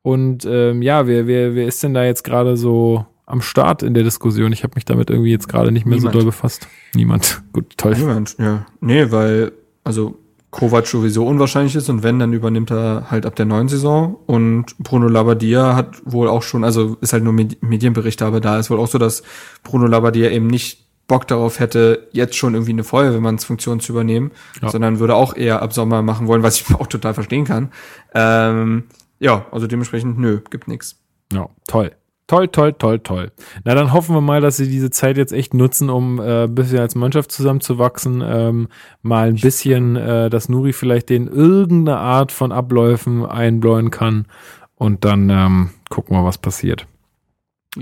[0.01, 3.93] Und ähm, ja, wer, wer, wer ist denn da jetzt gerade so am Start in
[3.93, 4.51] der Diskussion?
[4.51, 6.13] Ich habe mich damit irgendwie jetzt gerade nicht mehr Niemand.
[6.13, 6.67] so doll befasst.
[6.95, 7.43] Niemand.
[7.53, 7.93] Gut, toll.
[7.95, 8.65] Niemand, ja.
[8.81, 9.51] Nee, weil,
[9.83, 10.17] also
[10.51, 14.77] Kovac sowieso unwahrscheinlich ist und wenn, dann übernimmt er halt ab der neuen Saison und
[14.79, 18.69] Bruno Labbadia hat wohl auch schon, also ist halt nur Medi- Medienberichte, aber da ist
[18.71, 19.21] wohl auch so, dass
[19.63, 24.31] Bruno Labbadia eben nicht Bock darauf hätte, jetzt schon irgendwie eine Feuerwehrmannsfunktion zu übernehmen,
[24.61, 24.69] Ja.
[24.69, 27.71] sondern würde auch eher ab Sommer machen wollen, was ich auch total verstehen kann.
[28.13, 28.83] Ähm,
[29.19, 30.97] ja, also dementsprechend, nö, gibt nix.
[31.33, 31.91] Ja, toll.
[32.29, 33.31] Toll, toll, toll, toll.
[33.63, 36.53] Na, dann hoffen wir mal, dass sie diese Zeit jetzt echt nutzen, um äh, ein
[36.53, 38.23] bisschen als Mannschaft zusammenzuwachsen.
[38.23, 38.67] Ähm,
[39.01, 44.27] mal ein bisschen, äh, dass Nuri vielleicht den irgendeine Art von Abläufen einbläuen kann.
[44.75, 46.85] Und dann ähm, gucken wir, was passiert.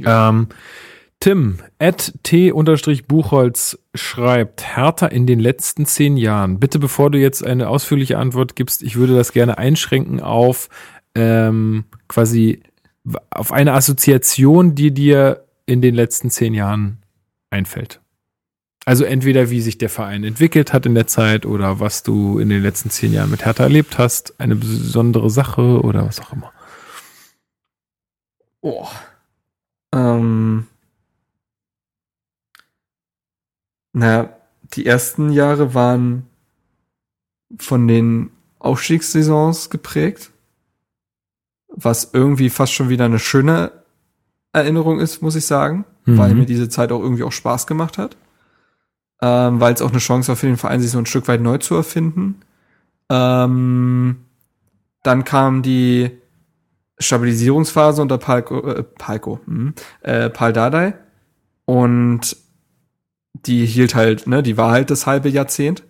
[0.05, 0.47] Ähm,
[1.19, 6.57] Tim, at t-buchholz schreibt, Hertha in den letzten zehn Jahren.
[6.57, 10.69] Bitte, bevor du jetzt eine ausführliche Antwort gibst, ich würde das gerne einschränken auf
[11.15, 12.61] ähm, quasi
[13.29, 17.03] auf eine Assoziation, die dir in den letzten zehn Jahren
[17.49, 18.01] einfällt.
[18.85, 22.47] Also entweder wie sich der Verein entwickelt hat in der Zeit oder was du in
[22.47, 26.53] den letzten zehn Jahren mit Hertha erlebt hast, eine besondere Sache oder was auch immer.
[28.61, 28.87] Oh.
[29.93, 30.67] Ähm.
[33.91, 34.29] Na,
[34.73, 36.27] die ersten Jahre waren
[37.59, 40.31] von den Aufstiegssaisons geprägt,
[41.79, 43.71] was irgendwie fast schon wieder eine schöne
[44.51, 46.17] Erinnerung ist, muss ich sagen, Mhm.
[46.17, 48.17] weil mir diese Zeit auch irgendwie auch Spaß gemacht hat.
[49.21, 51.41] Ähm, weil es auch eine Chance war für den Verein, sich so ein Stück weit
[51.41, 52.41] neu zu erfinden.
[53.09, 54.17] Ähm,
[55.03, 56.11] dann kam die
[56.99, 60.93] Stabilisierungsphase unter Palko, äh, Palko, hm, äh, Pal Dardai.
[61.65, 62.35] Und
[63.33, 65.83] die hielt halt, ne, die war halt das halbe Jahrzehnt.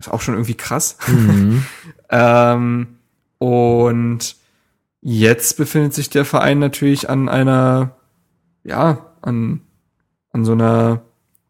[0.00, 0.96] Ist auch schon irgendwie krass.
[1.06, 1.64] Mhm.
[2.10, 2.98] Ähm,
[3.38, 4.36] und
[5.04, 7.96] jetzt befindet sich der Verein natürlich an einer,
[8.64, 9.60] ja, an,
[10.32, 11.02] an so einer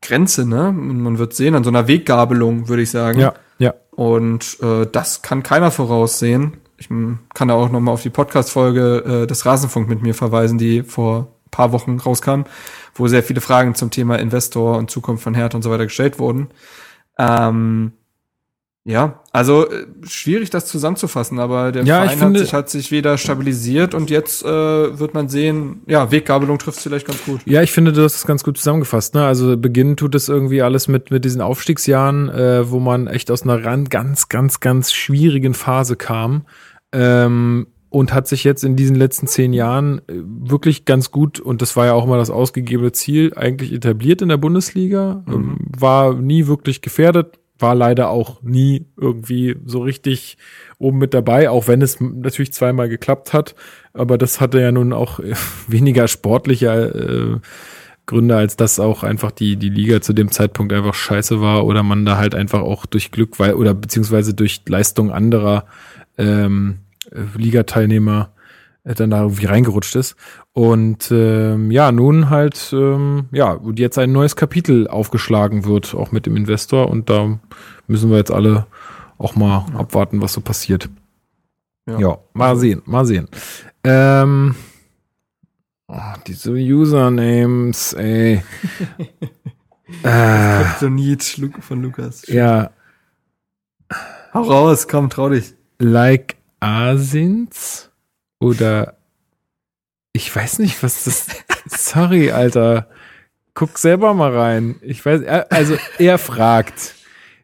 [0.03, 0.73] Grenze, ne?
[0.73, 3.21] Man wird sehen, an so einer Weggabelung, würde ich sagen.
[3.21, 3.73] Ja, ja.
[3.93, 6.59] Und äh, das kann keiner voraussehen.
[6.77, 10.59] Ich kann da auch noch mal auf die Podcast-Folge äh, des Rasenfunk mit mir verweisen,
[10.59, 12.43] die vor ein paar Wochen rauskam,
[12.95, 16.19] wo sehr viele Fragen zum Thema Investor und Zukunft von Hertha und so weiter gestellt
[16.19, 16.49] wurden.
[17.17, 17.93] Ähm,
[18.87, 22.91] ja, also äh, schwierig das zusammenzufassen, aber der Ja, Verein finde- hat, sich, hat sich
[22.91, 24.47] wieder stabilisiert und jetzt äh,
[24.99, 27.41] wird man sehen, ja, Weggabelung trifft vielleicht ganz gut.
[27.47, 29.15] Ja, ich finde, du hast es ganz gut zusammengefasst.
[29.15, 29.25] Ne?
[29.25, 33.43] Also beginnen tut es irgendwie alles mit mit diesen Aufstiegsjahren, äh, wo man echt aus
[33.45, 36.45] einer ganz, ganz, ganz schwierigen Phase kam
[36.93, 41.63] ähm, und hat sich jetzt in diesen letzten zehn Jahren äh, wirklich ganz gut und
[41.63, 46.15] das war ja auch immer das ausgegebene Ziel eigentlich etabliert in der Bundesliga, ähm, war
[46.15, 47.39] nie wirklich gefährdet.
[47.59, 50.37] War leider auch nie irgendwie so richtig
[50.79, 53.55] oben mit dabei, auch wenn es natürlich zweimal geklappt hat.
[53.93, 55.35] Aber das hatte ja nun auch äh,
[55.69, 57.49] weniger sportliche äh,
[58.07, 61.83] Gründe, als dass auch einfach die, die Liga zu dem Zeitpunkt einfach scheiße war oder
[61.83, 65.65] man da halt einfach auch durch Glück, weil, oder beziehungsweise durch Leistung anderer
[66.19, 68.34] ähm, äh, Ligateilnehmer
[68.85, 70.15] dann da irgendwie reingerutscht ist.
[70.53, 76.27] Und ähm, ja, nun halt, ähm, ja, jetzt ein neues Kapitel aufgeschlagen wird, auch mit
[76.27, 76.91] dem Investor.
[76.91, 77.39] Und da
[77.87, 78.67] müssen wir jetzt alle
[79.17, 79.81] auch mal ja.
[79.81, 80.91] abwarten, was so passiert.
[81.87, 83.29] Ja, ja mal sehen, mal sehen.
[83.83, 84.55] Ähm,
[85.89, 88.43] oh, diese Usernames, ey.
[90.03, 91.23] äh, Kryptonit
[91.61, 92.27] von Lukas.
[92.27, 92.71] Ja.
[94.35, 95.55] Hau raus, komm, trau dich.
[95.79, 97.91] Like Asins
[98.41, 98.97] oder
[100.13, 101.27] ich weiß nicht, was das.
[101.67, 102.89] Sorry, Alter.
[103.55, 104.77] Guck selber mal rein.
[104.83, 106.95] Ich weiß, also er fragt.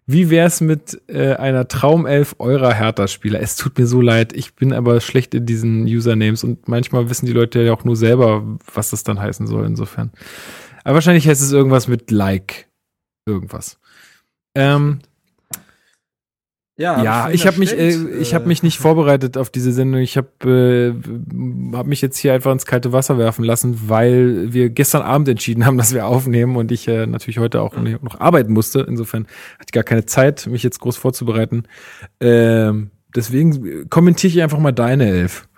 [0.07, 3.41] Wie wär's mit äh, einer Traumelf eurer Hertha-Spieler?
[3.41, 7.27] Es tut mir so leid, ich bin aber schlecht in diesen Usernames und manchmal wissen
[7.27, 10.11] die Leute ja auch nur selber, was das dann heißen soll, insofern.
[10.83, 12.67] Aber wahrscheinlich heißt es irgendwas mit Like.
[13.25, 13.79] Irgendwas.
[14.57, 14.99] Ähm,
[16.81, 17.91] ja, ja ich habe mich, äh,
[18.21, 20.01] ich habe mich nicht vorbereitet auf diese Sendung.
[20.01, 20.95] Ich habe
[21.73, 25.29] äh, hab mich jetzt hier einfach ins kalte Wasser werfen lassen, weil wir gestern Abend
[25.29, 28.81] entschieden haben, dass wir aufnehmen und ich äh, natürlich heute auch noch arbeiten musste.
[28.81, 31.65] Insofern hatte ich gar keine Zeit, mich jetzt groß vorzubereiten.
[32.21, 35.49] Ähm, deswegen kommentiere ich einfach mal deine Elf.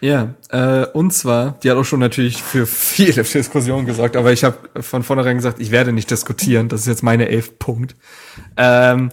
[0.00, 4.42] Ja, äh, und zwar, die hat auch schon natürlich für viele Diskussionen gesorgt, aber ich
[4.44, 6.68] habe von vornherein gesagt, ich werde nicht diskutieren.
[6.68, 7.94] Das ist jetzt meine elf Punkt.
[8.56, 9.10] Ähm,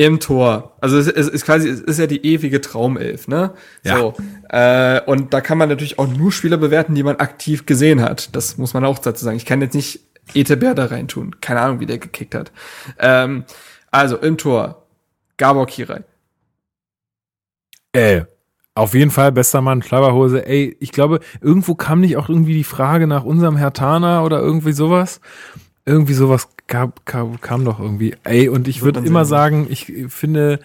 [0.00, 0.76] im Tor.
[0.80, 3.52] Also es, es ist quasi, es ist ja die ewige Traumelf, ne?
[3.82, 3.98] Ja.
[3.98, 4.14] So.
[4.48, 8.34] Äh, und da kann man natürlich auch nur Spieler bewerten, die man aktiv gesehen hat.
[8.34, 9.36] Das muss man auch dazu sagen.
[9.36, 10.00] Ich kann jetzt nicht
[10.32, 11.42] Etebert da reintun.
[11.42, 12.50] Keine Ahnung, wie der gekickt hat.
[12.98, 13.44] Ähm,
[13.90, 14.86] also im Tor.
[15.36, 16.02] Gabor Kirai.
[17.92, 18.22] Äh,
[18.74, 20.46] auf jeden Fall bester Mann, Schlabberhose.
[20.46, 24.72] Ey, ich glaube, irgendwo kam nicht auch irgendwie die Frage nach unserem Hertaner oder irgendwie
[24.72, 25.20] sowas.
[25.84, 28.14] Irgendwie sowas gab, kam, kam doch irgendwie.
[28.24, 30.60] Ey, und ich würde immer sagen, ich finde,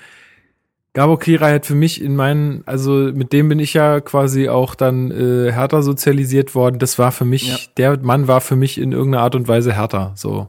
[0.94, 4.76] Gabo Kira hat für mich in meinen, also mit dem bin ich ja quasi auch
[4.76, 6.80] dann äh, härter sozialisiert worden.
[6.80, 7.58] Das war für mich, ja.
[7.76, 10.14] der Mann war für mich in irgendeiner Art und Weise härter.
[10.16, 10.48] So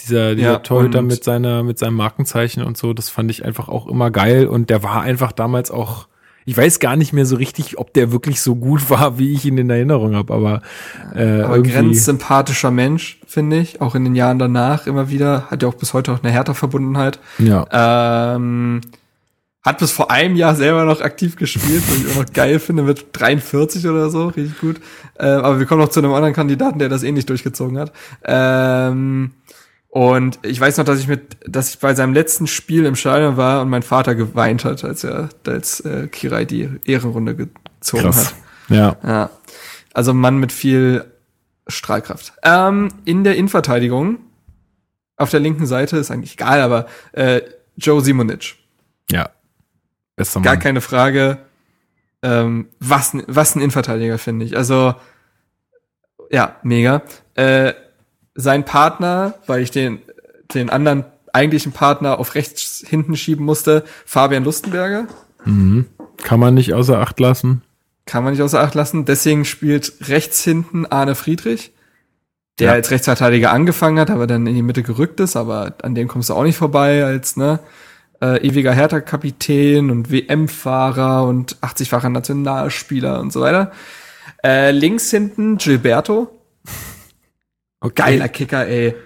[0.00, 3.68] dieser, dieser ja, Torhüter mit seiner, mit seinem Markenzeichen und so, das fand ich einfach
[3.68, 4.46] auch immer geil.
[4.46, 6.08] Und der war einfach damals auch
[6.46, 9.44] ich weiß gar nicht mehr so richtig, ob der wirklich so gut war, wie ich
[9.44, 10.62] ihn in Erinnerung habe, aber,
[11.14, 15.68] äh, aber grenzsympathischer Mensch, finde ich, auch in den Jahren danach immer wieder, hat ja
[15.68, 17.18] auch bis heute auch eine härter Verbundenheit.
[17.38, 17.66] Ja.
[18.36, 18.80] Ähm,
[19.62, 22.84] hat bis vor einem Jahr selber noch aktiv gespielt, was ich auch noch geil finde,
[22.84, 24.76] mit 43 oder so, richtig gut.
[25.18, 27.92] Äh, aber wir kommen noch zu einem anderen Kandidaten, der das ähnlich eh durchgezogen hat.
[28.24, 29.32] Ähm,
[29.96, 33.38] und ich weiß noch, dass ich mit, dass ich bei seinem letzten Spiel im Stadion
[33.38, 38.26] war und mein Vater geweint hat, als er, als äh, Kirai die Ehrenrunde gezogen Krass.
[38.26, 38.34] hat.
[38.68, 38.96] Ja.
[39.02, 39.30] ja.
[39.94, 41.06] Also Mann mit viel
[41.66, 42.34] Strahlkraft.
[42.42, 44.18] Ähm, in der Innenverteidigung
[45.16, 47.40] auf der linken Seite ist eigentlich egal, aber äh,
[47.76, 48.56] Joe Simonic.
[49.10, 49.30] Ja.
[50.14, 50.44] Bester Mann.
[50.44, 51.38] Gar keine Frage.
[52.20, 54.58] Ähm, was, was ein Innenverteidiger, finde ich.
[54.58, 54.94] Also,
[56.30, 57.00] ja, mega.
[57.34, 57.72] Äh,
[58.36, 60.00] sein Partner, weil ich den,
[60.54, 65.06] den anderen eigentlichen Partner auf rechts hinten schieben musste, Fabian Lustenberger.
[65.44, 65.86] Mhm.
[66.22, 67.62] Kann man nicht außer Acht lassen.
[68.06, 69.04] Kann man nicht außer Acht lassen.
[69.04, 71.72] Deswegen spielt rechts hinten Arne Friedrich,
[72.58, 72.72] der ja.
[72.72, 76.30] als Rechtsverteidiger angefangen hat, aber dann in die Mitte gerückt ist, aber an dem kommst
[76.30, 77.60] du auch nicht vorbei als ne
[78.22, 83.72] äh, ewiger Hertha-Kapitän und WM-Fahrer und 80-facher Nationalspieler und so weiter.
[84.42, 86.28] Äh, links hinten Gilberto,
[87.86, 88.02] Okay.
[88.02, 88.96] Geiler Kicker, ey.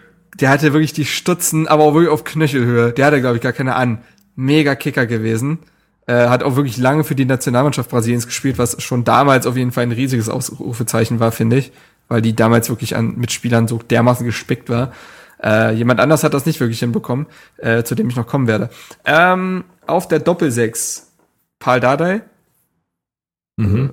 [0.41, 2.93] Der hatte wirklich die Stutzen, aber auch wirklich auf Knöchelhöhe.
[2.93, 3.99] Der hatte, glaube ich, gar keine an.
[4.37, 5.59] Mega Kicker gewesen.
[6.07, 9.71] Äh, hat auch wirklich lange für die Nationalmannschaft Brasiliens gespielt, was schon damals auf jeden
[9.71, 11.73] Fall ein riesiges Ausrufezeichen war, finde ich.
[12.09, 14.93] Weil die damals wirklich an Mitspielern so dermaßen gespickt war.
[15.43, 17.27] Äh, jemand anders hat das nicht wirklich hinbekommen,
[17.59, 18.71] äh, zu dem ich noch kommen werde.
[19.05, 21.13] Ähm, auf der Doppelsechs
[21.59, 22.23] Paul Dardai.
[23.59, 23.93] Mhm.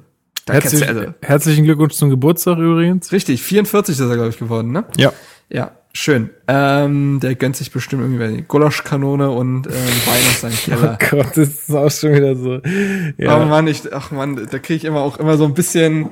[0.49, 3.11] Herzlich, also, herzlichen Glückwunsch zum Geburtstag übrigens.
[3.11, 4.85] Richtig, 44 ist er, glaube ich, geworden, ne?
[4.97, 5.11] Ja.
[5.49, 6.29] Ja, schön.
[6.47, 10.97] Ähm, der gönnt sich bestimmt irgendwie Gulaschkanone und ähm, Wein aus seinem Keller.
[11.11, 12.59] Oh Gott, das ist auch schon wieder so.
[13.17, 13.41] Ja.
[13.41, 16.09] Oh Mann, ich, ach Mann, da kriege ich immer auch immer so ein bisschen,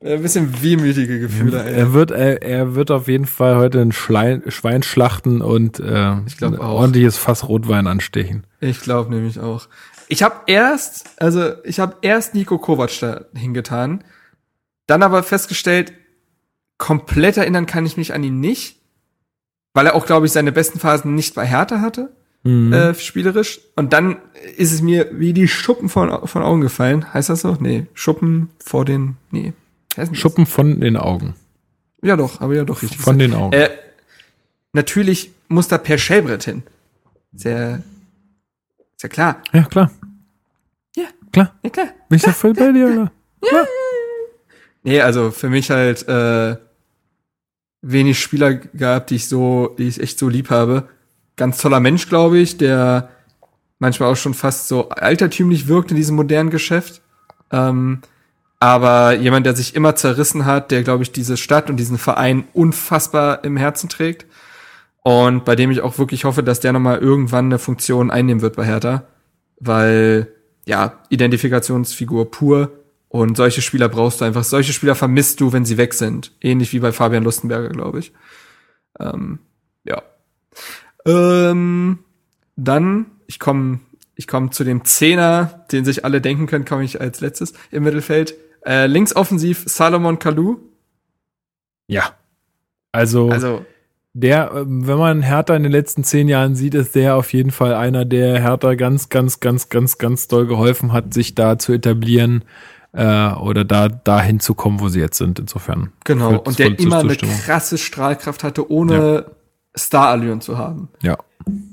[0.00, 1.62] äh, ein bisschen wehmütige Gefühle.
[1.62, 1.74] Ey.
[1.74, 6.14] Er wird, er, er wird auf jeden Fall heute ein Schlein, Schwein schlachten und äh,
[6.26, 6.76] ich glaub ein auch.
[6.76, 8.44] ordentliches Fass Rotwein anstechen.
[8.60, 9.68] Ich glaube nämlich auch.
[10.10, 14.02] Ich habe erst, also ich habe erst Nico Kovac da hingetan,
[14.88, 15.92] dann aber festgestellt,
[16.78, 18.80] komplett erinnern kann ich mich an ihn nicht,
[19.72, 22.10] weil er auch, glaube ich, seine besten Phasen nicht bei Hertha hatte,
[22.42, 22.72] mhm.
[22.72, 23.60] äh, spielerisch.
[23.76, 24.16] Und dann
[24.56, 27.14] ist es mir wie die Schuppen von, von Augen gefallen.
[27.14, 27.56] Heißt das so?
[27.60, 29.52] Nee, Schuppen vor den, nee.
[30.10, 30.52] Schuppen das?
[30.52, 31.34] von den Augen.
[32.02, 33.00] Ja doch, aber ja doch richtig.
[33.00, 33.32] Von gesagt.
[33.32, 33.52] den Augen.
[33.52, 33.70] Äh,
[34.72, 36.64] natürlich muss da Per Schellbrett hin.
[37.32, 37.84] Sehr
[39.02, 39.42] ja klar.
[39.52, 39.90] Ja, klar.
[41.36, 41.44] Ja.
[41.44, 41.54] Klar.
[41.62, 41.86] Ja, klar.
[42.08, 43.12] Bin ich ja voll bei dir, oder?
[43.42, 43.64] Ja.
[44.82, 46.56] Nee, also für mich halt äh,
[47.82, 50.88] wenig Spieler gehabt, die ich so, die ich echt so lieb habe.
[51.36, 53.10] Ganz toller Mensch, glaube ich, der
[53.78, 57.02] manchmal auch schon fast so altertümlich wirkt in diesem modernen Geschäft.
[57.50, 58.02] Ähm,
[58.58, 62.44] aber jemand, der sich immer zerrissen hat, der, glaube ich, diese Stadt und diesen Verein
[62.52, 64.26] unfassbar im Herzen trägt.
[65.02, 68.56] Und bei dem ich auch wirklich hoffe, dass der nochmal irgendwann eine Funktion einnehmen wird
[68.56, 69.04] bei Hertha.
[69.58, 70.28] Weil,
[70.66, 72.72] ja, Identifikationsfigur pur.
[73.08, 74.44] Und solche Spieler brauchst du einfach.
[74.44, 76.32] Solche Spieler vermisst du, wenn sie weg sind.
[76.40, 78.12] Ähnlich wie bei Fabian Lustenberger, glaube ich.
[79.00, 79.40] Ähm,
[79.84, 80.02] ja.
[81.04, 81.98] Ähm,
[82.54, 83.80] dann, ich komme
[84.20, 87.84] ich komm zu dem Zehner, den sich alle denken können, komme ich als letztes im
[87.84, 88.34] Mittelfeld.
[88.66, 90.58] Äh, links offensiv Salomon Kalou.
[91.86, 92.14] Ja.
[92.92, 93.64] Also, Also,
[94.12, 97.50] der, ähm, wenn man Hertha in den letzten zehn Jahren sieht, ist der auf jeden
[97.50, 101.72] Fall einer, der Hertha ganz, ganz, ganz, ganz, ganz doll geholfen hat, sich da zu
[101.72, 102.44] etablieren
[102.92, 105.38] äh, oder da dahin zu kommen, wo sie jetzt sind.
[105.38, 105.92] Insofern.
[106.04, 106.38] genau.
[106.38, 109.26] und der immer eine krasse Strahlkraft hatte, ohne
[109.74, 110.88] Starallüren zu haben.
[111.02, 111.16] Ja.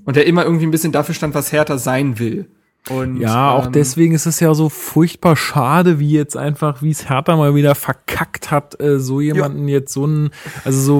[0.06, 2.50] Und der immer irgendwie ein bisschen dafür stand, was Hertha sein will.
[2.90, 6.92] Und, Ja, auch ähm, deswegen ist es ja so furchtbar schade, wie jetzt einfach, wie
[6.92, 10.30] es Hertha mal wieder verkackt hat, äh, so jemanden jetzt so einen,
[10.64, 10.96] also so,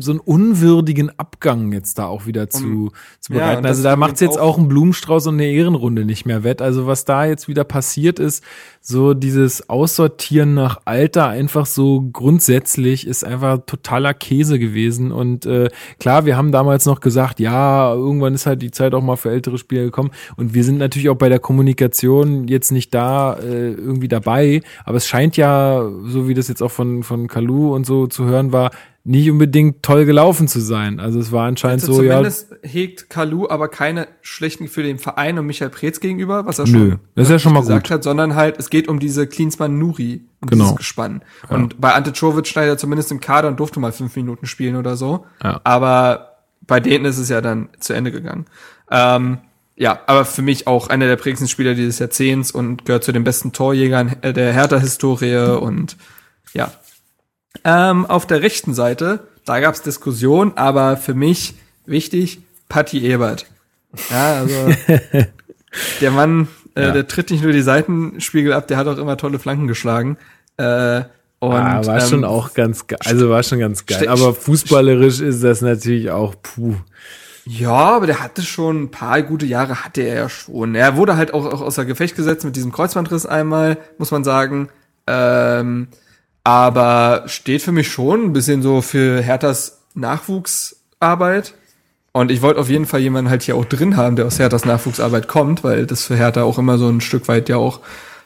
[0.00, 2.90] so einen unwürdigen Abgang jetzt da auch wieder zu,
[3.20, 3.58] zu ja, bereiten.
[3.58, 6.62] und also da macht's jetzt auch- auch einen Blumenstrauß und eine Ehrenrunde nicht mehr wett.
[6.62, 8.42] Also was da jetzt wieder passiert ist,
[8.80, 15.12] so dieses Aussortieren nach Alter einfach so grundsätzlich ist einfach totaler Käse gewesen.
[15.12, 15.68] Und äh,
[15.98, 19.30] klar, wir haben damals noch gesagt, ja, irgendwann ist halt die Zeit auch mal für
[19.30, 20.10] ältere Spieler gekommen.
[20.36, 24.62] Und wir sind natürlich auch bei der Kommunikation jetzt nicht da äh, irgendwie dabei.
[24.84, 28.24] Aber es scheint ja, so wie das jetzt auch von, von Kalu und so zu
[28.24, 28.70] hören war,
[29.08, 31.00] nicht unbedingt toll gelaufen zu sein.
[31.00, 32.16] Also es war anscheinend Also so, ja.
[32.16, 36.66] zumindest hegt Kalu aber keine schlechten Gefühle dem Verein und Michael Preetz gegenüber, was er
[36.66, 37.90] Nö, schon das ist ja schon mal gesagt gut.
[37.94, 40.64] hat, sondern halt, es geht um diese Klinsmann-Nuri und Genau.
[40.64, 41.22] dieses Gespann.
[41.48, 44.76] Und bei Ante Czovic stand er zumindest im Kader und durfte mal fünf Minuten spielen
[44.76, 45.24] oder so.
[45.42, 45.60] Ja.
[45.64, 46.36] Aber
[46.66, 48.44] bei denen ist es ja dann zu Ende gegangen.
[48.90, 49.38] Ähm,
[49.76, 53.24] ja, aber für mich auch einer der prägendsten Spieler dieses Jahrzehnts und gehört zu den
[53.24, 55.96] besten Torjägern der Hertha-Historie und
[56.52, 56.70] ja.
[57.64, 61.54] Ähm, auf der rechten Seite, da gab's Diskussion, aber für mich
[61.86, 63.46] wichtig, Patti Ebert.
[64.10, 64.74] Ja, also
[66.00, 66.92] der Mann, äh, Ja.
[66.92, 70.18] der tritt nicht nur die Seitenspiegel ab, der hat auch immer tolle Flanken geschlagen.
[70.56, 71.02] Äh,
[71.40, 72.98] und ah, war schon ähm, auch ganz geil.
[73.04, 74.08] Also war schon ganz geil.
[74.08, 76.74] Aber fußballerisch ist das natürlich auch puh.
[77.44, 80.74] Ja, aber der hatte schon ein paar gute Jahre, hatte er ja schon.
[80.74, 84.68] Er wurde halt auch, auch außer Gefecht gesetzt mit diesem Kreuzbandriss einmal, muss man sagen.
[85.06, 85.88] Ähm,
[86.44, 91.54] aber steht für mich schon ein bisschen so für Herthas Nachwuchsarbeit.
[92.12, 94.64] Und ich wollte auf jeden Fall jemanden halt hier auch drin haben, der aus Herthas
[94.64, 97.80] Nachwuchsarbeit kommt, weil das für Hertha auch immer so ein Stück weit ja auch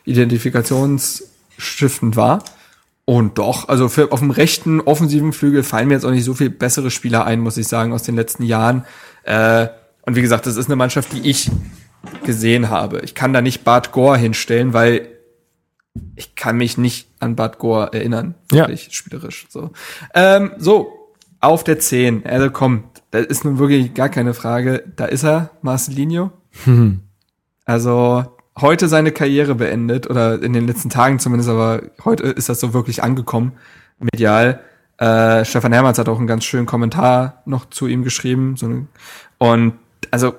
[0.05, 2.43] identifikationsstiftend war.
[3.05, 6.35] Und doch, also für, auf dem rechten offensiven Flügel fallen mir jetzt auch nicht so
[6.35, 8.85] viel bessere Spieler ein, muss ich sagen, aus den letzten Jahren.
[9.25, 9.67] Äh,
[10.03, 11.51] und wie gesagt, das ist eine Mannschaft, die ich
[12.25, 13.01] gesehen habe.
[13.01, 15.09] Ich kann da nicht Bart Gore hinstellen, weil
[16.17, 18.35] ich kann mich nicht an Bart Gore erinnern.
[18.51, 18.63] Ja.
[18.63, 19.47] Wirklich spielerisch.
[19.51, 19.71] So.
[20.15, 21.03] Ähm, so,
[21.41, 22.25] auf der 10.
[22.27, 24.85] Also komm, da ist nun wirklich gar keine Frage.
[24.97, 26.31] Da ist er, Marcelinho.
[27.65, 28.25] Also
[28.61, 32.75] heute seine Karriere beendet oder in den letzten Tagen zumindest, aber heute ist das so
[32.75, 33.53] wirklich angekommen,
[33.99, 34.61] medial.
[34.99, 38.57] Äh, Stefan Hermanns hat auch einen ganz schönen Kommentar noch zu ihm geschrieben.
[38.57, 38.87] So eine,
[39.39, 39.75] und
[40.11, 40.35] also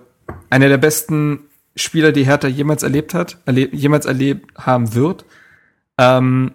[0.50, 5.26] einer der besten Spieler, die Hertha jemals erlebt hat, erleb, jemals erlebt haben wird.
[5.98, 6.52] Ähm,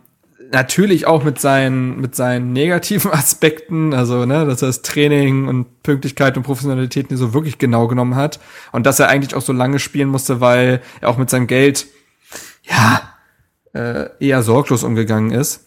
[0.53, 5.83] natürlich auch mit seinen, mit seinen negativen Aspekten, also, ne, dass er das Training und
[5.83, 8.41] Pünktlichkeit und Professionalität nicht so wirklich genau genommen hat.
[8.73, 11.87] Und dass er eigentlich auch so lange spielen musste, weil er auch mit seinem Geld,
[12.63, 13.03] ja,
[13.75, 15.67] äh, eher sorglos umgegangen ist.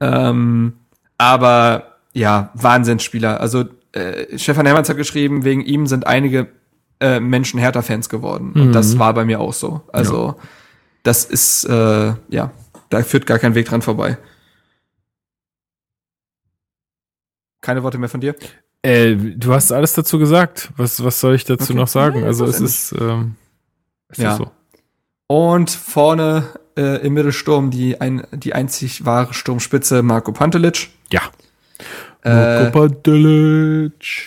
[0.00, 0.74] Ähm,
[1.18, 3.40] aber, ja, Wahnsinnsspieler.
[3.40, 6.48] Also, äh, Stefan Hermanns hat geschrieben, wegen ihm sind einige
[7.00, 8.52] äh, Menschen Hertha-Fans geworden.
[8.52, 9.82] Und das war bei mir auch so.
[9.92, 10.36] Also,
[11.02, 12.50] das ist, äh, ja,
[12.90, 14.18] da führt gar kein Weg dran vorbei.
[17.62, 18.34] Keine Worte mehr von dir?
[18.82, 20.70] Äh, du hast alles dazu gesagt.
[20.76, 21.74] Was, was soll ich dazu Okay.
[21.74, 22.24] noch sagen?
[22.24, 23.36] Also es ist, ähm,
[24.08, 24.32] es Ja.
[24.32, 24.50] ist so.
[25.26, 30.88] Und vorne äh, im Mittelsturm die, ein, die einzig wahre Sturmspitze Marco Pantelic.
[31.12, 31.20] Ja.
[32.24, 34.26] Äh, Marco Pantelic.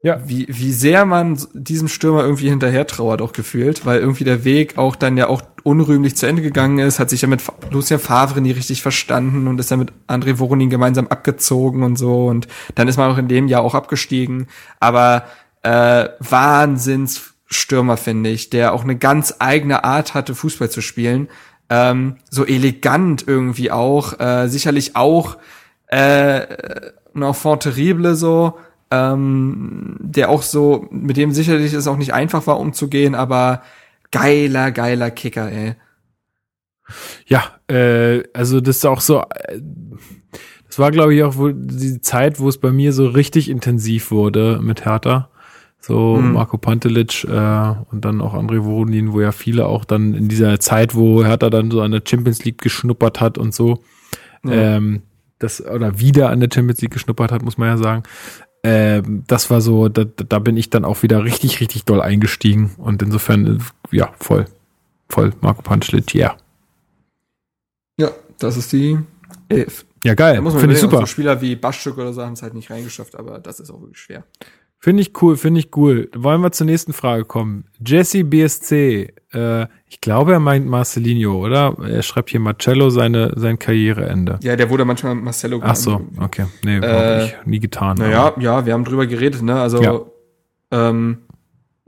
[0.00, 0.20] Ja.
[0.24, 4.78] wie, wie sehr man diesem Stürmer irgendwie hinterher trauert auch gefühlt, weil irgendwie der Weg
[4.78, 8.40] auch dann ja auch unrühmlich zu Ende gegangen ist, hat sich ja mit Lucien Favre
[8.40, 12.46] nie richtig verstanden und ist dann mit André Voronin gemeinsam abgezogen und so und
[12.76, 14.46] dann ist man auch in dem Jahr auch abgestiegen,
[14.78, 15.24] aber
[15.62, 21.28] äh, Wahnsinnsstürmer finde ich, der auch eine ganz eigene Art hatte, Fußball zu spielen,
[21.70, 25.38] ähm, so elegant irgendwie auch, äh, sicherlich auch
[25.88, 26.46] äh,
[27.14, 28.58] ein Enfant terrible so,
[28.90, 33.62] ähm, der auch so, mit dem sicherlich es auch nicht einfach war umzugehen, aber
[34.10, 35.74] geiler, geiler Kicker, ey.
[37.26, 39.60] Ja, äh, also das ist auch so, äh,
[40.66, 44.10] das war glaube ich auch wohl die Zeit, wo es bei mir so richtig intensiv
[44.10, 45.30] wurde mit Hertha.
[45.80, 46.32] So mhm.
[46.32, 50.58] Marco Pantelic äh, und dann auch André Worodin, wo ja viele auch dann in dieser
[50.60, 53.82] Zeit, wo Hertha dann so an der Champions League geschnuppert hat und so,
[54.42, 54.52] mhm.
[54.52, 55.02] ähm,
[55.38, 58.02] das oder wieder an der Champions League geschnuppert hat, muss man ja sagen.
[58.62, 62.74] Ähm, das war so, da, da bin ich dann auch wieder richtig, richtig doll eingestiegen
[62.78, 64.46] und insofern, ja, voll,
[65.08, 66.00] voll Marco ja.
[66.14, 66.36] Yeah.
[67.98, 68.98] Ja, das ist die
[69.48, 69.84] Elf.
[70.04, 70.42] Ja, geil.
[70.50, 71.00] Finde ich super.
[71.00, 73.80] So Spieler wie Baschuk oder so haben es halt nicht reingeschafft, aber das ist auch
[73.80, 74.24] wirklich schwer.
[74.78, 76.08] Finde ich cool, finde ich cool.
[76.14, 77.64] Wollen wir zur nächsten Frage kommen.
[77.84, 81.76] Jesse BSC, äh, ich glaube, er meint Marcelinho, oder?
[81.82, 84.38] Er schreibt hier Marcello seine, sein Karriereende.
[84.42, 85.78] Ja, der wurde manchmal Marcello genannt.
[85.78, 86.46] Ach so, okay.
[86.62, 87.96] Nee, äh, ich nie getan.
[87.96, 89.60] Naja, ja, wir haben drüber geredet, ne?
[89.60, 90.00] Also, ja.
[90.70, 91.18] ähm,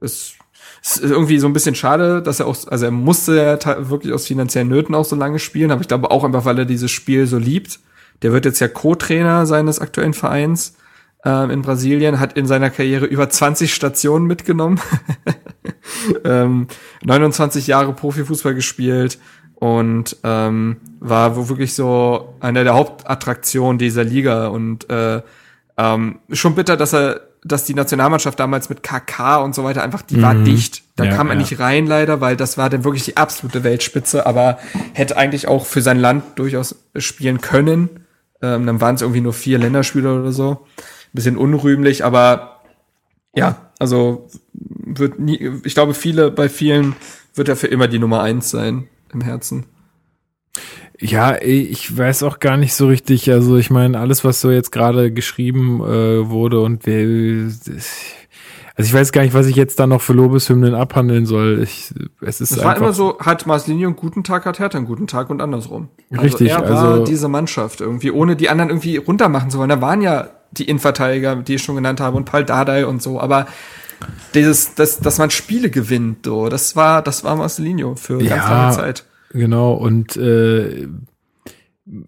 [0.00, 0.34] es
[0.82, 4.26] ist irgendwie so ein bisschen schade, dass er auch, also er musste ja wirklich aus
[4.26, 7.26] finanziellen Nöten auch so lange spielen, aber ich glaube auch einfach, weil er dieses Spiel
[7.26, 7.80] so liebt.
[8.22, 10.76] Der wird jetzt ja Co-Trainer seines aktuellen Vereins
[11.24, 14.80] ähm, in Brasilien, hat in seiner Karriere über 20 Stationen mitgenommen,
[16.24, 16.66] ähm,
[17.02, 19.18] 29 Jahre Profifußball gespielt
[19.54, 25.20] und ähm, war wirklich so einer der Hauptattraktionen dieser Liga und äh,
[25.76, 30.02] ähm, schon bitter, dass er dass die Nationalmannschaft damals mit KK und so weiter einfach,
[30.02, 30.22] die mhm.
[30.22, 30.82] war dicht.
[30.96, 31.40] Da ja, kam er ja.
[31.40, 34.58] nicht rein leider, weil das war dann wirklich die absolute Weltspitze, aber
[34.92, 37.88] hätte eigentlich auch für sein Land durchaus spielen können.
[38.42, 40.66] Ähm, dann waren es irgendwie nur vier Länderspieler oder so
[41.12, 42.60] bisschen unrühmlich, aber
[43.34, 46.94] ja, also wird nie, ich glaube, viele, bei vielen
[47.34, 49.66] wird er für immer die Nummer eins sein im Herzen.
[50.98, 53.30] Ja, ich weiß auch gar nicht so richtig.
[53.30, 57.50] Also ich meine, alles, was so jetzt gerade geschrieben äh, wurde und wer,
[58.76, 61.60] also ich weiß gar nicht, was ich jetzt da noch für Lobeshymnen abhandeln soll.
[61.62, 64.86] Ich, es ist es war immer so, hat Marcelinho einen guten Tag, hat Hertha einen
[64.86, 65.88] guten Tag und andersrum.
[66.10, 66.50] Also richtig.
[66.50, 69.70] Er war also, diese Mannschaft irgendwie, ohne die anderen irgendwie runtermachen zu wollen.
[69.70, 73.20] Da waren ja die Innenverteidiger, die ich schon genannt habe, und Paul Dardai und so,
[73.20, 73.46] aber
[74.34, 78.48] dieses, dass, dass man Spiele gewinnt, so, das war, das war Marcelinho für ganz ja,
[78.48, 79.04] lange Zeit.
[79.32, 80.88] Genau, und äh,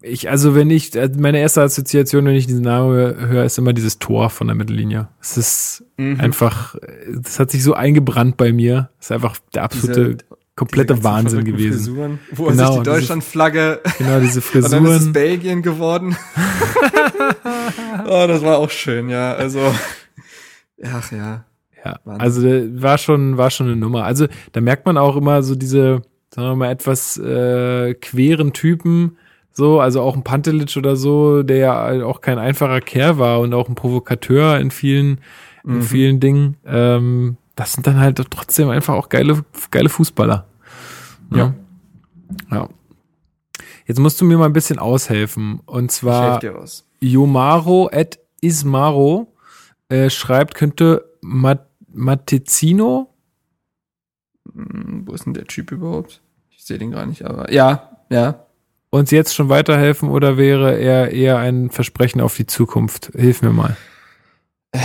[0.01, 3.73] ich, also wenn ich, äh, meine erste Assoziation, wenn ich diesen Namen höre, ist immer
[3.73, 5.09] dieses Tor von der Mittellinie.
[5.21, 6.19] Es ist mhm.
[6.19, 6.75] einfach,
[7.21, 8.89] das hat sich so eingebrannt bei mir.
[8.99, 11.79] Es ist einfach der absolute Diese, komplette Wahnsinn gewesen.
[11.79, 13.81] Frisuren, wo genau, sich die Deutschlandflagge.
[13.97, 14.73] Genau, diese Frisuren.
[14.79, 16.15] Und dann ist es Belgien geworden.
[18.05, 19.33] oh, das war auch schön, ja.
[19.33, 19.59] Also,
[20.83, 21.45] ach ja.
[21.83, 22.21] Ja, Wahnsinn.
[22.21, 24.05] also war schon, war schon eine Nummer.
[24.05, 29.17] Also da merkt man auch immer so diese, sagen wir mal, etwas äh, queren Typen,
[29.53, 33.53] so, also auch ein Pantelic oder so, der ja auch kein einfacher Kerl war und
[33.53, 35.19] auch ein Provokateur in vielen,
[35.63, 35.81] in mhm.
[35.83, 36.57] vielen Dingen.
[36.65, 40.47] Ähm, das sind dann halt trotzdem einfach auch geile, geile Fußballer.
[41.31, 41.53] Ja.
[42.51, 42.67] Ja.
[43.85, 45.59] Jetzt musst du mir mal ein bisschen aushelfen.
[45.65, 46.39] Und zwar
[46.99, 49.33] Yomaro at Ismaro
[49.89, 53.13] äh, schreibt, könnte Mat Matezino.
[54.51, 56.21] Hm, wo ist denn der Typ überhaupt?
[56.49, 58.47] Ich sehe den gar nicht, aber ja, ja.
[58.93, 63.09] Uns jetzt schon weiterhelfen oder wäre er eher ein Versprechen auf die Zukunft?
[63.15, 63.75] Hilf mir mal.
[64.71, 64.79] Äh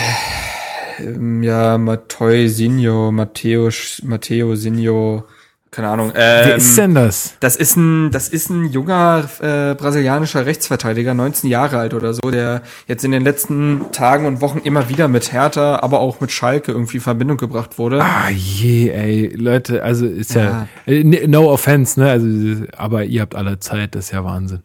[0.99, 3.69] ähm, ja, Matteo Signo, Matteo,
[4.05, 5.25] Matteo Signo,
[5.71, 6.13] keine Ahnung.
[6.15, 7.35] Ähm, Wer ist denn das?
[7.41, 12.31] Das ist ein, das ist ein junger äh, brasilianischer Rechtsverteidiger, 19 Jahre alt oder so,
[12.31, 16.33] der jetzt in den letzten Tagen und Wochen immer wieder mit Hertha, aber auch mit
[16.33, 18.03] Schalke irgendwie in Verbindung gebracht wurde.
[18.03, 22.11] Ah je, ey, Leute, also ist ja, ja äh, no offense, ne?
[22.11, 24.63] Also, aber ihr habt alle Zeit, das ist ja Wahnsinn.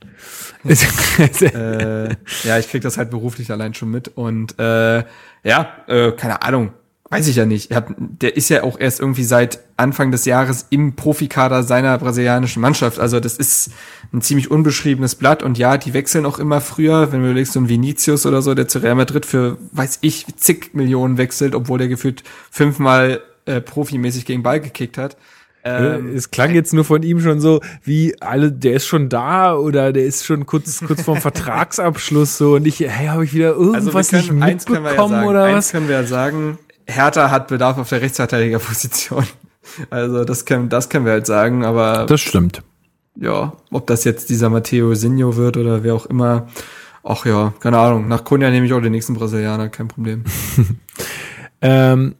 [0.63, 2.09] äh,
[2.43, 5.03] ja, ich krieg das halt beruflich allein schon mit und äh,
[5.43, 6.71] ja, äh, keine Ahnung,
[7.13, 7.73] weiß ich ja nicht.
[7.73, 12.61] Hat, der ist ja auch erst irgendwie seit Anfang des Jahres im Profikader seiner brasilianischen
[12.61, 12.99] Mannschaft.
[12.99, 13.71] Also das ist
[14.11, 15.43] ein ziemlich unbeschriebenes Blatt.
[15.43, 17.11] Und ja, die wechseln auch immer früher.
[17.11, 20.25] Wenn du überlegst, so ein Vinicius oder so, der zu Real Madrid für, weiß ich,
[20.37, 25.15] zig Millionen wechselt, obwohl der gefühlt fünfmal äh, profimäßig gegen Ball gekickt hat.
[25.65, 29.55] Ähm, es klang jetzt nur von ihm schon so, wie alle, der ist schon da
[29.55, 33.51] oder der ist schon kurz kurz vorm Vertragsabschluss so und ich, hey, habe ich wieder
[33.51, 35.55] irgendwas also nicht mitbekommen ja sagen, oder was?
[35.55, 36.57] Eins können wir ja sagen,
[36.87, 39.25] Hertha hat Bedarf auf der Rechtsverteidigerposition.
[39.89, 42.61] Also das können, das können wir halt sagen, aber das stimmt.
[43.15, 46.47] Ja, ob das jetzt dieser Matteo Signo wird oder wer auch immer,
[47.01, 48.09] ach ja, keine Ahnung.
[48.09, 50.25] Nach Kunja nehme ich auch den nächsten Brasilianer, kein Problem.
[51.61, 52.15] ähm,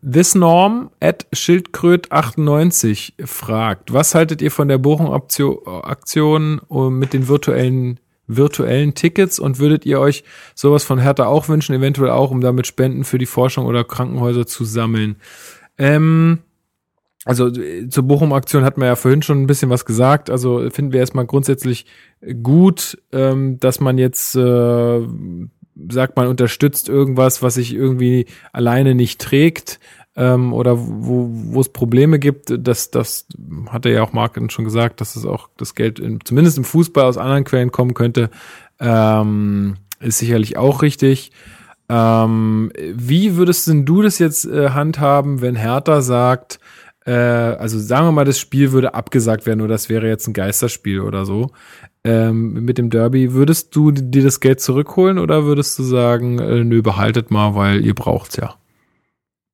[0.00, 6.60] This Norm at Schildkröt98 fragt, was haltet ihr von der Bochum-Aktion
[6.90, 10.24] mit den virtuellen virtuellen Tickets und würdet ihr euch
[10.54, 14.46] sowas von Hertha auch wünschen, eventuell auch, um damit Spenden für die Forschung oder Krankenhäuser
[14.46, 15.16] zu sammeln?
[15.78, 16.38] Ähm,
[17.24, 20.30] also zur Bochum-Aktion hat man ja vorhin schon ein bisschen was gesagt.
[20.30, 21.86] Also finden wir erstmal grundsätzlich
[22.42, 25.00] gut, ähm, dass man jetzt äh,
[25.90, 29.80] sagt, man unterstützt irgendwas, was sich irgendwie alleine nicht trägt
[30.16, 33.26] ähm, oder wo, wo es Probleme gibt, das, das
[33.68, 36.64] hat er ja auch Mark schon gesagt, dass es auch das Geld in, zumindest im
[36.64, 38.30] Fußball aus anderen Quellen kommen könnte,
[38.80, 41.32] ähm, ist sicherlich auch richtig.
[41.88, 46.58] Ähm, wie würdest denn du das jetzt äh, handhaben, wenn Hertha sagt,
[47.04, 50.32] äh, also sagen wir mal, das Spiel würde abgesagt werden oder das wäre jetzt ein
[50.32, 51.50] Geisterspiel oder so
[52.04, 56.64] ähm, mit dem Derby, würdest du dir das Geld zurückholen oder würdest du sagen, äh,
[56.64, 58.54] nö, behaltet mal, weil ihr braucht's ja?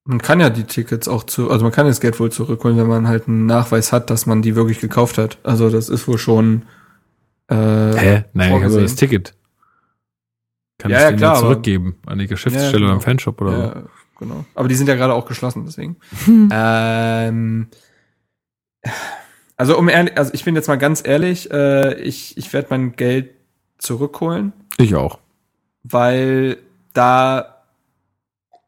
[0.04, 2.88] Man kann ja die Tickets auch zu, also man kann das Geld wohl zurückholen, wenn
[2.88, 5.38] man halt einen Nachweis hat, dass man die wirklich gekauft hat.
[5.44, 6.62] Also das ist wohl schon.
[7.48, 8.24] Äh, Hä?
[8.32, 9.34] Nein, ich habe das Ticket.
[10.78, 12.86] Kann ja, ich ja, den klar, zurückgeben an die Geschäftsstelle ja, genau.
[12.86, 13.88] oder am Fanshop oder ja, so.
[14.18, 14.44] Genau.
[14.54, 15.96] Aber die sind ja gerade auch geschlossen, deswegen.
[16.52, 17.68] ähm,
[19.56, 22.96] also um ehrlich, also ich bin jetzt mal ganz ehrlich, äh, ich, ich werde mein
[22.96, 23.30] Geld
[23.78, 24.52] zurückholen.
[24.78, 25.20] Ich auch.
[25.84, 26.58] Weil
[26.94, 27.51] da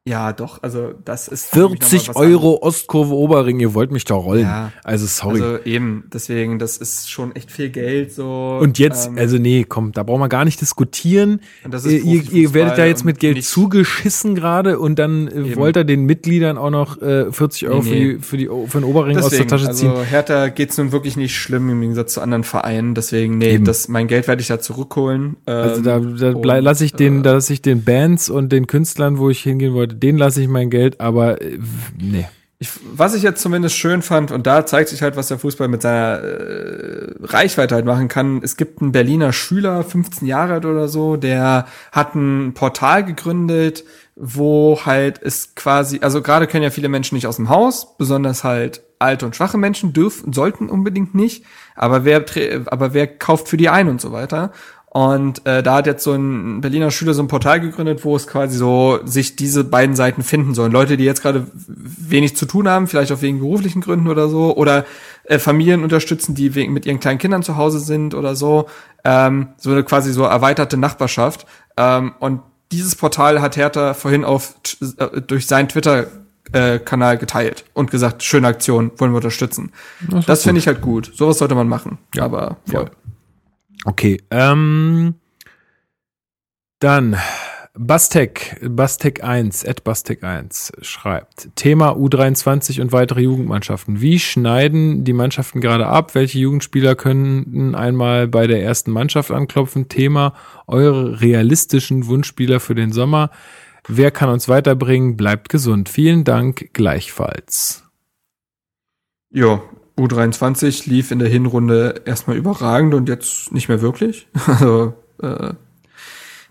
[0.06, 4.42] ja, doch, also das ist 40 Euro Ostkurve Oberring, ihr wollt mich da rollen.
[4.42, 5.40] Ja, also sorry.
[5.40, 8.58] Also eben, deswegen, das ist schon echt viel Geld so.
[8.60, 11.40] Und jetzt, ähm, also nee, komm, da brauchen wir gar nicht diskutieren.
[11.64, 15.40] Und das ist ihr, ihr werdet da jetzt mit Geld zugeschissen gerade und dann äh,
[15.40, 15.56] eben.
[15.56, 18.18] wollt ihr den Mitgliedern auch noch äh, 40 Euro nee, nee.
[18.20, 19.88] Für, die, für, die, für den Oberring deswegen, aus der Tasche ziehen.
[19.88, 23.64] Also Hertha geht's nun wirklich nicht schlimm im Gegensatz zu anderen Vereinen, deswegen, nee, eben.
[23.64, 25.38] das, mein Geld werde ich da zurückholen.
[25.46, 28.66] Ähm, also da, da lasse ich den, äh, da lasse ich den Bands und den
[28.66, 31.58] Künstlern, wo ich hingehen wollte, den lasse ich mein Geld, aber äh,
[32.00, 32.26] nee.
[32.58, 35.68] Ich, was ich jetzt zumindest schön fand, und da zeigt sich halt, was der Fußball
[35.68, 38.40] mit seiner äh, Reichweite halt machen kann.
[38.42, 43.84] Es gibt einen Berliner Schüler, 15 Jahre alt oder so, der hat ein Portal gegründet,
[44.16, 48.44] wo halt es quasi, also gerade können ja viele Menschen nicht aus dem Haus, besonders
[48.44, 51.44] halt alte und schwache Menschen dürfen, sollten unbedingt nicht,
[51.74, 52.24] aber wer,
[52.66, 54.52] aber wer kauft für die ein und so weiter.
[54.96, 58.28] Und äh, da hat jetzt so ein Berliner Schüler so ein Portal gegründet, wo es
[58.28, 60.70] quasi so sich diese beiden Seiten finden sollen.
[60.70, 64.56] Leute, die jetzt gerade wenig zu tun haben, vielleicht auch wegen beruflichen Gründen oder so,
[64.56, 64.84] oder
[65.24, 68.66] äh, Familien unterstützen, die wegen, mit ihren kleinen Kindern zu Hause sind oder so.
[69.02, 71.44] Ähm, so eine quasi so erweiterte Nachbarschaft.
[71.76, 74.54] Ähm, und dieses Portal hat Hertha vorhin auf
[74.98, 76.06] äh, durch seinen Twitter
[76.52, 79.72] äh, Kanal geteilt und gesagt, schöne Aktion, wollen wir unterstützen.
[80.08, 81.10] Das, das finde ich halt gut.
[81.16, 81.98] Sowas sollte man machen.
[82.14, 82.84] Ja, aber voll.
[82.84, 83.03] Ja.
[83.84, 85.14] Okay, ähm,
[86.78, 87.16] dann
[87.76, 94.00] Bastek, Bastek 1, at Bastek 1 schreibt, Thema U23 und weitere Jugendmannschaften.
[94.00, 96.14] Wie schneiden die Mannschaften gerade ab?
[96.14, 99.88] Welche Jugendspieler könnten einmal bei der ersten Mannschaft anklopfen?
[99.88, 100.34] Thema
[100.68, 103.30] eure realistischen Wunschspieler für den Sommer.
[103.88, 105.16] Wer kann uns weiterbringen?
[105.16, 105.88] Bleibt gesund.
[105.88, 107.84] Vielen Dank gleichfalls.
[109.30, 109.60] Ja,
[109.98, 114.26] U23 lief in der Hinrunde erstmal überragend und jetzt nicht mehr wirklich.
[114.46, 115.54] Also äh,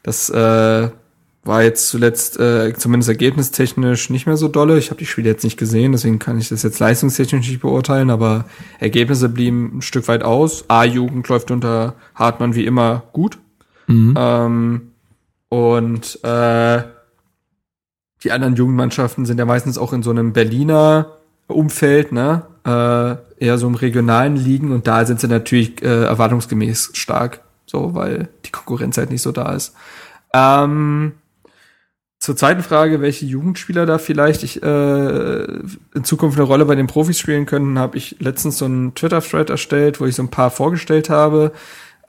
[0.01, 0.89] das äh,
[1.43, 4.77] war jetzt zuletzt äh, zumindest ergebnistechnisch nicht mehr so dolle.
[4.77, 8.09] Ich habe die Spiele jetzt nicht gesehen, deswegen kann ich das jetzt leistungstechnisch nicht beurteilen,
[8.09, 8.45] aber
[8.79, 10.65] Ergebnisse blieben ein Stück weit aus.
[10.69, 13.39] A-Jugend läuft unter Hartmann wie immer gut.
[13.87, 14.15] Mhm.
[14.17, 14.81] Ähm,
[15.49, 16.83] und äh,
[18.23, 21.17] die anderen Jugendmannschaften sind ja meistens auch in so einem Berliner
[21.47, 22.43] Umfeld, ne?
[22.65, 27.94] Äh, eher so im regionalen Ligen und da sind sie natürlich äh, erwartungsgemäß stark, so
[27.94, 29.73] weil die Konkurrenz halt nicht so da ist.
[30.34, 31.14] Ähm,
[32.23, 36.88] zur zweiten Frage, welche Jugendspieler da vielleicht ich, äh, in Zukunft eine Rolle bei den
[36.88, 40.49] Profis spielen könnten, habe ich letztens so einen Twitter-Thread erstellt, wo ich so ein paar
[40.49, 41.52] vorgestellt habe.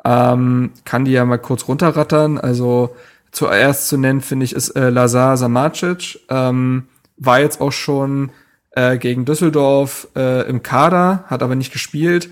[0.05, 2.39] Ähm, kann die ja mal kurz runterrattern.
[2.39, 2.95] Also
[3.33, 6.21] zuerst zu nennen, finde ich, ist äh, Lazar Samacic.
[6.29, 6.85] Ähm,
[7.17, 8.31] war jetzt auch schon
[8.75, 12.31] äh, gegen Düsseldorf äh, im Kader, hat aber nicht gespielt.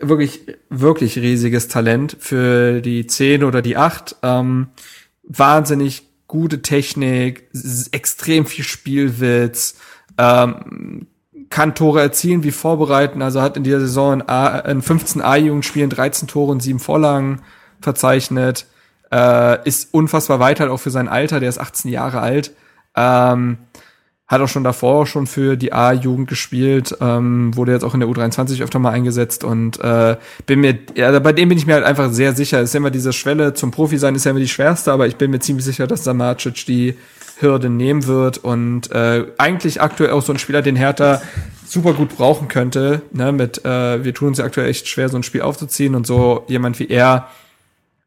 [0.00, 4.16] Wirklich, wirklich riesiges Talent für die 10 oder die 8.
[4.22, 4.68] Ähm,
[5.22, 7.50] wahnsinnig gute Technik,
[7.90, 9.76] extrem viel Spielwitz,
[10.18, 11.06] ähm,
[11.48, 15.90] kann Tore erzielen wie vorbereiten, also hat in dieser Saison in, A, in 15 A-Jugendspielen
[15.90, 17.42] 13 Tore und 7 Vorlagen
[17.80, 18.66] verzeichnet,
[19.10, 22.52] äh, ist unfassbar weit halt auch für sein Alter, der ist 18 Jahre alt.
[22.94, 23.58] Ähm,
[24.30, 28.08] hat auch schon davor schon für die A-Jugend gespielt, ähm, wurde jetzt auch in der
[28.08, 30.16] U23 öfter mal eingesetzt und äh,
[30.46, 32.60] bin mir, ja, bei dem bin ich mir halt einfach sehr sicher.
[32.60, 35.16] Ist ja immer diese Schwelle zum Profi sein, ist ja immer die schwerste, aber ich
[35.16, 36.94] bin mir ziemlich sicher, dass Samacic die
[37.40, 41.20] Verletzungshürde nehmen wird und äh, eigentlich aktuell auch so ein Spieler, den Hertha
[41.66, 43.02] super gut brauchen könnte.
[43.12, 46.06] Ne, mit äh, wir tun uns ja aktuell echt schwer, so ein Spiel aufzuziehen und
[46.06, 47.28] so jemand wie er,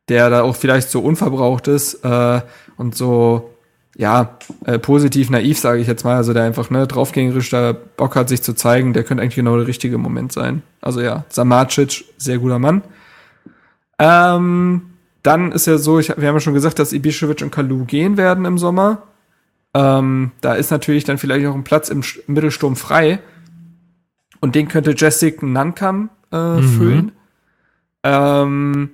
[0.09, 2.41] der da auch vielleicht so unverbraucht ist äh,
[2.77, 3.52] und so
[3.95, 8.15] ja, äh, positiv naiv, sage ich jetzt mal, also der einfach ne, draufgängerisch da Bock
[8.15, 10.63] hat, sich zu zeigen, der könnte eigentlich genau der richtige Moment sein.
[10.81, 12.81] Also ja, Samacic, sehr guter Mann.
[13.99, 14.81] Ähm,
[15.21, 18.17] dann ist ja so, ich, wir haben ja schon gesagt, dass Ibišević und Kalu gehen
[18.17, 19.03] werden im Sommer.
[19.73, 23.19] Ähm, da ist natürlich dann vielleicht auch ein Platz im Mittelsturm frei.
[24.39, 26.63] Und den könnte Jessic Nankam äh, mhm.
[26.63, 27.11] füllen.
[28.03, 28.89] Ähm,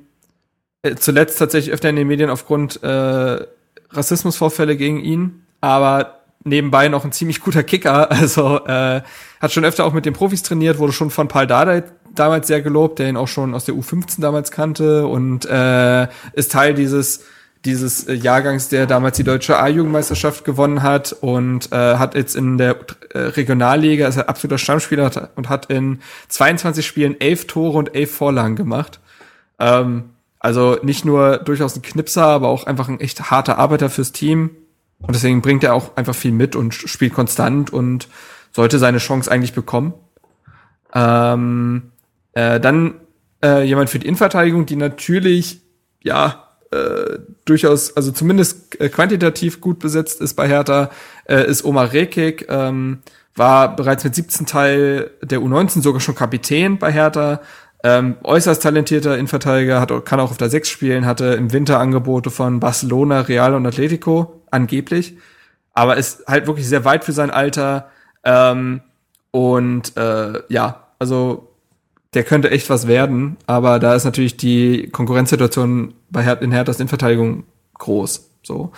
[0.84, 3.46] äh, zuletzt tatsächlich öfter in den Medien aufgrund äh,
[3.92, 8.10] Rassismusvorfälle gegen ihn, aber nebenbei noch ein ziemlich guter Kicker.
[8.20, 9.02] Also äh,
[9.42, 11.84] hat schon öfter auch mit den Profis trainiert, wurde schon von Paul Dardai
[12.14, 16.52] damals sehr gelobt, der ihn auch schon aus der U15 damals kannte und äh, ist
[16.52, 17.24] Teil dieses
[17.66, 22.58] dieses äh, Jahrgangs, der damals die deutsche A-Jugendmeisterschaft gewonnen hat und äh, hat jetzt in
[22.58, 22.78] der
[23.14, 26.00] äh, Regionalliga, ist er absoluter Stammspieler und hat in
[26.30, 29.00] 22 Spielen elf Tore und elf Vorlagen gemacht.
[29.60, 34.12] Ähm, also nicht nur durchaus ein Knipser, aber auch einfach ein echt harter Arbeiter fürs
[34.12, 34.52] Team.
[35.00, 38.08] Und deswegen bringt er auch einfach viel mit und spielt konstant und
[38.52, 39.94] sollte seine Chance eigentlich bekommen.
[40.94, 41.92] Ähm,
[42.34, 42.96] äh, dann
[43.44, 45.62] äh, jemand für die Innenverteidigung, die natürlich,
[46.02, 50.92] ja, äh, durchaus, also zumindest äh, quantitativ gut besetzt ist bei Hertha,
[51.26, 53.00] äh, ist Omar Rekik, ähm,
[53.36, 57.42] war bereits mit 17 Teil der U19 sogar schon Kapitän bei Hertha,
[57.84, 62.30] ähm, äußerst talentierter Innenverteidiger, hat, kann auch auf der 6 spielen, hatte im Winter Angebote
[62.30, 65.18] von Barcelona, Real und Atletico, angeblich.
[65.74, 67.90] Aber ist halt wirklich sehr weit für sein Alter.
[68.24, 68.82] Ähm,
[69.32, 71.50] und äh, ja, also
[72.14, 76.80] der könnte echt was werden, aber da ist natürlich die Konkurrenzsituation bei Her in Herthas
[76.80, 77.44] Innenverteidigung
[77.76, 78.30] groß.
[78.44, 78.72] So.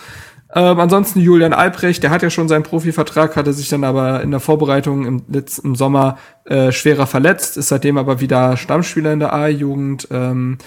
[0.54, 4.30] Ähm, ansonsten Julian Albrecht, der hat ja schon seinen Profivertrag, hatte sich dann aber in
[4.30, 9.32] der Vorbereitung im letzten Sommer äh, schwerer verletzt, ist seitdem aber wieder Stammspieler in der
[9.32, 10.08] A-Jugend.
[10.10, 10.58] Ähm,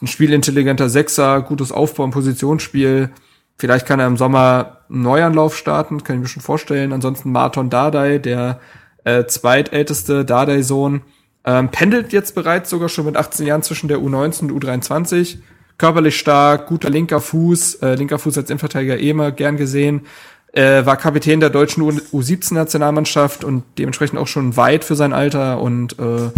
[0.00, 3.10] ein spielintelligenter Sechser, gutes Aufbau- und Positionsspiel.
[3.56, 6.92] Vielleicht kann er im Sommer einen Neuanlauf starten, kann ich mir schon vorstellen.
[6.92, 8.60] Ansonsten Marton Dardai, der
[9.04, 11.02] äh, zweitälteste Dardai-Sohn,
[11.44, 15.38] ähm, pendelt jetzt bereits sogar schon mit 18 Jahren zwischen der U19 und U23
[15.78, 20.06] körperlich stark, guter linker Fuß, äh, linker Fuß als Innenverteidiger eh immer gern gesehen,
[20.52, 25.98] äh, war Kapitän der deutschen U17-Nationalmannschaft und dementsprechend auch schon weit für sein Alter und
[25.98, 26.30] äh,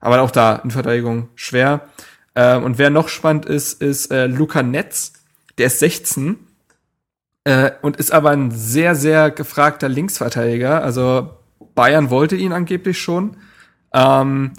[0.00, 1.88] aber auch da in Verteidigung schwer.
[2.34, 5.12] Äh, und wer noch spannend ist, ist äh, Luca Netz,
[5.56, 6.36] der ist 16
[7.44, 10.82] äh, und ist aber ein sehr, sehr gefragter Linksverteidiger.
[10.82, 11.30] Also
[11.74, 13.36] Bayern wollte ihn angeblich schon.
[13.92, 14.52] Ähm,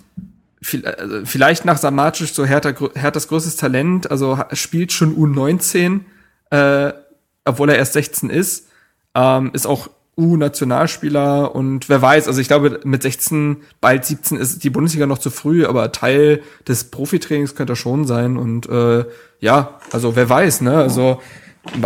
[1.24, 6.02] vielleicht nach Samacic so Hertha, Herthas größtes Talent, also spielt schon U19,
[6.50, 6.94] äh,
[7.46, 8.68] obwohl er erst 16 ist,
[9.14, 14.64] ähm, ist auch U-Nationalspieler und wer weiß, also ich glaube, mit 16, bald 17 ist
[14.64, 19.06] die Bundesliga noch zu früh, aber Teil des Profitrainings könnte er schon sein und äh,
[19.40, 21.22] ja, also wer weiß, ne, also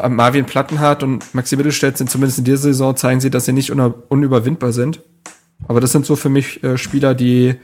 [0.09, 3.71] Marvin Plattenhardt und Maxi Mittelstädt sind zumindest in dieser Saison zeigen sie, dass sie nicht
[3.71, 5.01] unüberwindbar sind.
[5.67, 7.55] Aber das sind so für mich äh, Spieler, die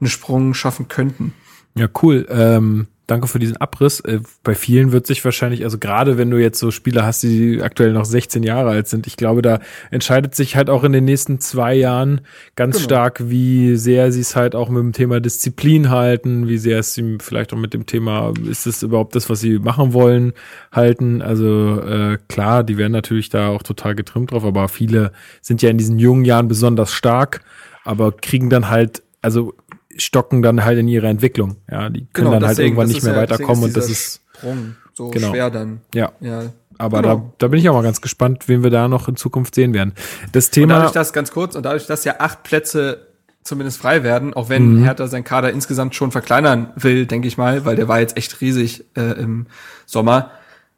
[0.00, 1.32] einen Sprung schaffen könnten.
[1.74, 2.26] Ja, cool.
[2.30, 4.00] Ähm, danke für diesen Abriss.
[4.00, 7.60] Äh, bei vielen wird sich wahrscheinlich, also gerade wenn du jetzt so Spieler hast, die
[7.62, 9.60] aktuell noch 16 Jahre alt sind, ich glaube, da
[9.90, 12.22] entscheidet sich halt auch in den nächsten zwei Jahren
[12.56, 12.84] ganz genau.
[12.84, 16.94] stark, wie sehr sie es halt auch mit dem Thema Disziplin halten, wie sehr es
[16.94, 20.32] sie vielleicht auch mit dem Thema, ist es überhaupt das, was sie machen wollen,
[20.72, 21.22] halten.
[21.22, 25.12] Also äh, klar, die werden natürlich da auch total getrimmt drauf, aber viele
[25.42, 27.40] sind ja in diesen jungen Jahren besonders stark,
[27.84, 29.54] aber kriegen dann halt, also
[29.98, 31.56] stocken dann halt in ihrer Entwicklung.
[31.70, 34.76] Ja, die können genau, dann halt irgendwann nicht mehr ja, weiterkommen und das ist Sprung
[34.94, 35.30] so genau.
[35.30, 35.80] schwer dann.
[35.94, 36.12] Ja.
[36.20, 36.52] ja.
[36.78, 37.16] Aber genau.
[37.16, 39.72] da, da bin ich auch mal ganz gespannt, wen wir da noch in Zukunft sehen
[39.74, 39.92] werden.
[40.32, 40.74] Das Thema.
[40.74, 43.06] Und dadurch, dass ganz kurz und dadurch, dass ja acht Plätze
[43.42, 44.84] zumindest frei werden, auch wenn mhm.
[44.84, 48.40] Hertha sein Kader insgesamt schon verkleinern will, denke ich mal, weil der war jetzt echt
[48.40, 49.46] riesig äh, im
[49.86, 50.32] Sommer,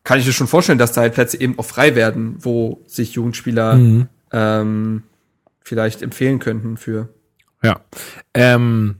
[0.04, 3.12] kann ich mir schon vorstellen, dass da halt Plätze eben auch frei werden, wo sich
[3.12, 4.08] Jugendspieler mhm.
[4.32, 5.02] ähm,
[5.62, 7.08] vielleicht empfehlen könnten für.
[7.62, 7.80] Ja.
[8.34, 8.96] Ähm,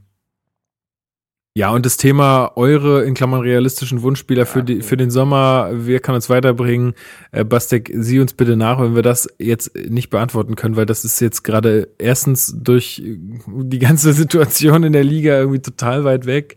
[1.58, 5.98] ja, und das Thema eure in Klammern realistischen Wunschspieler für, die, für den Sommer, wer
[5.98, 6.94] kann uns weiterbringen?
[7.32, 11.04] Äh, Bastek, sieh uns bitte nach, wenn wir das jetzt nicht beantworten können, weil das
[11.04, 16.54] ist jetzt gerade erstens durch die ganze Situation in der Liga irgendwie total weit weg.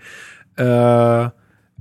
[0.55, 1.29] Äh,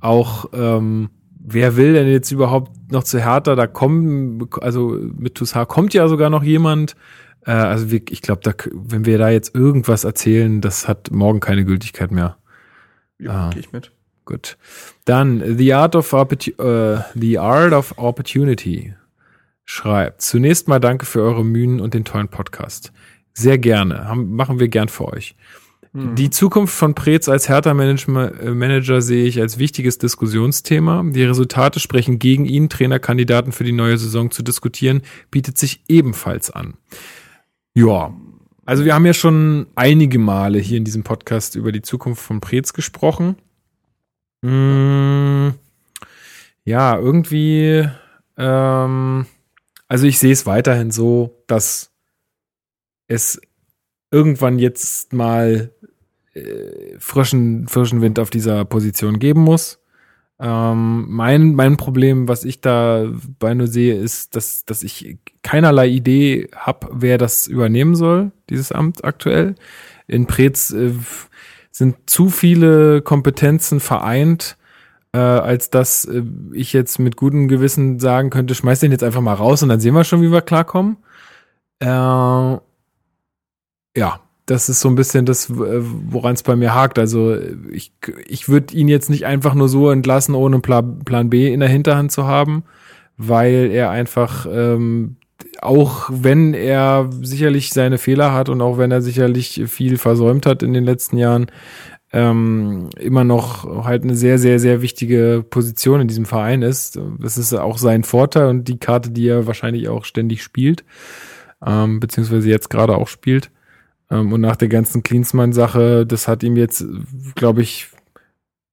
[0.00, 3.54] auch ähm, wer will denn jetzt überhaupt noch zu Hertha?
[3.54, 6.96] Da kommen, also mit Toussaint kommt ja sogar noch jemand.
[7.44, 11.66] Äh, also wir, ich glaube, wenn wir da jetzt irgendwas erzählen, das hat morgen keine
[11.66, 12.39] Gültigkeit mehr.
[13.20, 13.92] Ja, ah, gehe ich mit.
[14.24, 14.56] Gut.
[15.04, 18.94] Dann The Art of, Opportu uh, The Art of Opportunity.
[19.64, 22.92] schreibt, zunächst mal danke für eure Mühen und den tollen Podcast.
[23.32, 25.36] Sehr gerne, haben, machen wir gern für euch.
[25.92, 26.14] Hm.
[26.14, 31.04] Die Zukunft von Preetz als Hertha-Manager sehe ich als wichtiges Diskussionsthema.
[31.06, 32.68] Die Resultate sprechen gegen ihn.
[32.68, 36.74] Trainerkandidaten für die neue Saison zu diskutieren, bietet sich ebenfalls an.
[37.74, 38.12] Ja,
[38.70, 42.40] also wir haben ja schon einige Male hier in diesem Podcast über die Zukunft von
[42.40, 43.34] Preetz gesprochen.
[44.44, 45.54] Hm,
[46.64, 47.88] ja, irgendwie,
[48.36, 49.26] ähm,
[49.88, 51.90] also ich sehe es weiterhin so, dass
[53.08, 53.40] es
[54.12, 55.72] irgendwann jetzt mal
[56.34, 59.80] äh, frischen, frischen Wind auf dieser Position geben muss.
[60.42, 63.06] Ähm, mein, mein Problem, was ich da
[63.38, 68.72] bei nur sehe, ist, dass, dass ich keinerlei Idee habe, wer das übernehmen soll, dieses
[68.72, 69.54] Amt aktuell.
[70.06, 70.94] In Preetz äh,
[71.70, 74.56] sind zu viele Kompetenzen vereint,
[75.12, 76.22] äh, als dass äh,
[76.54, 79.80] ich jetzt mit gutem Gewissen sagen könnte, schmeiß den jetzt einfach mal raus und dann
[79.80, 80.96] sehen wir schon, wie wir klarkommen.
[81.80, 82.60] Äh, ja,
[84.50, 86.98] das ist so ein bisschen das, woran es bei mir hakt.
[86.98, 87.38] Also
[87.70, 87.92] ich,
[88.26, 92.10] ich würde ihn jetzt nicht einfach nur so entlassen, ohne Plan B in der Hinterhand
[92.10, 92.64] zu haben,
[93.16, 95.16] weil er einfach, ähm,
[95.62, 100.64] auch wenn er sicherlich seine Fehler hat und auch wenn er sicherlich viel versäumt hat
[100.64, 101.46] in den letzten Jahren,
[102.12, 106.98] ähm, immer noch halt eine sehr, sehr, sehr wichtige Position in diesem Verein ist.
[107.20, 110.84] Das ist auch sein Vorteil und die Karte, die er wahrscheinlich auch ständig spielt,
[111.64, 113.52] ähm, beziehungsweise jetzt gerade auch spielt.
[114.10, 116.84] Ähm, und nach der ganzen Klinsmann-Sache, das hat ihm jetzt,
[117.34, 117.88] glaube ich,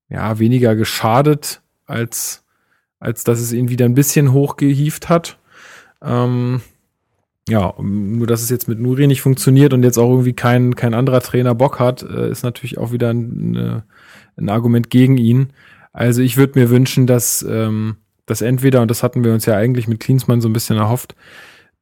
[0.10, 2.44] ja, weniger geschadet, als,
[3.00, 5.38] als dass es ihn wieder ein bisschen hochgehieft hat.
[6.02, 6.62] Ähm,
[7.50, 10.94] ja, nur dass es jetzt mit Nuri nicht funktioniert und jetzt auch irgendwie kein, kein
[10.94, 13.84] anderer Trainer Bock hat, äh, ist natürlich auch wieder ein,
[14.38, 15.54] ein Argument gegen ihn.
[15.94, 19.56] Also ich würde mir wünschen, dass, ähm, dass entweder, und das hatten wir uns ja
[19.56, 21.16] eigentlich mit Klinsmann so ein bisschen erhofft,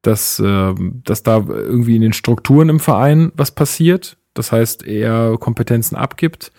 [0.06, 0.74] dass, äh,
[1.04, 4.18] dass da irgendwie in den Strukturen im Verein was passiert.
[4.34, 6.52] Das heißt, er Kompetenzen abgibt,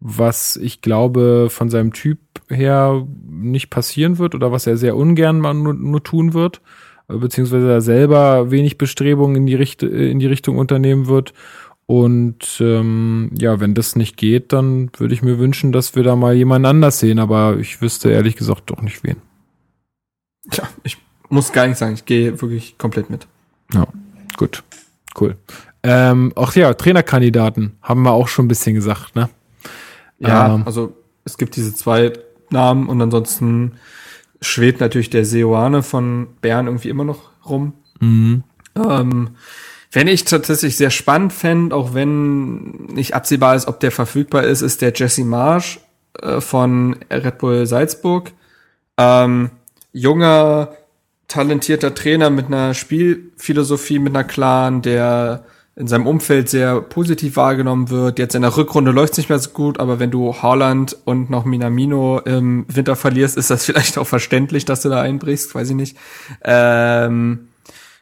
[0.00, 2.18] was ich glaube von seinem Typ
[2.48, 6.60] her nicht passieren wird oder was er sehr ungern mal nur, nur tun wird,
[7.08, 11.32] beziehungsweise er selber wenig Bestrebungen in die, Richt in die Richtung unternehmen wird.
[11.86, 16.16] Und ähm, ja, wenn das nicht geht, dann würde ich mir wünschen, dass wir da
[16.16, 19.16] mal jemanden anders sehen, aber ich wüsste ehrlich gesagt doch nicht wen.
[20.50, 20.98] Tja, ich
[21.28, 23.26] muss gar nicht sagen, ich gehe wirklich komplett mit.
[23.72, 23.86] Ja,
[24.36, 24.62] gut,
[25.20, 25.36] cool.
[25.82, 29.28] Ähm, auch ja, Trainerkandidaten haben wir auch schon ein bisschen gesagt, ne?
[30.18, 32.12] Ja, ähm, also es gibt diese zwei
[32.50, 33.72] Namen und ansonsten
[34.40, 37.74] schwebt natürlich der Seoane von Bern irgendwie immer noch rum.
[38.00, 38.44] Mhm.
[38.76, 39.30] Ähm,
[39.92, 44.60] wenn ich tatsächlich sehr spannend fände, auch wenn nicht absehbar ist, ob der verfügbar ist,
[44.60, 45.80] ist der Jesse Marsch
[46.20, 48.32] äh, von Red Bull Salzburg.
[48.98, 49.50] Ähm,
[49.92, 50.74] junger,
[51.28, 55.44] talentierter Trainer mit einer Spielphilosophie, mit einer klaren, der
[55.76, 58.18] in seinem Umfeld sehr positiv wahrgenommen wird.
[58.18, 61.30] Jetzt in der Rückrunde läuft es nicht mehr so gut, aber wenn du Haaland und
[61.30, 65.70] noch Minamino im Winter verlierst, ist das vielleicht auch verständlich, dass du da einbrichst, weiß
[65.70, 65.96] ich nicht.
[66.44, 67.48] Ähm,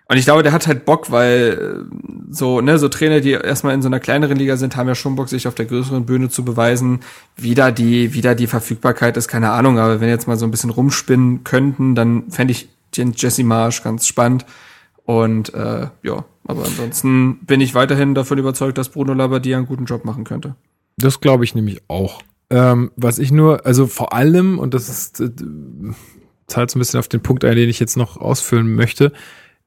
[0.09, 1.97] und ich glaube, der hat halt Bock, weil äh,
[2.31, 5.17] so, ne, so Trainer, die erstmal in so einer kleineren Liga sind, haben ja schon
[5.17, 7.01] Bock, sich auf der größeren Bühne zu beweisen.
[7.37, 10.45] Wie da die, wie da die Verfügbarkeit ist, keine Ahnung, aber wenn jetzt mal so
[10.45, 14.47] ein bisschen rumspinnen könnten, dann fände ich Jesse Marsch ganz spannend.
[15.05, 19.85] Und äh, ja, aber ansonsten bin ich weiterhin davon überzeugt, dass Bruno Labbadia einen guten
[19.85, 20.55] Job machen könnte.
[20.97, 22.23] Das glaube ich nämlich auch.
[22.51, 25.31] Ähm, was ich nur, also vor allem, und das ist, äh,
[26.47, 29.13] zahlt so ein bisschen auf den Punkt ein, den ich jetzt noch ausfüllen möchte.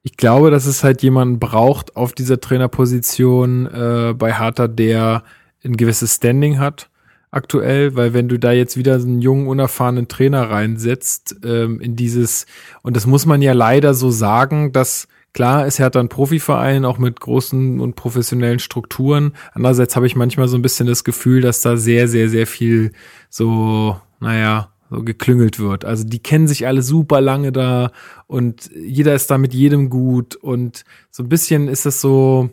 [0.04, 5.24] Ich glaube, dass es halt jemanden braucht auf dieser Trainerposition äh, bei Harter, der
[5.64, 6.90] ein gewisses Standing hat
[7.36, 12.46] aktuell, weil wenn du da jetzt wieder einen jungen, unerfahrenen Trainer reinsetzt, ähm, in dieses,
[12.82, 16.98] und das muss man ja leider so sagen, dass klar ist Hertha ein Profiverein, auch
[16.98, 19.34] mit großen und professionellen Strukturen.
[19.54, 22.94] Andererseits habe ich manchmal so ein bisschen das Gefühl, dass da sehr, sehr, sehr viel
[23.30, 25.84] so, naja, so geklüngelt wird.
[25.84, 27.92] Also die kennen sich alle super lange da
[28.28, 32.50] und jeder ist da mit jedem gut und so ein bisschen ist es so,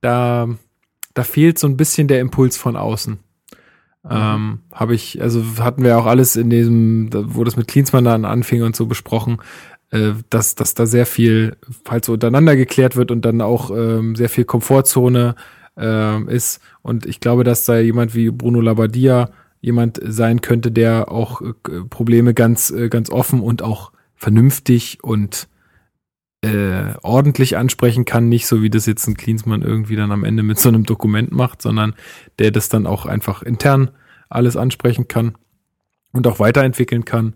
[0.00, 0.48] da,
[1.14, 3.18] da fehlt so ein bisschen der Impuls von außen.
[4.08, 4.16] Mhm.
[4.16, 8.24] Ähm, habe ich, also hatten wir auch alles in diesem, wo das mit Klinsmann dann
[8.24, 9.38] anfing und so besprochen,
[9.90, 11.56] äh, dass, dass da sehr viel
[11.88, 15.34] halt so untereinander geklärt wird und dann auch ähm, sehr viel Komfortzone
[15.76, 16.60] äh, ist.
[16.82, 19.30] Und ich glaube, dass da jemand wie Bruno Labbadia
[19.60, 21.52] jemand sein könnte, der auch äh,
[21.90, 25.48] Probleme ganz, äh, ganz offen und auch vernünftig und
[26.42, 30.42] äh, ordentlich ansprechen kann, nicht so wie das jetzt ein Klinsmann irgendwie dann am Ende
[30.42, 31.94] mit so einem Dokument macht, sondern
[32.38, 33.90] der das dann auch einfach intern
[34.28, 35.36] alles ansprechen kann
[36.12, 37.34] und auch weiterentwickeln kann.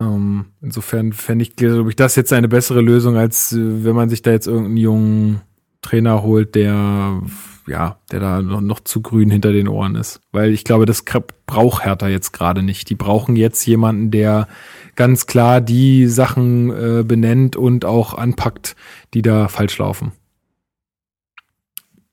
[0.00, 4.08] Ähm, insofern fände ich, glaube ich, das jetzt eine bessere Lösung, als äh, wenn man
[4.08, 5.40] sich da jetzt irgendeinen jungen
[5.82, 7.20] Trainer holt, der
[7.66, 10.20] ja, der da noch, noch zu grün hinter den Ohren ist.
[10.32, 11.04] Weil ich glaube, das
[11.46, 12.90] braucht Hertha jetzt gerade nicht.
[12.90, 14.48] Die brauchen jetzt jemanden, der
[14.96, 18.76] ganz klar die Sachen äh, benennt und auch anpackt,
[19.14, 20.12] die da falsch laufen.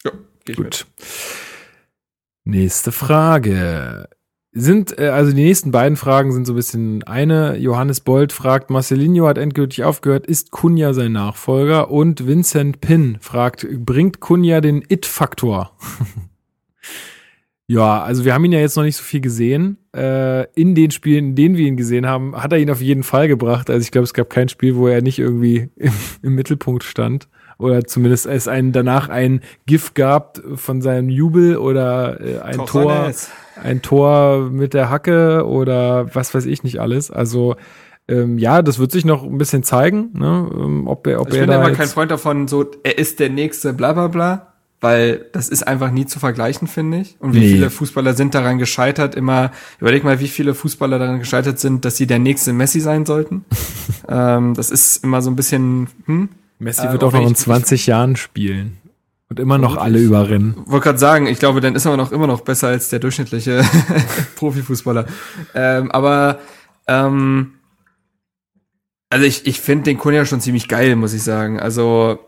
[0.04, 0.12] Ja,
[0.46, 0.88] geht Gut.
[2.44, 4.10] Nächste Frage
[4.52, 7.58] sind, äh, also die nächsten beiden Fragen sind so ein bisschen eine.
[7.58, 11.90] Johannes Bold fragt, Marcelinho hat endgültig aufgehört, ist Kunja sein Nachfolger?
[11.90, 15.72] Und Vincent Pin fragt, bringt Kunja den It-Faktor?
[17.72, 19.78] ja, also wir haben ihn ja jetzt noch nicht so viel gesehen.
[19.96, 23.04] Äh, in den Spielen, in denen wir ihn gesehen haben, hat er ihn auf jeden
[23.04, 23.70] Fall gebracht.
[23.70, 27.30] Also ich glaube, es gab kein Spiel, wo er nicht irgendwie im, im Mittelpunkt stand
[27.58, 32.72] oder zumindest es einen danach ein GIF gab von seinem Jubel oder äh, ein Koch
[32.72, 33.12] Tor,
[33.64, 37.10] ein Tor mit der Hacke oder was weiß ich nicht alles.
[37.10, 37.56] Also
[38.10, 40.50] ähm, ja, das wird sich noch ein bisschen zeigen, ne?
[40.54, 43.22] Ähm, ob er, ob also ich er bin immer kein Freund davon, so er ist
[43.22, 44.51] der nächste, bla bla bla.
[44.82, 47.16] Weil das ist einfach nie zu vergleichen, finde ich.
[47.20, 47.50] Und wie nee.
[47.50, 51.98] viele Fußballer sind daran gescheitert, immer, überleg mal, wie viele Fußballer daran gescheitert sind, dass
[51.98, 53.46] sie der nächste Messi sein sollten.
[54.10, 57.86] ähm, das ist immer so ein bisschen, hm, Messi äh, wird auch noch in 20
[57.86, 58.78] Jahren spielen.
[59.30, 60.56] Und immer noch alle überrennen.
[60.66, 63.64] Wollte gerade sagen, ich glaube, dann ist er noch immer noch besser als der durchschnittliche
[64.36, 65.06] Profifußballer.
[65.54, 66.40] Ähm, aber
[66.88, 67.54] ähm,
[69.10, 71.60] also ich, ich finde den Kunja schon ziemlich geil, muss ich sagen.
[71.60, 72.20] Also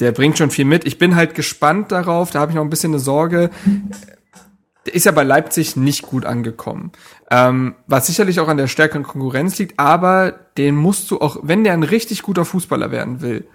[0.00, 0.86] der bringt schon viel mit.
[0.86, 3.50] Ich bin halt gespannt darauf, da habe ich noch ein bisschen eine Sorge.
[4.86, 6.92] Der ist ja bei Leipzig nicht gut angekommen.
[7.30, 11.64] Ähm, was sicherlich auch an der stärkeren Konkurrenz liegt, aber den musst du auch, wenn
[11.64, 13.46] der ein richtig guter Fußballer werden will,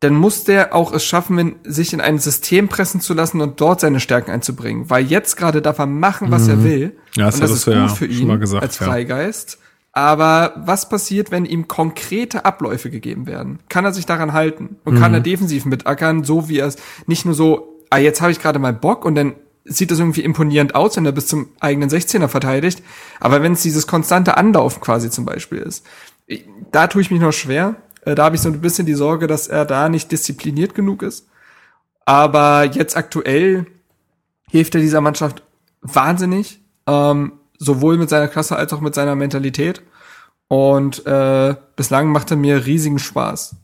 [0.00, 3.80] dann muss der auch es schaffen, sich in ein System pressen zu lassen und dort
[3.80, 4.88] seine Stärken einzubringen.
[4.88, 6.50] Weil jetzt gerade darf er machen, was mhm.
[6.50, 6.96] er will.
[7.16, 9.58] Ja, das und das ist gut ja für ihn gesagt, als Freigeist.
[9.60, 9.69] Ja.
[9.92, 13.58] Aber was passiert, wenn ihm konkrete Abläufe gegeben werden?
[13.68, 14.76] Kann er sich daran halten?
[14.84, 15.00] Und mhm.
[15.00, 16.76] kann er defensiv mitackern, so wie er es
[17.06, 19.34] nicht nur so, ah, jetzt habe ich gerade mal Bock und dann
[19.64, 22.82] sieht das irgendwie imponierend aus, wenn er bis zum eigenen 16er verteidigt.
[23.18, 25.84] Aber wenn es dieses konstante Anlaufen quasi zum Beispiel ist,
[26.70, 27.76] da tue ich mich noch schwer.
[28.02, 31.02] Äh, da habe ich so ein bisschen die Sorge, dass er da nicht diszipliniert genug
[31.02, 31.26] ist.
[32.04, 33.66] Aber jetzt aktuell
[34.50, 35.42] hilft er dieser Mannschaft
[35.82, 39.82] wahnsinnig, ähm, sowohl mit seiner Klasse als auch mit seiner Mentalität.
[40.48, 43.54] Und äh, bislang macht er mir riesigen Spaß.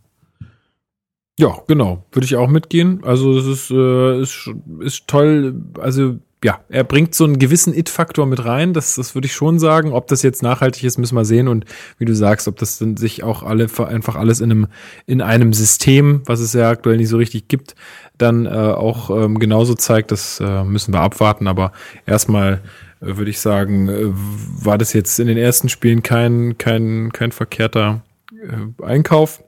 [1.38, 3.02] Ja, genau, würde ich auch mitgehen.
[3.02, 4.50] Also es ist, äh, ist,
[4.80, 5.60] ist toll.
[5.80, 9.58] Also ja, er bringt so einen gewissen It-Faktor mit rein, das, das würde ich schon
[9.58, 9.92] sagen.
[9.92, 11.48] Ob das jetzt nachhaltig ist, müssen wir sehen.
[11.48, 11.64] Und
[11.98, 14.66] wie du sagst, ob das dann sich auch alle einfach alles in einem,
[15.06, 17.74] in einem System, was es ja aktuell nicht so richtig gibt,
[18.16, 21.48] dann äh, auch ähm, genauso zeigt, das äh, müssen wir abwarten.
[21.48, 21.72] Aber
[22.06, 22.62] erstmal
[23.00, 28.02] würde ich sagen, äh, war das jetzt in den ersten Spielen kein, kein, kein verkehrter
[28.32, 29.42] äh, Einkauf.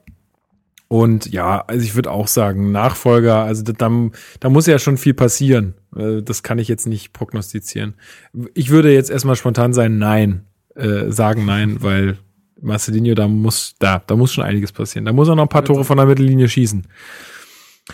[0.87, 3.91] Und ja, also ich würde auch sagen, Nachfolger, also da,
[4.39, 5.75] da muss ja schon viel passieren.
[5.95, 7.93] Äh, das kann ich jetzt nicht prognostizieren.
[8.53, 10.45] Ich würde jetzt erstmal spontan sein, nein,
[10.75, 12.17] äh, sagen nein, weil
[12.61, 15.05] Marcelinho, da muss, da, da muss schon einiges passieren.
[15.05, 16.87] Da muss er noch ein paar Tore von der Mittellinie schießen.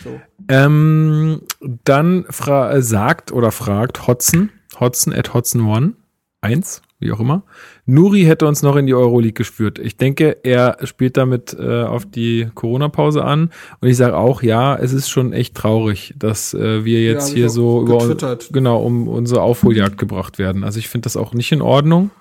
[0.04, 0.20] So.
[0.48, 1.42] Ähm,
[1.84, 5.94] dann fra äh, sagt oder fragt Hotzen, Hotzen at Hotzen One,
[6.42, 7.44] eins, wie auch immer.
[7.86, 9.80] Nuri hätte uns noch in die Euroleague gespürt.
[9.80, 13.52] Ich denke, er spielt damit äh, auf die Corona-Pause an.
[13.82, 17.36] Und ich sage auch, ja, es ist schon echt traurig, dass äh, wir jetzt ja,
[17.36, 20.64] hier so über genau um unsere Aufholjagd gebracht werden.
[20.64, 22.12] Also ich finde das auch nicht in Ordnung.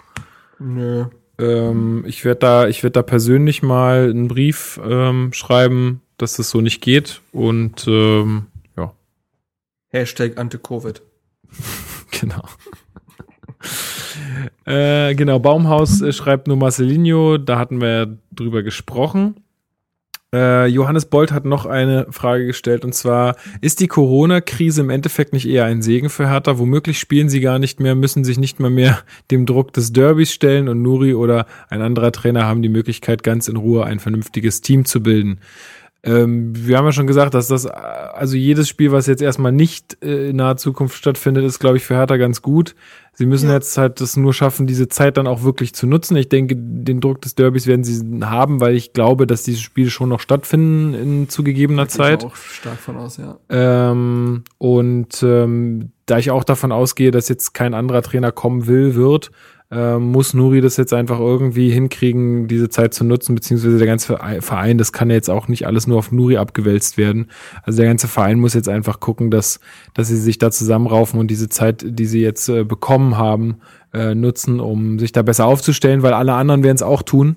[0.59, 1.07] Nö.
[1.39, 6.51] Ähm, ich werde da, ich werde da persönlich mal einen Brief ähm, schreiben, dass das
[6.51, 7.21] so nicht geht.
[7.33, 8.93] Und ähm, ja.
[9.91, 11.03] Hashtag Anti-Covid.
[12.21, 12.45] Genau.
[14.67, 19.37] Äh, genau, Baumhaus äh, schreibt nur Marcelinho, da hatten wir drüber gesprochen.
[20.35, 25.33] Äh, Johannes Bolt hat noch eine Frage gestellt und zwar, ist die Corona-Krise im Endeffekt
[25.33, 26.59] nicht eher ein Segen für Hertha?
[26.59, 28.99] Womöglich spielen sie gar nicht mehr, müssen sich nicht mal mehr
[29.31, 33.47] dem Druck des Derbys stellen und Nuri oder ein anderer Trainer haben die Möglichkeit, ganz
[33.47, 35.39] in Ruhe ein vernünftiges Team zu bilden.
[36.05, 39.97] Ähm, wir haben ja schon gesagt, dass das, also jedes Spiel, was jetzt erstmal nicht
[40.03, 42.75] äh, in naher Zukunft stattfindet, ist, glaube ich, für Hertha ganz gut.
[43.15, 43.55] Sie müssen ja.
[43.55, 46.17] jetzt halt das nur schaffen, diese Zeit dann auch wirklich zu nutzen.
[46.17, 49.89] Ich denke, den Druck des Derbys werden sie haben, weil ich glaube, dass diese Spiele
[49.89, 52.23] schon noch stattfinden in zugegebener Zeit.
[52.23, 53.39] Ich auch stark von aus, ja.
[53.49, 58.95] Ähm, und ähm, da ich auch davon ausgehe, dass jetzt kein anderer Trainer kommen will,
[58.95, 59.31] wird,
[59.75, 64.17] äh, muss Nuri das jetzt einfach irgendwie hinkriegen, diese Zeit zu nutzen, beziehungsweise der ganze
[64.41, 67.27] Verein, das kann ja jetzt auch nicht alles nur auf Nuri abgewälzt werden.
[67.65, 69.61] Also der ganze Verein muss jetzt einfach gucken, dass,
[69.95, 73.57] dass sie sich da zusammenraufen und diese Zeit, die sie jetzt äh, bekommen haben,
[73.93, 77.37] äh, nutzen, um sich da besser aufzustellen, weil alle anderen werden es auch tun.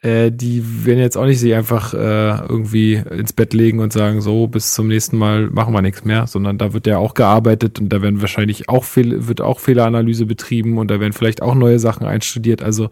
[0.00, 4.20] Äh, die werden jetzt auch nicht sich einfach äh, irgendwie ins Bett legen und sagen,
[4.20, 7.80] so, bis zum nächsten Mal machen wir nichts mehr, sondern da wird ja auch gearbeitet
[7.80, 11.54] und da werden wahrscheinlich auch viel, wird auch Fehleranalyse betrieben und da werden vielleicht auch
[11.54, 12.62] neue Sachen einstudiert.
[12.62, 12.90] Also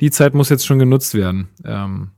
[0.00, 1.48] die Zeit muss jetzt schon genutzt werden.
[1.64, 2.10] Ähm,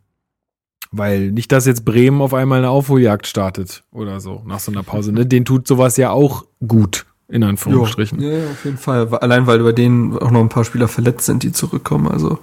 [0.91, 4.83] weil nicht, dass jetzt Bremen auf einmal eine Aufholjagd startet oder so nach so einer
[4.83, 5.13] Pause.
[5.13, 5.27] Ne?
[5.27, 8.21] Den tut sowas ja auch gut, in Anführungsstrichen.
[8.21, 9.09] Jo, ja, auf jeden Fall.
[9.09, 12.09] Allein weil über denen auch noch ein paar Spieler verletzt sind, die zurückkommen.
[12.09, 12.39] Also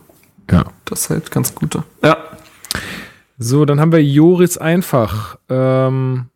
[0.51, 0.65] ja.
[0.85, 1.83] Das ist halt ganz gute.
[2.03, 2.17] Ja.
[3.37, 5.37] So, dann haben wir Joris Einfach.
[5.49, 6.27] Ähm,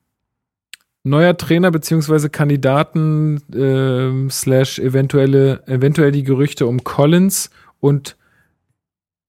[1.04, 8.18] neuer Trainer beziehungsweise Kandidaten ähm, slash eventuelle, eventuell die Gerüchte um Collins und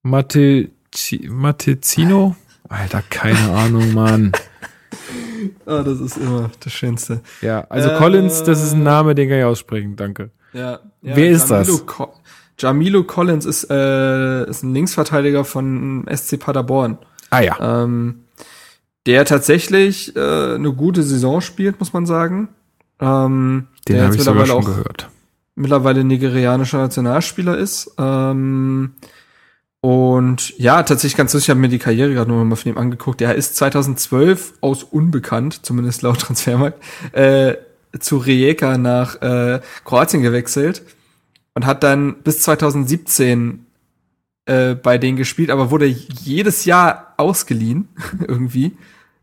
[0.03, 0.71] Mate,
[1.29, 2.35] Matezino.
[2.69, 4.33] Alter, keine Ahnung, Mann.
[5.67, 7.21] Ah, das ist immer das Schönste.
[7.43, 10.31] Ja, also äh, Collins, das ist ein Name, den kann ich aussprechen, danke.
[10.53, 10.81] Ja.
[11.03, 11.85] ja Wer ist das?
[11.87, 12.15] Co
[12.59, 16.99] Jamilo Collins ist, äh, ist ein Linksverteidiger von SC Paderborn.
[17.31, 17.83] Ah ja.
[17.85, 18.25] Ähm,
[19.05, 22.49] der tatsächlich äh, eine gute Saison spielt, muss man sagen.
[23.01, 25.11] Ähm, Den habe ich sogar schon auch gehört.
[25.55, 27.93] Mittlerweile nigerianischer Nationalspieler ist.
[27.99, 28.95] Ähm,
[29.81, 32.79] und ja, tatsächlich ganz lustig, ich habe mir die Karriere gerade noch mal von ihm
[32.79, 33.21] angeguckt.
[33.21, 37.55] Er ist 2012 aus Unbekannt, zumindest laut Transfermarkt, äh,
[38.01, 40.83] zu Rijeka nach äh, Kroatien gewechselt
[41.57, 43.65] und hat dann bis 2017
[44.45, 47.89] äh, bei denen gespielt, aber wurde jedes Jahr ausgeliehen
[48.29, 48.73] irgendwie.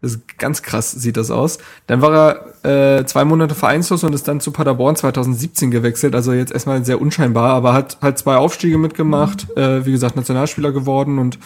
[0.02, 1.60] Das ist ganz krass, sieht das aus.
[1.86, 6.16] Dann war er äh, zwei Monate vereinslos und ist dann zu Paderborn 2017 gewechselt.
[6.16, 9.62] Also jetzt erstmal sehr unscheinbar, aber hat halt zwei Aufstiege mitgemacht, mhm.
[9.62, 11.38] äh, wie gesagt, Nationalspieler geworden und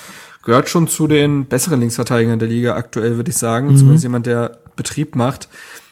[0.41, 3.67] gehört schon zu den besseren Linksverteidigern der Liga aktuell, würde ich sagen.
[3.67, 3.77] Mhm.
[3.77, 5.49] Zumindest jemand, der Betrieb macht.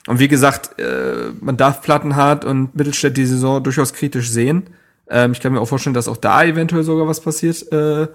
[0.08, 4.68] Und wie gesagt, äh, man darf Plattenhardt und Mittelstädt die Saison durchaus kritisch sehen.
[5.10, 8.08] Ähm, ich kann mir auch vorstellen, dass auch da eventuell sogar was passiert äh,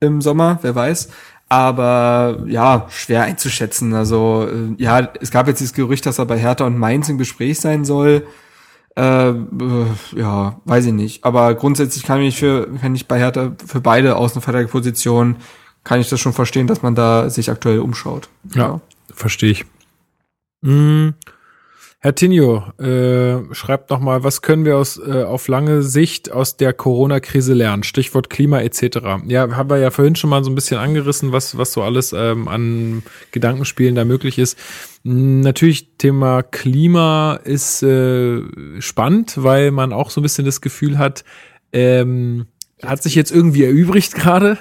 [0.00, 1.10] im Sommer, wer weiß.
[1.48, 3.94] Aber ja, schwer einzuschätzen.
[3.94, 7.18] Also äh, ja, es gab jetzt dieses Gerücht, dass er bei Hertha und Mainz im
[7.18, 8.26] Gespräch sein soll.
[8.96, 9.36] Äh, äh,
[10.16, 11.24] ja, weiß ich nicht.
[11.24, 15.36] Aber grundsätzlich kann ich für, kann ich bei Hertha für beide Außenverteidigerpositionen
[15.84, 18.28] kann ich das schon verstehen, dass man da sich aktuell umschaut.
[18.54, 18.80] Ja, ja.
[19.14, 19.64] verstehe ich.
[20.60, 21.14] Mhm.
[22.00, 26.56] Herr Tinio, äh, schreibt noch mal, was können wir aus, äh, auf lange Sicht aus
[26.56, 27.82] der Corona-Krise lernen?
[27.82, 29.24] Stichwort Klima etc.
[29.26, 32.12] Ja, haben wir ja vorhin schon mal so ein bisschen angerissen, was, was so alles
[32.12, 33.02] ähm, an
[33.32, 34.56] Gedankenspielen da möglich ist.
[35.02, 38.42] Natürlich Thema Klima ist äh,
[38.78, 41.24] spannend, weil man auch so ein bisschen das Gefühl hat,
[41.72, 42.46] ähm,
[42.80, 44.58] hat sich jetzt irgendwie erübrigt gerade,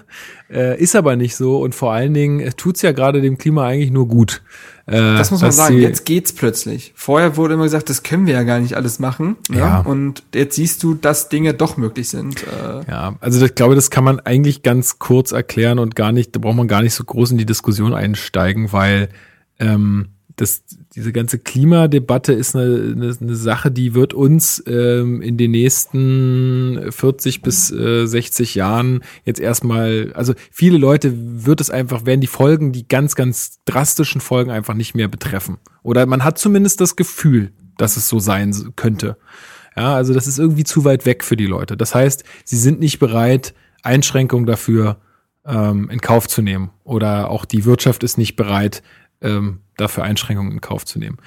[0.50, 3.68] äh, ist aber nicht so und vor allen Dingen äh, tut's ja gerade dem Klima
[3.68, 4.42] eigentlich nur gut.
[4.88, 6.94] Äh, das muss man sagen, jetzt geht's plötzlich.
[6.96, 9.36] Vorher wurde immer gesagt, das können wir ja gar nicht alles machen.
[9.50, 9.60] Ne?
[9.60, 9.80] Ja.
[9.82, 12.44] Und jetzt siehst du, dass Dinge doch möglich sind.
[12.44, 12.90] Äh.
[12.90, 16.40] Ja, also ich glaube, das kann man eigentlich ganz kurz erklären und gar nicht, da
[16.40, 19.10] braucht man gar nicht so groß in die Diskussion einsteigen, weil
[19.60, 25.36] ähm, das, diese ganze Klimadebatte ist eine, eine, eine Sache, die wird uns ähm, in
[25.36, 32.06] den nächsten 40 bis äh, 60 Jahren jetzt erstmal, also viele Leute wird es einfach,
[32.06, 35.58] werden die Folgen, die ganz, ganz drastischen Folgen einfach nicht mehr betreffen.
[35.82, 39.18] Oder man hat zumindest das Gefühl, dass es so sein könnte.
[39.76, 41.76] Ja, also das ist irgendwie zu weit weg für die Leute.
[41.76, 44.98] Das heißt, sie sind nicht bereit, Einschränkungen dafür
[45.48, 46.70] ähm, in Kauf zu nehmen.
[46.84, 48.84] Oder auch die Wirtschaft ist nicht bereit,
[49.22, 51.18] ähm, dafür Einschränkungen in Kauf zu nehmen.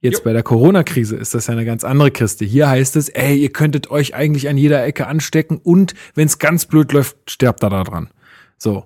[0.00, 0.24] Jetzt jo.
[0.24, 2.44] bei der Corona-Krise ist das ja eine ganz andere Kiste.
[2.44, 6.38] Hier heißt es, ey, ihr könntet euch eigentlich an jeder Ecke anstecken und wenn es
[6.38, 8.08] ganz blöd läuft, sterbt da dran.
[8.56, 8.84] So.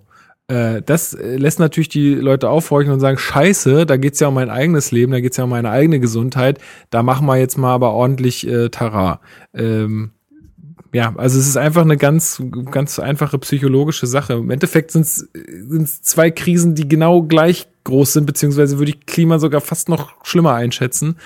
[0.49, 4.35] Äh, das äh, lässt natürlich die Leute aufhorchen und sagen, scheiße, da geht's ja um
[4.35, 6.59] mein eigenes Leben, da geht's ja um meine eigene Gesundheit,
[6.91, 9.21] da machen wir jetzt mal aber ordentlich äh, Tara.
[9.55, 10.13] Ähm,
[10.93, 14.35] ja, also es ist einfach eine ganz, ganz einfache psychologische Sache.
[14.35, 19.39] Im Endeffekt sind es zwei Krisen, die genau gleich groß sind, beziehungsweise würde ich Klima
[19.39, 21.17] sogar fast noch schlimmer einschätzen.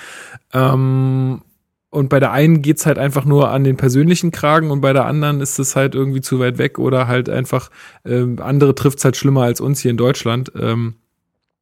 [0.53, 1.41] Ähm,
[1.89, 5.05] und bei der einen geht's halt einfach nur an den persönlichen Kragen und bei der
[5.05, 7.69] anderen ist es halt irgendwie zu weit weg oder halt einfach,
[8.05, 10.51] ähm, andere trifft's halt schlimmer als uns hier in Deutschland.
[10.55, 10.95] Ähm,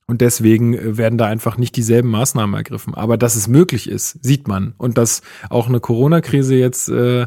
[0.08, 2.94] und deswegen werden da einfach nicht dieselben Maßnahmen ergriffen.
[2.94, 4.76] Aber dass es möglich ist, sieht man.
[4.78, 7.26] Und dass auch eine Corona-Krise jetzt äh,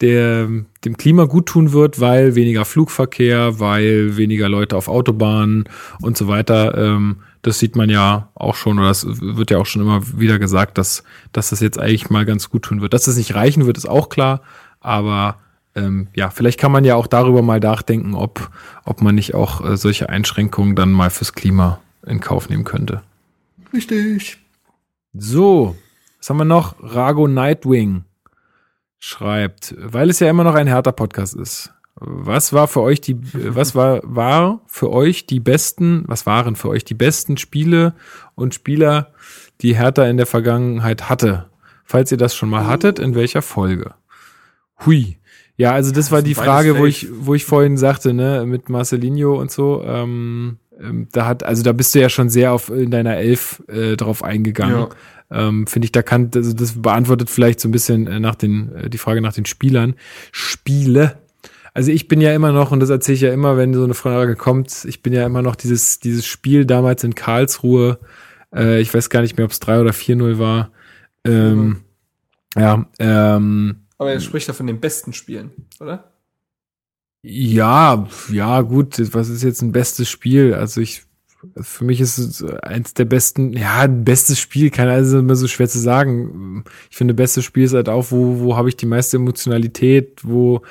[0.00, 0.48] der
[0.84, 5.64] dem Klima gut tun wird, weil weniger Flugverkehr, weil weniger Leute auf Autobahnen
[6.00, 6.76] und so weiter.
[6.76, 10.38] Ähm, das sieht man ja auch schon, oder das wird ja auch schon immer wieder
[10.38, 12.94] gesagt, dass, dass das jetzt eigentlich mal ganz gut tun wird.
[12.94, 14.40] Dass das nicht reichen wird, ist auch klar,
[14.80, 15.36] aber
[15.74, 18.50] ähm, ja, vielleicht kann man ja auch darüber mal nachdenken, ob,
[18.84, 23.02] ob man nicht auch äh, solche Einschränkungen dann mal fürs Klima in Kauf nehmen könnte.
[23.72, 24.38] Richtig.
[25.12, 25.76] So,
[26.18, 26.76] was haben wir noch?
[26.80, 28.04] Rago Nightwing
[29.04, 31.74] schreibt, weil es ja immer noch ein härter Podcast ist.
[31.96, 36.70] Was war für euch die, was war, war für euch die besten, was waren für
[36.70, 37.94] euch die besten Spiele
[38.34, 39.12] und Spieler,
[39.60, 41.50] die Hertha in der Vergangenheit hatte?
[41.84, 43.94] Falls ihr das schon mal hattet, in welcher Folge?
[44.86, 45.18] Hui.
[45.56, 49.38] Ja, also das war die Frage, wo ich, wo ich vorhin sagte, ne, mit Marcelinho
[49.38, 49.84] und so.
[49.86, 53.62] Ähm, ähm, da hat, also da bist du ja schon sehr auf in deiner Elf
[53.68, 54.78] äh, drauf eingegangen.
[54.78, 54.88] Ja.
[55.34, 58.72] Ähm, Finde ich, da kann, also das beantwortet vielleicht so ein bisschen äh, nach den,
[58.74, 59.94] äh, die Frage nach den Spielern.
[60.32, 61.18] Spiele.
[61.74, 63.94] Also ich bin ja immer noch, und das erzähle ich ja immer, wenn so eine
[63.94, 67.98] Frage kommt, ich bin ja immer noch dieses, dieses Spiel damals in Karlsruhe,
[68.54, 70.70] äh, ich weiß gar nicht mehr, ob es 3 oder 4-0 war.
[71.24, 71.80] Ähm, mhm.
[72.56, 75.50] Ja, ähm, aber er spricht ja von den besten Spielen,
[75.80, 76.12] oder?
[77.22, 80.54] Ja, ja, gut, was ist jetzt ein bestes Spiel?
[80.54, 81.04] Also ich,
[81.60, 85.68] für mich ist es eins der besten, ja, bestes Spiel, kann also immer so schwer
[85.68, 86.64] zu sagen.
[86.90, 90.62] Ich finde, bestes Spiel ist halt auch, wo, wo habe ich die meiste Emotionalität, wo,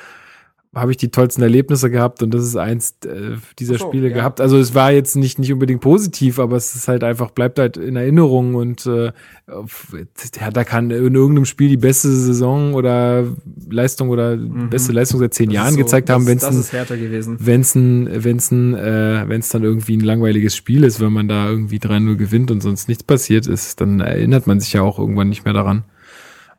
[0.73, 4.15] habe ich die tollsten Erlebnisse gehabt und das ist eins äh, dieser so, Spiele ja.
[4.15, 4.41] gehabt.
[4.41, 7.77] Also es war jetzt nicht nicht unbedingt positiv, aber es ist halt einfach bleibt halt
[7.77, 9.11] in Erinnerung und äh,
[9.47, 13.27] ja, da kann in irgendeinem Spiel die beste Saison oder
[13.69, 14.69] Leistung oder mhm.
[14.69, 16.73] beste Leistung seit zehn das Jahren so, gezeigt haben, wenn es.
[17.45, 21.49] Wenn's ein wenn's ein äh, wenn's dann irgendwie ein langweiliges Spiel ist, wenn man da
[21.49, 25.29] irgendwie 3-0 gewinnt und sonst nichts passiert ist, dann erinnert man sich ja auch irgendwann
[25.29, 25.83] nicht mehr daran.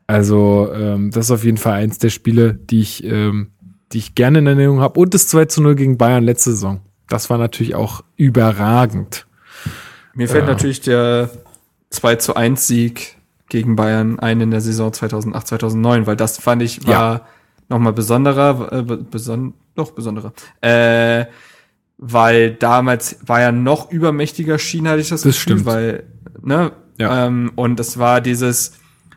[0.06, 3.48] Also ähm, das ist auf jeden Fall eins der Spiele, die ich ähm,
[3.94, 4.98] die ich gerne in Erinnerung habe.
[5.00, 6.80] Und das 2 zu 0 gegen Bayern letzte Saison.
[7.08, 9.26] Das war natürlich auch überragend.
[10.14, 10.52] Mir fällt ja.
[10.52, 11.30] natürlich der
[11.90, 13.16] 2 zu 1 Sieg
[13.48, 17.26] gegen Bayern ein in der Saison 2008, 2009, weil das fand ich war ja.
[17.68, 20.32] nochmal besonderer, äh, beson doch besonderer.
[20.60, 21.26] Äh,
[21.96, 25.66] weil damals war ja noch übermächtiger schien, hatte ich das, das Gefühl, stimmt.
[25.66, 26.04] weil,
[26.42, 27.26] ne, ja.
[27.26, 28.72] ähm, und das war dieses,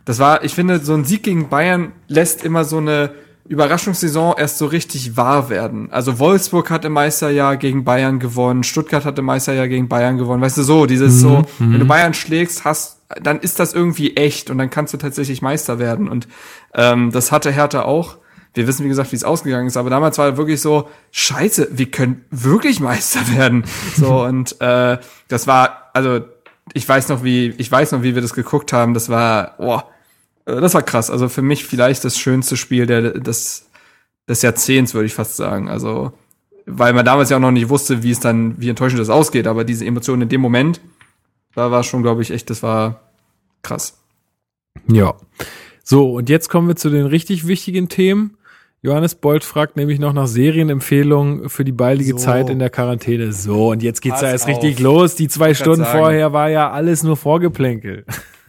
[0.06, 3.12] das war, ich finde, so ein Sieg gegen Bayern lässt immer so eine
[3.48, 5.92] Überraschungssaison erst so richtig wahr werden.
[5.92, 10.42] Also Wolfsburg hat im Meisterjahr gegen Bayern gewonnen, Stuttgart hat im Meisterjahr gegen Bayern gewonnen.
[10.42, 11.88] Weißt du so, dieses mhm, so, wenn du mhm.
[11.88, 16.10] Bayern schlägst, hast, dann ist das irgendwie echt und dann kannst du tatsächlich Meister werden.
[16.10, 16.28] Und
[16.74, 18.18] ähm, das hatte Hertha auch.
[18.54, 21.92] Wir wissen, wie gesagt, wie es ausgegangen ist, aber damals war wirklich so, scheiße, wir
[21.92, 23.64] können wirklich Meister werden.
[23.96, 24.98] So, und äh,
[25.28, 26.22] das war, also
[26.74, 29.86] ich weiß noch, wie, ich weiß noch, wie wir das geguckt haben, das war, boah,
[30.48, 31.10] das war krass.
[31.10, 33.70] Also für mich vielleicht das schönste Spiel der, des,
[34.28, 35.70] des Jahrzehnts, würde ich fast sagen.
[35.70, 36.14] Also,
[36.66, 39.46] weil man damals ja auch noch nicht wusste, wie es dann, wie enttäuschend das ausgeht,
[39.48, 40.80] aber diese Emotionen in dem Moment,
[41.54, 43.02] da war schon, glaube ich, echt, das war
[43.62, 43.98] krass.
[44.88, 45.16] Ja.
[45.84, 48.38] So, und jetzt kommen wir zu den richtig wichtigen Themen.
[48.82, 52.18] Johannes Bolt fragt nämlich noch nach Serienempfehlungen für die baldige so.
[52.18, 53.34] Zeit in der Quarantäne.
[53.34, 54.52] So, und jetzt geht's Pass da erst auf.
[54.52, 55.16] richtig los.
[55.16, 58.06] Die zwei Stunden vorher war ja alles nur Vorgeplänkel.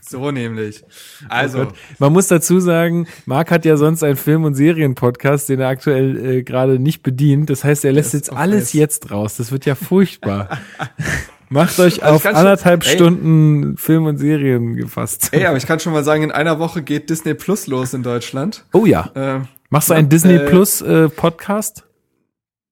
[0.09, 0.82] So nämlich.
[1.28, 1.62] Also.
[1.62, 5.68] Oh Man muss dazu sagen, Marc hat ja sonst einen Film- und Serienpodcast, den er
[5.68, 7.51] aktuell äh, gerade nicht bedient.
[7.51, 9.36] Das heißt, er lässt jetzt alles jetzt raus.
[9.36, 10.59] Das wird ja furchtbar.
[11.51, 15.28] Macht euch also auf anderthalb schon, Stunden Film und Serien gefasst.
[15.32, 18.02] Ey, aber ich kann schon mal sagen, in einer Woche geht Disney Plus los in
[18.02, 18.64] Deutschland.
[18.72, 19.10] Oh ja.
[19.14, 19.40] Äh,
[19.70, 21.85] Machst du einen Disney äh, Plus äh, Podcast?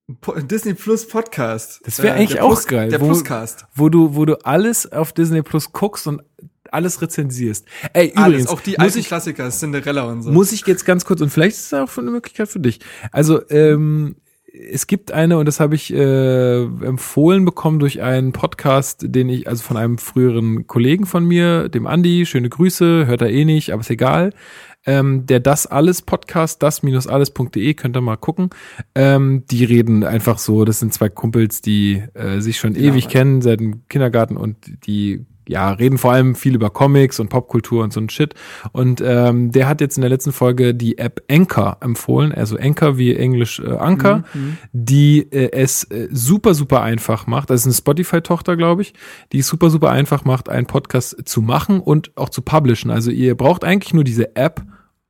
[0.09, 1.81] Disney Plus Podcast.
[1.85, 2.91] Das wäre äh, eigentlich auch Plus, geil.
[2.91, 3.67] Der wo, Pluscast.
[3.75, 6.23] Wo du, wo du alles auf Disney Plus guckst und
[6.73, 7.67] alles rezensierst.
[7.93, 8.49] Ey, alles, übrigens.
[8.49, 10.33] Auch die alten ich, Klassiker, Cinderella und so.
[10.33, 12.81] Muss ich jetzt ganz kurz, und vielleicht ist das auch eine Möglichkeit für dich.
[13.13, 14.17] Also, ähm,
[14.71, 19.49] es gibt eine, und das habe ich äh, empfohlen bekommen durch einen Podcast, den ich,
[19.49, 23.73] also von einem früheren Kollegen von mir, dem Andi, schöne Grüße, hört er eh nicht,
[23.73, 24.33] aber ist egal.
[24.87, 28.51] Ähm, der Das Alles Podcast, das-alles.de, könnt ihr mal gucken.
[28.95, 32.93] Ähm, die reden einfach so, das sind zwei Kumpels, die äh, sich schon genau.
[32.93, 34.57] ewig kennen, seit dem Kindergarten und
[34.87, 38.35] die ja, reden vor allem viel über Comics und Popkultur und so ein Shit.
[38.73, 42.99] Und ähm, der hat jetzt in der letzten Folge die App Anchor empfohlen, also Anchor
[42.99, 44.59] wie Englisch äh, Anchor, mhm, mhm.
[44.73, 47.51] die äh, es äh, super, super einfach macht.
[47.51, 48.95] Das ist eine Spotify-Tochter, glaube ich,
[49.33, 52.91] die es super, super einfach macht, einen Podcast zu machen und auch zu publishen.
[52.91, 54.63] Also ihr braucht eigentlich nur diese App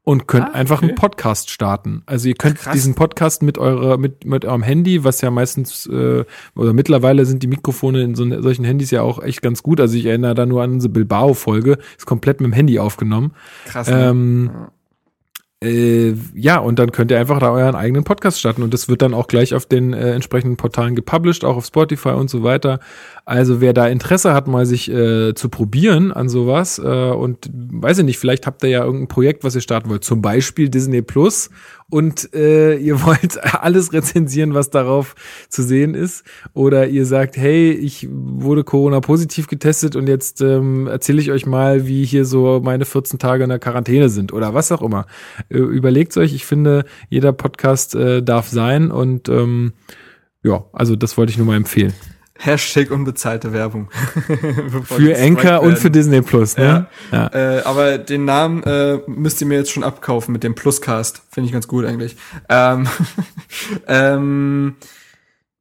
[0.06, 0.58] und könnt ah, okay.
[0.58, 2.04] einfach einen Podcast starten.
[2.06, 2.72] Also ihr könnt Krass.
[2.72, 6.24] diesen Podcast mit eurer mit mit eurem Handy, was ja meistens äh,
[6.54, 9.80] oder mittlerweile sind die Mikrofone in so solchen Handys ja auch echt ganz gut.
[9.80, 13.32] Also ich erinnere da nur an unsere Bilbao Folge, ist komplett mit dem Handy aufgenommen.
[13.64, 13.88] Krass.
[13.88, 14.08] Ne?
[14.10, 14.72] Ähm, ja.
[15.64, 19.00] Äh, ja, und dann könnt ihr einfach da euren eigenen Podcast starten und das wird
[19.00, 22.78] dann auch gleich auf den äh, entsprechenden Portalen gepublished, auch auf Spotify und so weiter.
[23.24, 27.98] Also wer da Interesse hat, mal sich äh, zu probieren an sowas äh, und weiß
[27.98, 31.00] ich nicht, vielleicht habt ihr ja irgendein Projekt, was ihr starten wollt, zum Beispiel Disney
[31.00, 31.48] Plus
[31.90, 35.14] und äh, ihr wollt alles rezensieren, was darauf
[35.48, 40.86] zu sehen ist, oder ihr sagt, hey, ich wurde Corona positiv getestet und jetzt ähm,
[40.86, 44.54] erzähle ich euch mal, wie hier so meine 14 Tage in der Quarantäne sind oder
[44.54, 45.06] was auch immer.
[45.48, 49.72] Äh, überlegt euch, ich finde, jeder Podcast äh, darf sein und ähm,
[50.42, 51.92] ja, also das wollte ich nur mal empfehlen.
[52.38, 53.90] Hashtag unbezahlte Werbung.
[54.84, 56.86] für Anchor und für Disney Plus, ne?
[57.12, 57.30] Ja.
[57.32, 57.58] ja.
[57.58, 61.22] Äh, aber den Namen äh, müsst ihr mir jetzt schon abkaufen mit dem Pluscast.
[61.30, 62.16] Finde ich ganz gut eigentlich.
[62.48, 62.88] Ähm,
[63.88, 64.76] ähm,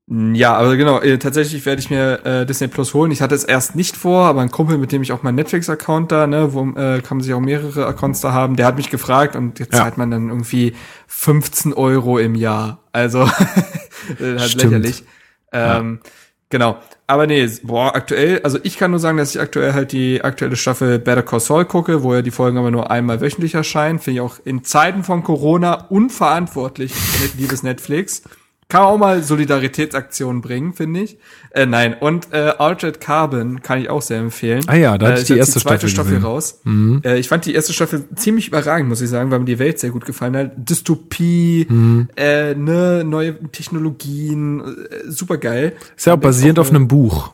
[0.08, 3.10] ja, aber genau, äh, tatsächlich werde ich mir äh, Disney Plus holen.
[3.10, 6.12] Ich hatte es erst nicht vor, aber ein Kumpel, mit dem ich auch meinen Netflix-Account
[6.12, 8.92] da, ne, wo äh, kann man sich auch mehrere Accounts da haben, der hat mich
[8.92, 9.80] gefragt und jetzt ja.
[9.80, 10.76] zahlt man dann irgendwie
[11.08, 12.84] 15 Euro im Jahr.
[12.92, 15.04] Also halt lächerlich.
[15.52, 16.10] Ähm, ja.
[16.50, 16.78] Genau.
[17.08, 20.56] Aber nee, boah, aktuell, also ich kann nur sagen, dass ich aktuell halt die aktuelle
[20.56, 24.00] Staffel Better Call Saul gucke, wo ja die Folgen aber nur einmal wöchentlich erscheinen.
[24.00, 26.94] Finde ich auch in Zeiten von Corona unverantwortlich,
[27.38, 28.24] liebes Netflix.
[28.68, 31.20] Kann auch mal Solidaritätsaktionen bringen, finde ich.
[31.52, 34.64] Äh, nein, und äh, Altered Carbon kann ich auch sehr empfehlen.
[34.66, 36.62] Ah ja, da äh, ist die erste die zweite Staffel, Staffel raus.
[36.64, 37.02] Mhm.
[37.06, 39.80] Äh, ich fand die erste Staffel ziemlich überragend, muss ich sagen, weil mir die Welt
[39.80, 40.52] sehr gut gefallen hat.
[40.58, 42.10] Dystopie, mhm.
[42.16, 45.74] äh, ne, neue Technologien, äh, super geil.
[45.96, 47.34] Ist ja auch basierend auf einem Buch.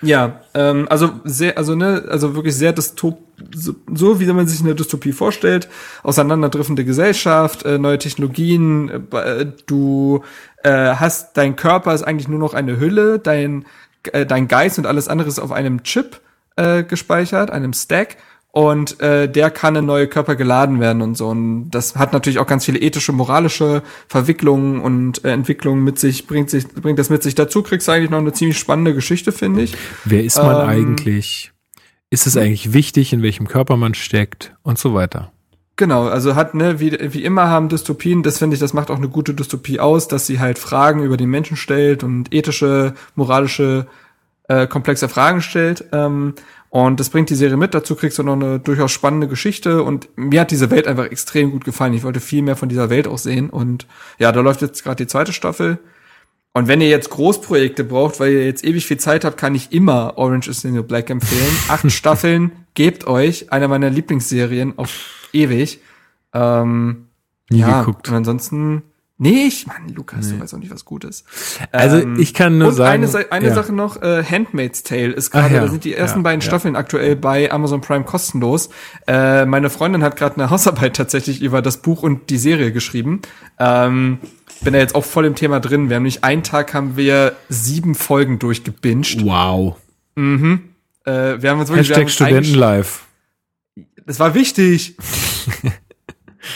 [0.00, 3.18] Ja, ähm, also sehr, also ne, also wirklich sehr dystop,
[3.54, 5.68] so, so wie man sich eine Dystopie vorstellt,
[6.02, 10.22] auseinanderdriftende Gesellschaft, äh, neue Technologien, äh, du
[10.62, 13.64] äh, hast dein Körper ist eigentlich nur noch eine Hülle, dein
[14.12, 16.20] äh, dein Geist und alles andere ist auf einem Chip
[16.56, 18.16] äh, gespeichert, einem Stack
[18.54, 21.26] und äh, der kann in neue Körper geladen werden und so.
[21.26, 26.28] Und das hat natürlich auch ganz viele ethische, moralische Verwicklungen und äh, Entwicklungen mit sich,
[26.28, 27.34] bringt sich, bringt das mit sich.
[27.34, 29.76] Dazu kriegst du eigentlich noch eine ziemlich spannende Geschichte, finde ich.
[30.04, 31.53] Wer ist man ähm, eigentlich?
[32.14, 35.32] Ist es eigentlich wichtig, in welchem Körper man steckt und so weiter?
[35.74, 38.98] Genau, also hat, ne, wie, wie immer haben Dystopien, das finde ich, das macht auch
[38.98, 43.88] eine gute Dystopie aus, dass sie halt Fragen über den Menschen stellt und ethische, moralische,
[44.46, 45.86] äh, komplexe Fragen stellt.
[45.90, 46.34] Ähm,
[46.70, 47.74] und das bringt die Serie mit.
[47.74, 49.82] Dazu kriegst du noch eine durchaus spannende Geschichte.
[49.82, 51.94] Und mir hat diese Welt einfach extrem gut gefallen.
[51.94, 53.50] Ich wollte viel mehr von dieser Welt auch sehen.
[53.50, 53.88] Und
[54.20, 55.80] ja, da läuft jetzt gerade die zweite Staffel.
[56.56, 59.72] Und wenn ihr jetzt Großprojekte braucht, weil ihr jetzt ewig viel Zeit habt, kann ich
[59.72, 61.56] immer Orange is the New Black empfehlen.
[61.68, 63.52] Acht Staffeln, gebt euch.
[63.52, 65.80] Eine meiner Lieblingsserien auf ewig.
[66.32, 67.08] Ähm,
[67.50, 68.08] Nie ja, geguckt.
[68.08, 68.82] Und ansonsten
[69.16, 70.36] nicht, Mann, Lukas, nee.
[70.36, 71.24] du weißt auch nicht, was gut ist.
[71.70, 73.04] Also ähm, ich kann nur und sagen.
[73.04, 73.54] Eine, eine ja.
[73.54, 75.60] Sache noch, äh, Handmaid's Tale ist gerade, ja.
[75.60, 78.70] da sind die ersten ja, beiden Staffeln aktuell bei Amazon Prime kostenlos.
[79.06, 83.22] Äh, meine Freundin hat gerade eine Hausarbeit tatsächlich über das Buch und die Serie geschrieben.
[83.58, 84.18] Ähm,
[84.64, 85.88] bin da jetzt auch voll im Thema drin.
[85.88, 89.24] Wir haben nicht einen Tag haben wir sieben Folgen durchgebinged.
[89.24, 89.76] Wow.
[90.16, 90.70] Mhm.
[91.04, 93.04] Äh, wir haben uns wirklich, Hashtag Studenten live.
[94.06, 94.96] Das war wichtig.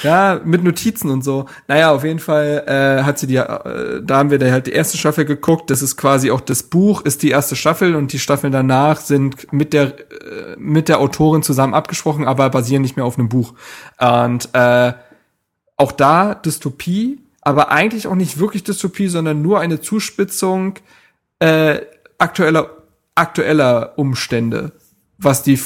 [0.02, 1.46] Ja, mit Notizen und so.
[1.66, 4.72] Naja, auf jeden Fall äh, hat sie die, äh, da haben wir da halt die
[4.72, 5.70] erste Staffel geguckt.
[5.70, 9.52] Das ist quasi auch das Buch, ist die erste Staffel und die Staffeln danach sind
[9.52, 13.54] mit der äh, mit der Autorin zusammen abgesprochen, aber basieren nicht mehr auf einem Buch.
[13.98, 14.92] Und äh,
[15.76, 20.74] auch da Dystopie, aber eigentlich auch nicht wirklich Dystopie, sondern nur eine Zuspitzung
[21.38, 21.80] äh,
[22.18, 22.70] aktueller
[23.14, 24.72] aktueller Umstände,
[25.16, 25.58] was die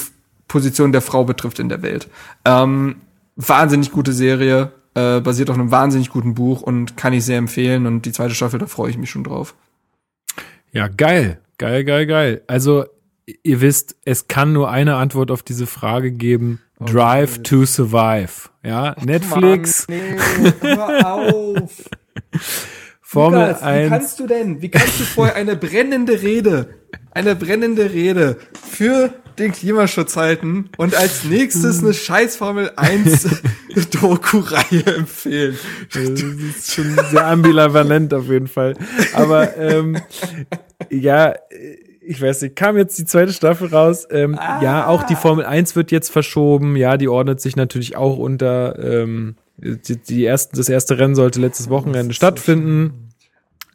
[0.47, 2.07] Position der Frau betrifft in der Welt.
[2.45, 2.95] Ähm,
[3.35, 7.85] wahnsinnig gute Serie, äh, basiert auf einem wahnsinnig guten Buch und kann ich sehr empfehlen.
[7.85, 9.55] Und die zweite Staffel, da freue ich mich schon drauf.
[10.71, 12.41] Ja, geil, geil, geil, geil.
[12.47, 12.85] Also
[13.43, 16.61] ihr wisst, es kann nur eine Antwort auf diese Frage geben.
[16.83, 17.43] Oh, Drive okay.
[17.43, 18.49] to Survive.
[18.63, 19.87] Ja, Ach, Netflix.
[19.87, 21.71] Mann, nee, hör auf.
[23.01, 23.85] Formel Lukas, 1.
[23.85, 26.75] Wie kannst du denn, wie kannst du vorher eine brennende Rede,
[27.11, 28.37] eine brennende Rede
[28.71, 33.27] für den Klimaschutz halten und als nächstes eine scheiß Formel 1
[33.91, 35.57] Doku-Reihe empfehlen.
[35.93, 38.75] Das ist schon sehr ambivalent auf jeden Fall.
[39.13, 39.97] Aber ähm,
[40.89, 41.33] ja,
[42.05, 44.07] ich weiß nicht, kam jetzt die zweite Staffel raus.
[44.09, 44.61] Ähm, ah.
[44.61, 46.75] Ja, auch die Formel 1 wird jetzt verschoben.
[46.75, 48.77] Ja, die ordnet sich natürlich auch unter.
[48.79, 53.02] Ähm, die, die ersten, das erste Rennen sollte letztes Wochenende stattfinden.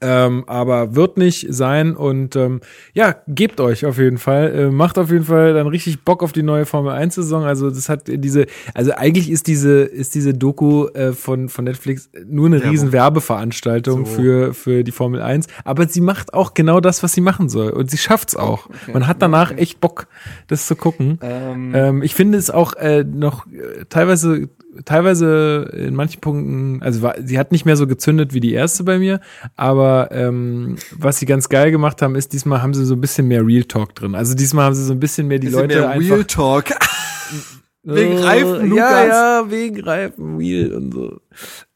[0.01, 2.61] Ähm, aber wird nicht sein und ähm,
[2.93, 4.55] ja, gebt euch auf jeden Fall.
[4.55, 7.45] Äh, macht auf jeden Fall dann richtig Bock auf die neue Formel 1 Saison.
[7.45, 12.11] Also das hat diese, also eigentlich ist diese, ist diese Doku äh, von, von Netflix
[12.27, 12.71] nur eine Werbung.
[12.71, 14.13] riesen Werbeveranstaltung so.
[14.13, 15.47] für, für die Formel 1.
[15.65, 17.71] Aber sie macht auch genau das, was sie machen soll.
[17.71, 18.67] Und sie schafft's auch.
[18.67, 18.93] Okay.
[18.93, 19.61] Man hat danach okay.
[19.61, 20.07] echt Bock,
[20.47, 21.19] das zu gucken.
[21.23, 21.73] Ähm.
[21.75, 24.49] Ähm, ich finde es auch äh, noch äh, teilweise
[24.85, 28.85] teilweise in manchen Punkten, also war, sie hat nicht mehr so gezündet wie die erste
[28.85, 29.21] bei mir,
[29.57, 33.29] aber ähm, was sie ganz geil gemacht haben, ist, diesmal haben sie so ein bisschen
[33.29, 34.15] mehr Real Talk drin.
[34.15, 36.15] Also diesmal haben sie so ein bisschen mehr die bisschen Leute mehr einfach.
[36.15, 36.65] Real Talk.
[37.83, 38.91] wegen Reifen, Lukas.
[38.91, 39.07] Ja,
[39.43, 41.21] ja, wegen Reifen, Real und so.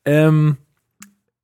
[0.05, 0.57] ähm,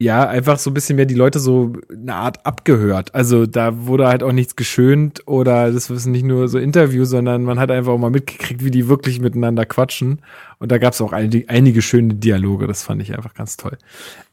[0.00, 3.16] ja, einfach so ein bisschen mehr die Leute so eine Art abgehört.
[3.16, 7.42] Also da wurde halt auch nichts geschönt oder das ist nicht nur so Interviews, sondern
[7.42, 10.20] man hat einfach auch mal mitgekriegt, wie die wirklich miteinander quatschen.
[10.60, 13.76] Und da gab es auch einige, einige schöne Dialoge, das fand ich einfach ganz toll.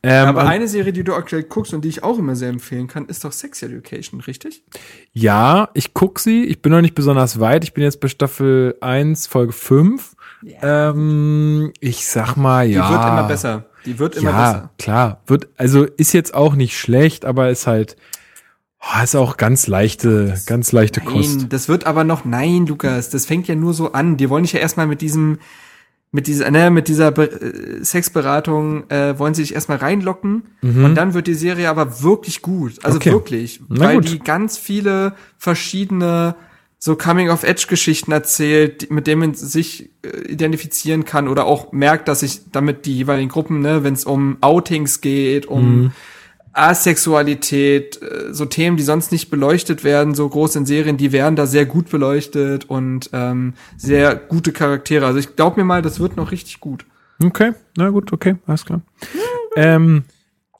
[0.04, 2.86] Ähm, Aber eine Serie, die du aktuell guckst und die ich auch immer sehr empfehlen
[2.86, 4.64] kann, ist doch Sex Education, richtig?
[5.14, 6.44] Ja, ich guck sie.
[6.46, 7.64] Ich bin noch nicht besonders weit.
[7.64, 10.16] Ich bin jetzt bei Staffel 1, Folge 5.
[10.44, 10.92] Ja.
[10.92, 12.88] Ähm, ich sag mal, ja.
[12.88, 13.66] Die wird immer besser.
[13.86, 14.70] Die wird immer ja, besser.
[14.78, 15.22] klar.
[15.28, 17.96] Wird, also ist jetzt auch nicht schlecht, aber ist halt,
[18.82, 21.46] oh, ist auch ganz leichte, das, ganz leichte nein, Kost.
[21.50, 24.18] Das wird aber noch, nein, Lukas, das fängt ja nur so an.
[24.18, 25.40] Die wollen dich ja erstmal mit diesem,
[26.12, 30.86] mit dieser, ne, mit dieser Be äh, Sexberatung äh, wollen sie dich erstmal reinlocken mhm.
[30.86, 32.84] und dann wird die Serie aber wirklich gut.
[32.84, 33.12] Also okay.
[33.12, 34.10] wirklich, Na weil gut.
[34.10, 36.36] die ganz viele verschiedene
[36.86, 42.52] so Coming-of-Age-Geschichten erzählt, mit denen man sich äh, identifizieren kann oder auch merkt, dass sich
[42.52, 45.92] damit die jeweiligen Gruppen, ne, wenn es um Outings geht, um mhm.
[46.54, 51.36] Asexualität, äh, so Themen, die sonst nicht beleuchtet werden, so groß in Serien, die werden
[51.36, 55.08] da sehr gut beleuchtet und ähm, sehr gute Charaktere.
[55.08, 56.86] Also ich glaube mir mal, das wird noch richtig gut.
[57.20, 58.82] Okay, na gut, okay, alles klar.
[59.56, 60.04] ähm,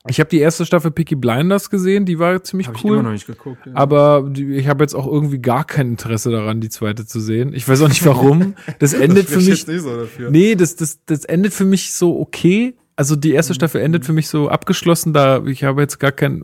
[0.08, 2.92] ich habe die erste Staffel Picky Blinders gesehen, die war ziemlich hab cool.
[2.92, 3.66] Ich immer noch nicht geguckt.
[3.66, 3.72] Ja.
[3.74, 7.54] Aber die, ich habe jetzt auch irgendwie gar kein Interesse daran, die zweite zu sehen.
[7.54, 8.56] Ich weiß auch nicht warum.
[8.80, 9.66] Das endet das für mich.
[9.66, 10.08] So.
[10.30, 12.76] Nee, das, das, das endet für mich so okay.
[12.98, 13.56] Also die erste mhm.
[13.56, 16.44] Staffel endet für mich so abgeschlossen, da ich habe jetzt gar kein,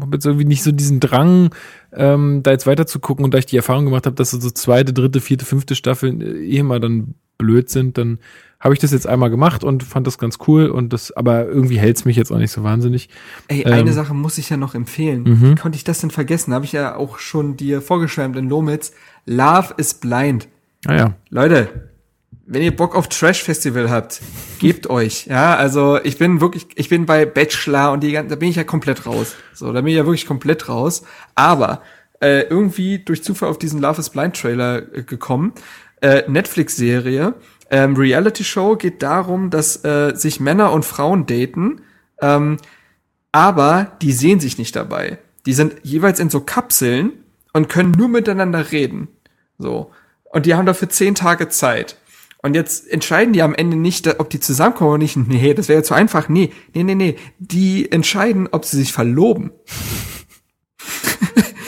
[0.00, 1.54] habe jetzt irgendwie nicht so diesen Drang,
[1.92, 4.50] ähm, da jetzt weiter zu gucken und da ich die Erfahrung gemacht habe, dass so
[4.50, 8.18] zweite, dritte, vierte, fünfte Staffeln äh, eh immer dann blöd sind, dann
[8.60, 11.78] habe ich das jetzt einmal gemacht und fand das ganz cool und das, aber irgendwie
[11.78, 13.08] hält's mich jetzt auch nicht so wahnsinnig.
[13.46, 15.22] Ey, ähm, eine Sache muss ich ja noch empfehlen.
[15.22, 15.50] Mhm.
[15.50, 16.52] Wie konnte ich das denn vergessen?
[16.52, 18.92] Habe ich ja auch schon dir vorgeschwärmt in Lomitz.
[19.26, 20.48] Love is Blind.
[20.86, 21.14] Ah ja.
[21.30, 21.68] Leute,
[22.46, 24.20] wenn ihr Bock auf Trash Festival habt,
[24.58, 25.26] gebt euch.
[25.26, 28.56] Ja, also ich bin wirklich, ich bin bei Bachelor und die ganze, da bin ich
[28.56, 29.36] ja komplett raus.
[29.54, 31.04] So, da bin ich ja wirklich komplett raus.
[31.36, 31.82] Aber
[32.20, 35.52] äh, irgendwie durch Zufall auf diesen Love is Blind Trailer äh, gekommen.
[36.00, 37.34] Äh, Netflix-Serie
[37.70, 41.82] ähm, Reality Show geht darum, dass äh, sich Männer und Frauen daten,
[42.20, 42.56] ähm,
[43.32, 45.18] aber die sehen sich nicht dabei.
[45.46, 47.12] Die sind jeweils in so Kapseln
[47.52, 49.08] und können nur miteinander reden.
[49.58, 49.90] So.
[50.24, 51.96] Und die haben dafür zehn Tage Zeit.
[52.40, 55.16] Und jetzt entscheiden die am Ende nicht, ob die zusammenkommen oder nicht.
[55.16, 56.28] Nee, das wäre zu einfach.
[56.28, 57.16] Nee, nee, nee, nee.
[57.38, 59.50] Die entscheiden, ob sie sich verloben.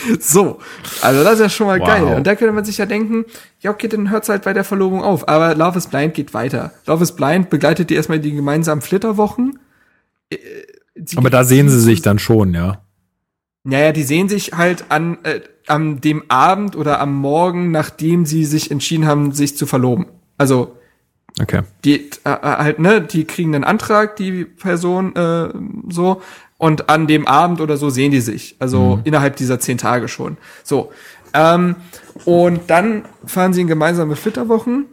[0.21, 0.59] so,
[1.01, 1.87] also das ist ja schon mal wow.
[1.87, 2.05] geil.
[2.05, 3.25] Und da könnte man sich ja denken,
[3.61, 5.29] ja okay, dann hört's halt bei der Verlobung auf.
[5.29, 6.73] Aber Love is Blind geht weiter.
[6.87, 9.59] Love is Blind begleitet die erstmal die gemeinsamen Flitterwochen.
[10.31, 10.37] Äh,
[10.95, 12.83] sie Aber da sehen sie sich dann schon, ja.
[13.63, 18.45] Naja, die sehen sich halt an, äh, an dem Abend oder am Morgen, nachdem sie
[18.45, 20.07] sich entschieden haben, sich zu verloben.
[20.39, 20.77] Also
[21.41, 21.63] Okay.
[21.85, 25.49] Die äh, äh halt, ne, die kriegen einen Antrag, die Person äh,
[25.89, 26.23] so,
[26.61, 28.55] und an dem Abend oder so sehen die sich.
[28.59, 29.01] Also mhm.
[29.05, 30.37] innerhalb dieser zehn Tage schon.
[30.63, 30.93] So.
[31.33, 31.77] Ähm,
[32.27, 34.85] und dann fahren sie in gemeinsame Flitterwochen,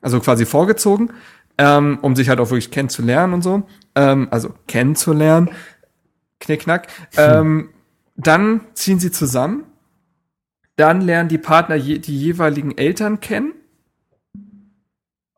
[0.00, 1.10] also quasi vorgezogen,
[1.58, 3.64] ähm, um sich halt auch wirklich kennenzulernen und so.
[3.96, 5.50] Ähm, also kennenzulernen.
[6.38, 6.86] Knickknack.
[7.16, 7.70] Ähm,
[8.14, 9.64] dann ziehen sie zusammen.
[10.76, 13.54] Dann lernen die Partner je, die jeweiligen Eltern kennen.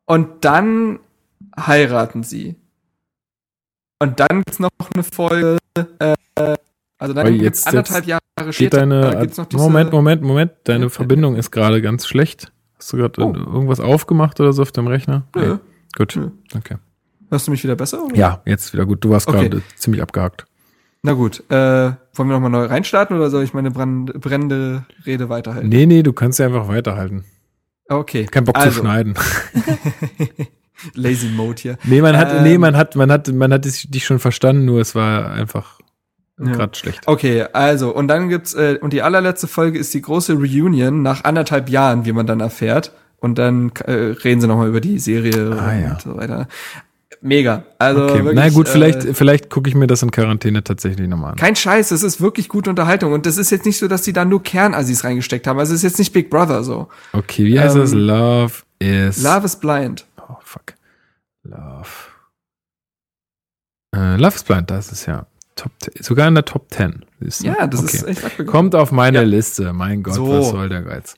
[0.05, 0.99] Und dann
[1.59, 2.57] heiraten sie.
[4.03, 5.59] Und dann gibt's noch eine Folge,
[5.99, 6.15] äh,
[6.99, 8.79] also dann gibt's jetzt, anderthalb Jahre später.
[8.79, 10.95] Deine, gibt's noch diese, Moment, Moment, Moment, deine okay.
[10.95, 12.51] Verbindung ist gerade ganz schlecht.
[12.79, 13.35] Hast du gerade oh.
[13.35, 15.25] irgendwas aufgemacht oder so auf dem Rechner?
[15.37, 15.55] Nö.
[15.55, 15.59] Nee.
[15.97, 16.31] Gut, Nö.
[16.57, 16.77] okay.
[17.29, 18.03] Hörst du mich wieder besser?
[18.03, 18.17] Oder?
[18.17, 19.05] Ja, jetzt wieder gut.
[19.05, 19.49] Du warst okay.
[19.49, 20.47] gerade ziemlich abgehakt.
[21.03, 25.69] Na gut, äh, wollen wir nochmal neu reinstarten oder soll ich meine brennende Rede weiterhalten?
[25.69, 27.25] Nee, nee, du kannst ja einfach weiterhalten.
[27.89, 28.25] Okay.
[28.27, 28.71] Kein Bock also.
[28.71, 29.15] zu schneiden.
[30.95, 31.79] Lazy Mode hier.
[31.85, 34.81] Nee, man hat, ähm, nee, man hat, man hat, man hat dich schon verstanden, nur
[34.81, 35.81] es war einfach
[36.39, 36.53] ja.
[36.53, 37.03] gerade schlecht.
[37.07, 41.25] Okay, also, und dann gibt's, äh, und die allerletzte Folge ist die große Reunion nach
[41.25, 42.93] anderthalb Jahren, wie man dann erfährt.
[43.19, 45.99] Und dann äh, reden sie nochmal über die Serie ah, und ja.
[46.03, 46.49] so weiter.
[47.23, 47.65] Mega.
[47.79, 48.25] Also okay.
[48.25, 51.37] wirklich, Na gut, vielleicht, äh, vielleicht gucke ich mir das in Quarantäne tatsächlich nochmal an.
[51.37, 53.13] Kein Scheiß, das ist wirklich gute Unterhaltung.
[53.13, 55.59] Und das ist jetzt nicht so, dass die da nur Kernassis reingesteckt haben.
[55.59, 56.89] Also es ist jetzt nicht Big Brother so.
[57.13, 57.93] Okay, wie heißt ähm, das?
[57.93, 59.23] Love is.
[59.23, 60.07] Love is blind.
[61.43, 61.89] Love.
[63.95, 65.27] Äh, Love is blind, das ist ja.
[65.57, 67.05] Top, sogar in der Top 10.
[67.41, 67.97] ja, das okay.
[67.97, 68.51] ist echt abgegangen.
[68.51, 69.25] Kommt auf meine ja.
[69.25, 69.73] Liste.
[69.73, 70.29] Mein Gott, so.
[70.29, 71.17] was soll der Geiz?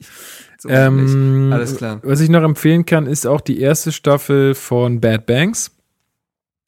[0.59, 2.01] So ähm, Alles klar.
[2.03, 5.73] Was ich noch empfehlen kann, ist auch die erste Staffel von Bad Banks.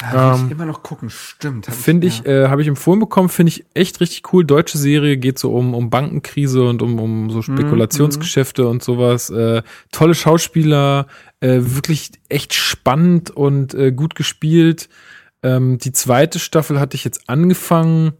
[0.05, 1.67] Habe ähm, ich immer noch gucken, stimmt.
[1.67, 4.45] Finde ich, äh, habe ich empfohlen bekommen, finde ich echt richtig cool.
[4.45, 8.71] Deutsche Serie geht so um, um Bankenkrise und um, um so mhm, Spekulationsgeschäfte mm, mm.
[8.71, 9.31] und sowas.
[9.31, 9.63] Äh,
[9.93, 11.07] tolle Schauspieler,
[11.41, 14.89] äh, wirklich echt spannend und äh, gut gespielt.
[15.43, 18.13] Ähm, die zweite Staffel hatte ich jetzt angefangen.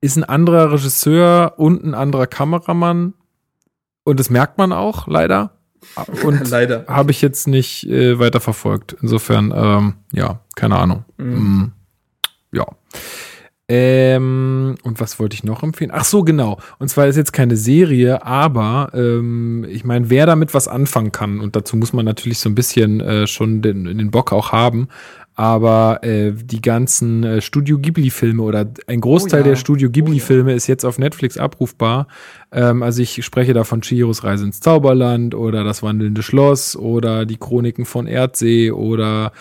[0.00, 3.14] Ist ein anderer Regisseur und ein anderer Kameramann.
[4.04, 5.58] Und das merkt man auch, leider.
[6.24, 6.84] Und Leider.
[6.88, 8.96] habe ich jetzt nicht äh, weiter verfolgt.
[9.00, 11.04] Insofern, ähm, ja, keine Ahnung.
[11.18, 11.34] Mhm.
[11.34, 11.72] Mm,
[12.52, 12.66] ja.
[13.68, 15.92] Ähm, und was wollte ich noch empfehlen?
[15.94, 16.58] Ach so, genau.
[16.78, 21.40] Und zwar ist jetzt keine Serie, aber ähm, ich meine, wer damit was anfangen kann,
[21.40, 24.88] und dazu muss man natürlich so ein bisschen äh, schon den, den Bock auch haben,
[25.34, 29.50] aber äh, die ganzen äh, Studio Ghibli-Filme oder ein Großteil Oh ja.
[29.50, 32.06] der Studio Ghibli-Filme ist jetzt auf Netflix abrufbar.
[32.52, 37.24] Ähm, also ich spreche da von Chihiros Reise ins Zauberland oder Das wandelnde Schloss oder
[37.26, 39.32] die Chroniken von Erdsee oder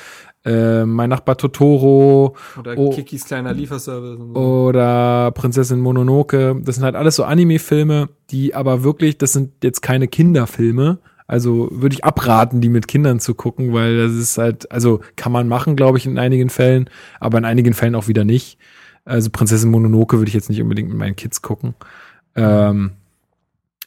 [0.46, 2.90] äh, Mein Nachbar Totoro Oder Oh.
[2.92, 4.18] Kikis kleiner Lieferservice.
[4.18, 4.24] So.
[4.40, 6.56] oder Prinzessin Mononoke.
[6.64, 11.00] Das sind halt alles so Anime-Filme, die aber wirklich, das sind jetzt keine Kinderfilme.
[11.32, 15.32] Also würde ich abraten, die mit Kindern zu gucken, weil das ist halt, also kann
[15.32, 16.90] man machen, glaube ich, in einigen Fällen,
[17.22, 18.58] aber in einigen Fällen auch wieder nicht.
[19.06, 21.74] Also Prinzessin Mononoke würde ich jetzt nicht unbedingt mit meinen Kids gucken.
[22.36, 22.92] Ähm,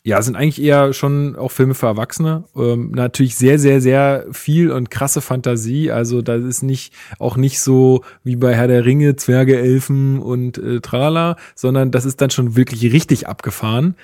[0.05, 2.45] ja, sind eigentlich eher schon auch Filme für Erwachsene.
[2.57, 5.91] Ähm, natürlich sehr, sehr, sehr viel und krasse Fantasie.
[5.91, 10.57] Also das ist nicht auch nicht so wie bei Herr der Ringe, Zwerge, Elfen und
[10.57, 13.97] äh, Tralala, sondern das ist dann schon wirklich richtig abgefahren.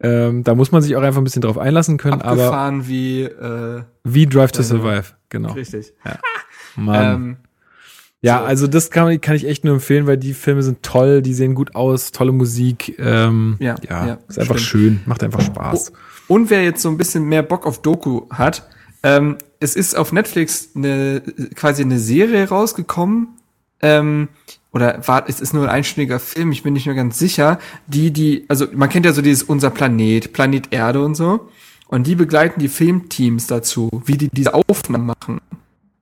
[0.00, 3.22] Ähm, da muss man sich auch einfach ein bisschen drauf einlassen können, aber Abgefahren wie,
[3.22, 5.52] äh, wie Drive to Ja, Survive, genau.
[5.52, 5.94] richtig.
[6.76, 7.14] Mann.
[7.14, 7.36] Ähm,
[8.20, 8.44] ja, so.
[8.44, 11.54] also das kann, kann ich echt nur empfehlen, weil die Filme sind toll, die sehen
[11.54, 12.98] gut aus, tolle Musik.
[12.98, 14.68] Ähm, Ja, ja, ja, ist einfach stimmt.
[14.82, 15.92] schön, macht einfach Spaß.
[16.28, 18.68] Und wer jetzt so ein bisschen mehr Bock auf Doku hat,
[19.02, 21.22] ähm, es ist auf Netflix eine,
[21.54, 23.28] quasi eine Serie rausgekommen,
[23.80, 24.28] ähm,
[24.76, 28.10] oder war, es ist nur ein einstündiger Film, ich bin nicht mehr ganz sicher, die,
[28.10, 31.48] die, also man kennt ja so dieses Unser Planet, Planet Erde und so,
[31.88, 35.40] und die begleiten die Filmteams dazu, wie die diese Aufnahmen machen.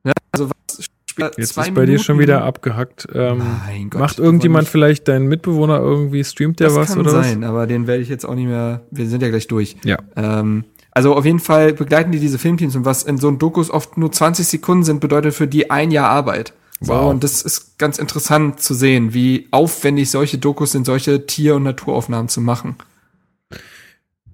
[0.05, 3.07] Ja, also was spielt Jetzt ist bei dir schon Minuten- wieder abgehackt.
[3.15, 7.11] Ähm, Mein Gott, macht irgendjemand vielleicht deinen Mitbewohner irgendwie, streamt der Das was kann oder
[7.23, 8.81] sein, aber den werde ich jetzt auch nicht mehr.
[8.91, 9.77] Wir sind ja gleich durch.
[9.83, 9.89] was?
[9.89, 9.99] Ja.
[10.17, 13.71] Ähm, also auf jeden Fall begleiten die diese Filmteams und was in so einem Dokus
[13.71, 16.53] oft nur 20 Sekunden sind, bedeutet für die ein Jahr Arbeit.
[16.85, 17.11] So, Wow.
[17.11, 21.63] und das ist ganz interessant zu sehen, wie aufwendig solche Dokus sind, solche Tier- und
[21.65, 22.77] Naturaufnahmen zu machen.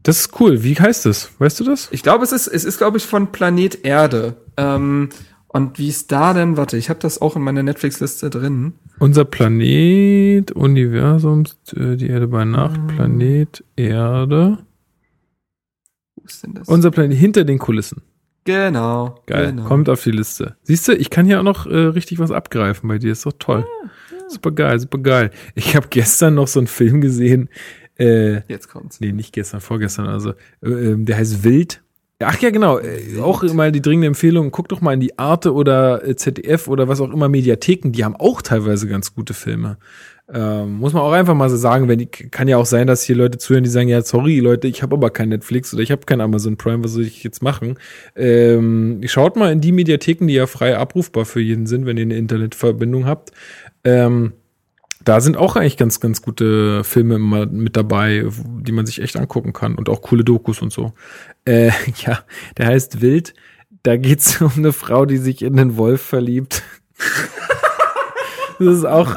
[0.03, 0.63] Das ist cool.
[0.63, 1.31] Wie heißt es?
[1.39, 1.89] Weißt du das?
[1.91, 4.37] Ich glaube, es ist, es ist, glaube ich, von Planet Erde.
[4.57, 5.11] Ähm,
[5.49, 6.57] und wie ist da denn?
[6.57, 8.73] Warte, ich habe das auch in meiner Netflix-Liste drin.
[8.99, 11.45] Unser Planet, Universum,
[11.77, 14.59] äh, die Erde bei Nacht, Planet, Erde.
[16.17, 16.69] Wo ist denn das?
[16.69, 18.03] Unser Planet hinter den Kulissen.
[18.45, 19.21] Genau.
[19.27, 19.49] Geil.
[19.49, 19.65] Genau.
[19.65, 20.57] Kommt auf die Liste.
[20.63, 23.13] Siehst du, ich kann hier auch noch äh, richtig was abgreifen bei dir.
[23.13, 23.67] Ist doch toll.
[24.29, 25.31] Super geil, super geil.
[25.55, 27.49] Ich habe gestern noch so einen Film gesehen.
[27.99, 29.01] Äh, Jetzt kommt's.
[29.01, 30.07] nee, nicht gestern, vorgestern.
[30.07, 30.31] Also,
[30.63, 31.83] äh, ähm, der heißt Wild.
[32.23, 32.79] Ach ja, genau.
[32.79, 34.51] Äh, auch mal die dringende Empfehlung.
[34.51, 37.93] Guck doch mal in die Arte oder äh, ZDF oder was auch immer Mediatheken.
[37.93, 39.79] Die haben auch teilweise ganz gute Filme.
[40.33, 43.03] Ähm, muss man auch einfach mal so sagen, wenn die, kann ja auch sein, dass
[43.03, 45.91] hier Leute zuhören, die sagen, ja, sorry, Leute, ich habe aber kein Netflix oder ich
[45.91, 47.79] habe kein Amazon Prime, was soll ich jetzt machen?
[48.15, 52.05] Ähm, schaut mal in die Mediatheken, die ja frei abrufbar für jeden sind, wenn ihr
[52.05, 53.33] eine Internetverbindung habt.
[53.83, 54.35] Ähm,
[55.03, 58.27] da sind auch eigentlich ganz, ganz gute Filme immer mit dabei,
[58.61, 60.93] die man sich echt angucken kann und auch coole Dokus und so.
[61.45, 61.71] Äh,
[62.07, 62.21] ja,
[62.59, 63.35] der heißt Wild.
[63.83, 66.63] Da geht's um eine Frau, die sich in einen Wolf verliebt.
[68.59, 69.17] das ist auch,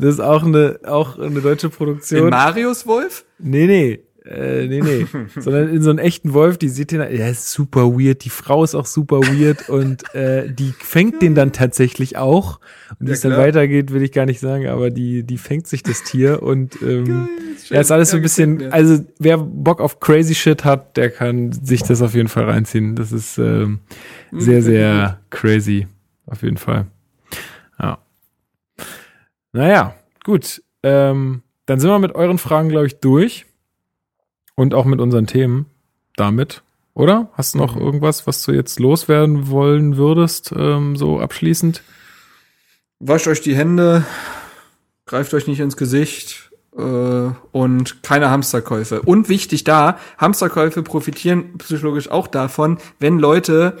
[0.00, 2.30] das ist auch eine, auch eine deutsche In Produktion.
[2.30, 3.24] Marius Wolf?
[3.38, 4.00] Nee, nee.
[4.24, 5.06] Äh, nee, nee.
[5.38, 8.24] Sondern in so einen echten Wolf, die sieht den, der ist super weird.
[8.24, 12.58] Die Frau ist auch super weird und äh, die fängt den dann tatsächlich auch.
[12.98, 15.66] Und wie Ja, es dann weitergeht, will ich gar nicht sagen, aber die, die fängt
[15.66, 17.28] sich das Tier und ähm,
[17.62, 17.74] schön.
[17.74, 21.52] ja, ist alles so ein bisschen, also wer Bock auf crazy shit hat, der kann
[21.52, 22.96] sich das auf jeden Fall reinziehen.
[22.96, 23.80] Das ist ähm,
[24.32, 25.86] sehr, gefällt mir sehr crazy.
[26.26, 26.86] Auf jeden Fall.
[29.54, 29.60] Ja.
[29.60, 29.94] Naja,
[30.24, 30.62] gut.
[30.82, 33.46] Ähm, dann sind wir mit euren Fragen, glaube ich, durch.
[34.56, 35.66] Und auch mit unseren Themen
[36.16, 36.62] damit.
[36.94, 37.30] Oder?
[37.32, 37.82] Hast du noch Mhm.
[37.82, 41.82] irgendwas, was du jetzt loswerden wollen würdest, ähm, so abschließend?
[43.00, 44.04] Wascht euch die Hände,
[45.06, 49.02] greift euch nicht ins Gesicht äh, und keine Hamsterkäufe.
[49.02, 53.78] Und wichtig da, Hamsterkäufe profitieren psychologisch auch davon, wenn Leute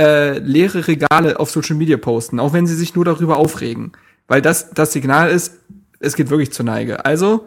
[0.00, 3.92] äh, leere Regale auf Social Media posten, auch wenn sie sich nur darüber aufregen.
[4.28, 5.60] Weil das das Signal ist,
[6.00, 7.04] es geht wirklich zur Neige.
[7.04, 7.46] Also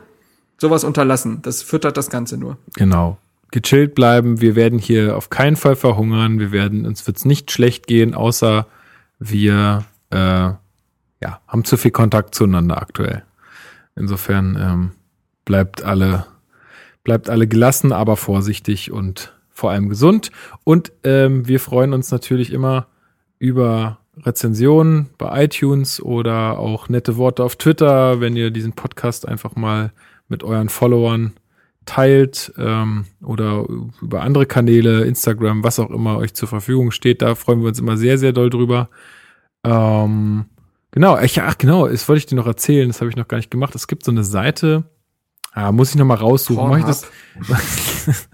[0.57, 1.41] sowas unterlassen.
[1.41, 2.57] Das füttert das Ganze nur.
[2.76, 3.18] Genau.
[3.51, 4.41] Gechillt bleiben.
[4.41, 6.39] Wir werden hier auf keinen Fall verhungern.
[6.39, 8.68] Wir werden, uns wird's nicht schlecht gehen, außer
[9.18, 13.23] wir äh, ja, haben zu viel Kontakt zueinander aktuell.
[13.95, 14.91] Insofern ähm,
[15.45, 16.26] bleibt alle,
[17.03, 20.31] bleibt alle gelassen, aber vorsichtig und vor allem gesund.
[20.64, 22.88] Und ähm, wir freuen uns natürlich immer
[23.39, 29.55] über Rezension bei iTunes oder auch nette Worte auf Twitter, wenn ihr diesen Podcast einfach
[29.55, 29.91] mal
[30.27, 31.33] mit euren Followern
[31.85, 33.65] teilt ähm, oder
[34.01, 37.21] über andere Kanäle, Instagram, was auch immer euch zur Verfügung steht.
[37.21, 38.89] Da freuen wir uns immer sehr, sehr doll drüber.
[39.63, 40.45] Ähm,
[40.91, 43.37] genau, ich, ach genau, das wollte ich dir noch erzählen, das habe ich noch gar
[43.37, 43.73] nicht gemacht.
[43.73, 44.83] Es gibt so eine Seite,
[45.51, 46.69] ah, muss ich noch mal raussuchen.
[46.69, 47.07] Mach ich das?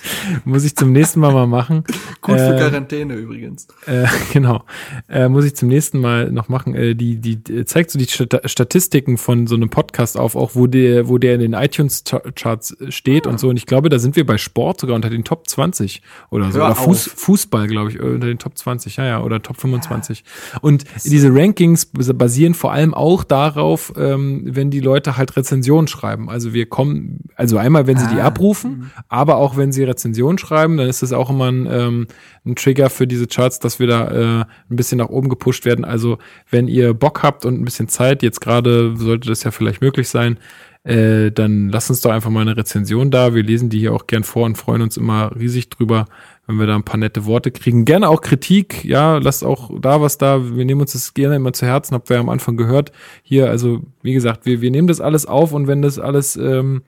[0.44, 1.84] muss ich zum nächsten Mal mal machen.
[2.20, 3.66] Gut für äh, Quarantäne übrigens.
[3.86, 4.64] Äh, genau.
[5.08, 6.74] Äh, muss ich zum nächsten Mal noch machen.
[6.74, 11.08] Äh, die, die zeigt so die Statistiken von so einem Podcast auf, auch wo der,
[11.08, 13.30] wo der in den iTunes-Charts steht ah.
[13.30, 13.48] und so.
[13.48, 16.58] Und ich glaube, da sind wir bei Sport sogar unter den Top 20 oder so.
[16.58, 20.24] Hör oder Fuß, Fußball, glaube ich, unter den Top 20, ja, ja, oder Top 25.
[20.52, 20.58] Ja.
[20.60, 26.28] Und diese Rankings basieren vor allem auch darauf, ähm, wenn die Leute halt Rezensionen schreiben.
[26.28, 28.14] Also wir kommen, also einmal, wenn sie ah.
[28.14, 28.90] die abrufen, mhm.
[29.08, 32.06] aber auch wenn sie Rezensionen schreiben, dann ist das auch immer ein, ähm,
[32.44, 35.84] ein Trigger für diese Charts, dass wir da äh, ein bisschen nach oben gepusht werden.
[35.84, 36.18] Also
[36.50, 40.08] wenn ihr Bock habt und ein bisschen Zeit, jetzt gerade sollte das ja vielleicht möglich
[40.08, 40.38] sein,
[40.84, 43.34] äh, dann lasst uns doch einfach mal eine Rezension da.
[43.34, 46.06] Wir lesen die hier auch gern vor und freuen uns immer riesig drüber,
[46.46, 47.84] wenn wir da ein paar nette Worte kriegen.
[47.84, 50.56] Gerne auch Kritik, ja, lasst auch da was da.
[50.56, 52.90] Wir nehmen uns das gerne immer zu Herzen, habt ihr am Anfang gehört.
[53.22, 56.82] Hier, also wie gesagt, wir, wir nehmen das alles auf und wenn das alles ähm,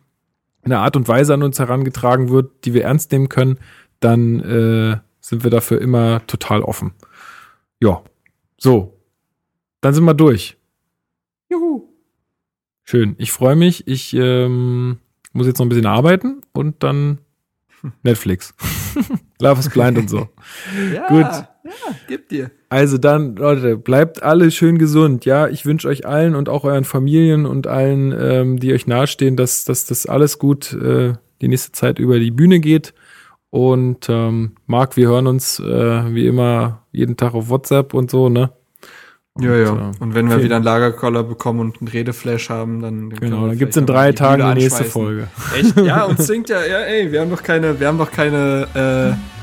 [0.64, 3.58] in einer Art und Weise an uns herangetragen wird, die wir ernst nehmen können,
[4.00, 6.92] dann äh, sind wir dafür immer total offen.
[7.80, 8.02] Ja,
[8.58, 9.00] so.
[9.80, 10.56] Dann sind wir durch.
[11.50, 11.88] Juhu.
[12.84, 13.14] Schön.
[13.18, 13.86] Ich freue mich.
[13.86, 14.98] Ich ähm,
[15.32, 17.18] muss jetzt noch ein bisschen arbeiten und dann
[18.02, 18.54] Netflix.
[19.40, 20.28] Love is Blind und so.
[20.94, 21.48] ja, Gut.
[21.64, 21.70] Ja,
[22.08, 22.50] gib dir.
[22.68, 25.24] Also dann, Leute, bleibt alle schön gesund.
[25.24, 29.36] Ja, ich wünsche euch allen und auch euren Familien und allen, ähm, die euch nahestehen,
[29.36, 32.92] dass, dass das alles gut äh, die nächste Zeit über die Bühne geht.
[33.48, 38.28] Und ähm, Marc, wir hören uns äh, wie immer jeden Tag auf WhatsApp und so,
[38.28, 38.50] ne?
[39.32, 39.70] Und, ja, ja.
[39.72, 43.46] Äh, und wenn wir wieder einen Lagerkoller bekommen und einen Redeflash haben, dann, dann genau,
[43.46, 45.28] dann gibt's in drei Tagen die nächste Folge.
[45.58, 45.76] Echt?
[45.80, 49.33] Ja, und singt ja, ja, ey, wir haben doch keine, wir haben doch keine äh,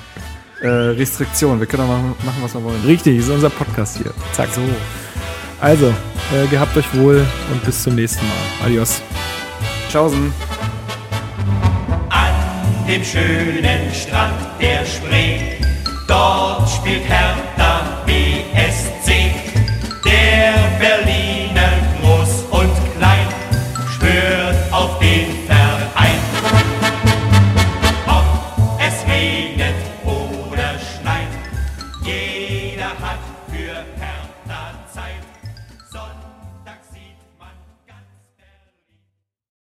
[0.62, 1.60] äh, Restriktion.
[1.60, 2.82] Wir können doch machen, machen, was wir wollen.
[2.86, 4.14] Richtig, ist unser Podcast hier.
[4.34, 4.50] Zack.
[4.54, 4.62] So.
[5.60, 5.88] Also,
[6.34, 8.68] äh, gehabt euch wohl und bis zum nächsten Mal.
[8.68, 9.02] Adios.
[9.92, 10.34] Tschaußen.
[12.10, 15.58] An dem schönen Strand der Spree,
[16.08, 18.81] dort spielt Hertha BSC.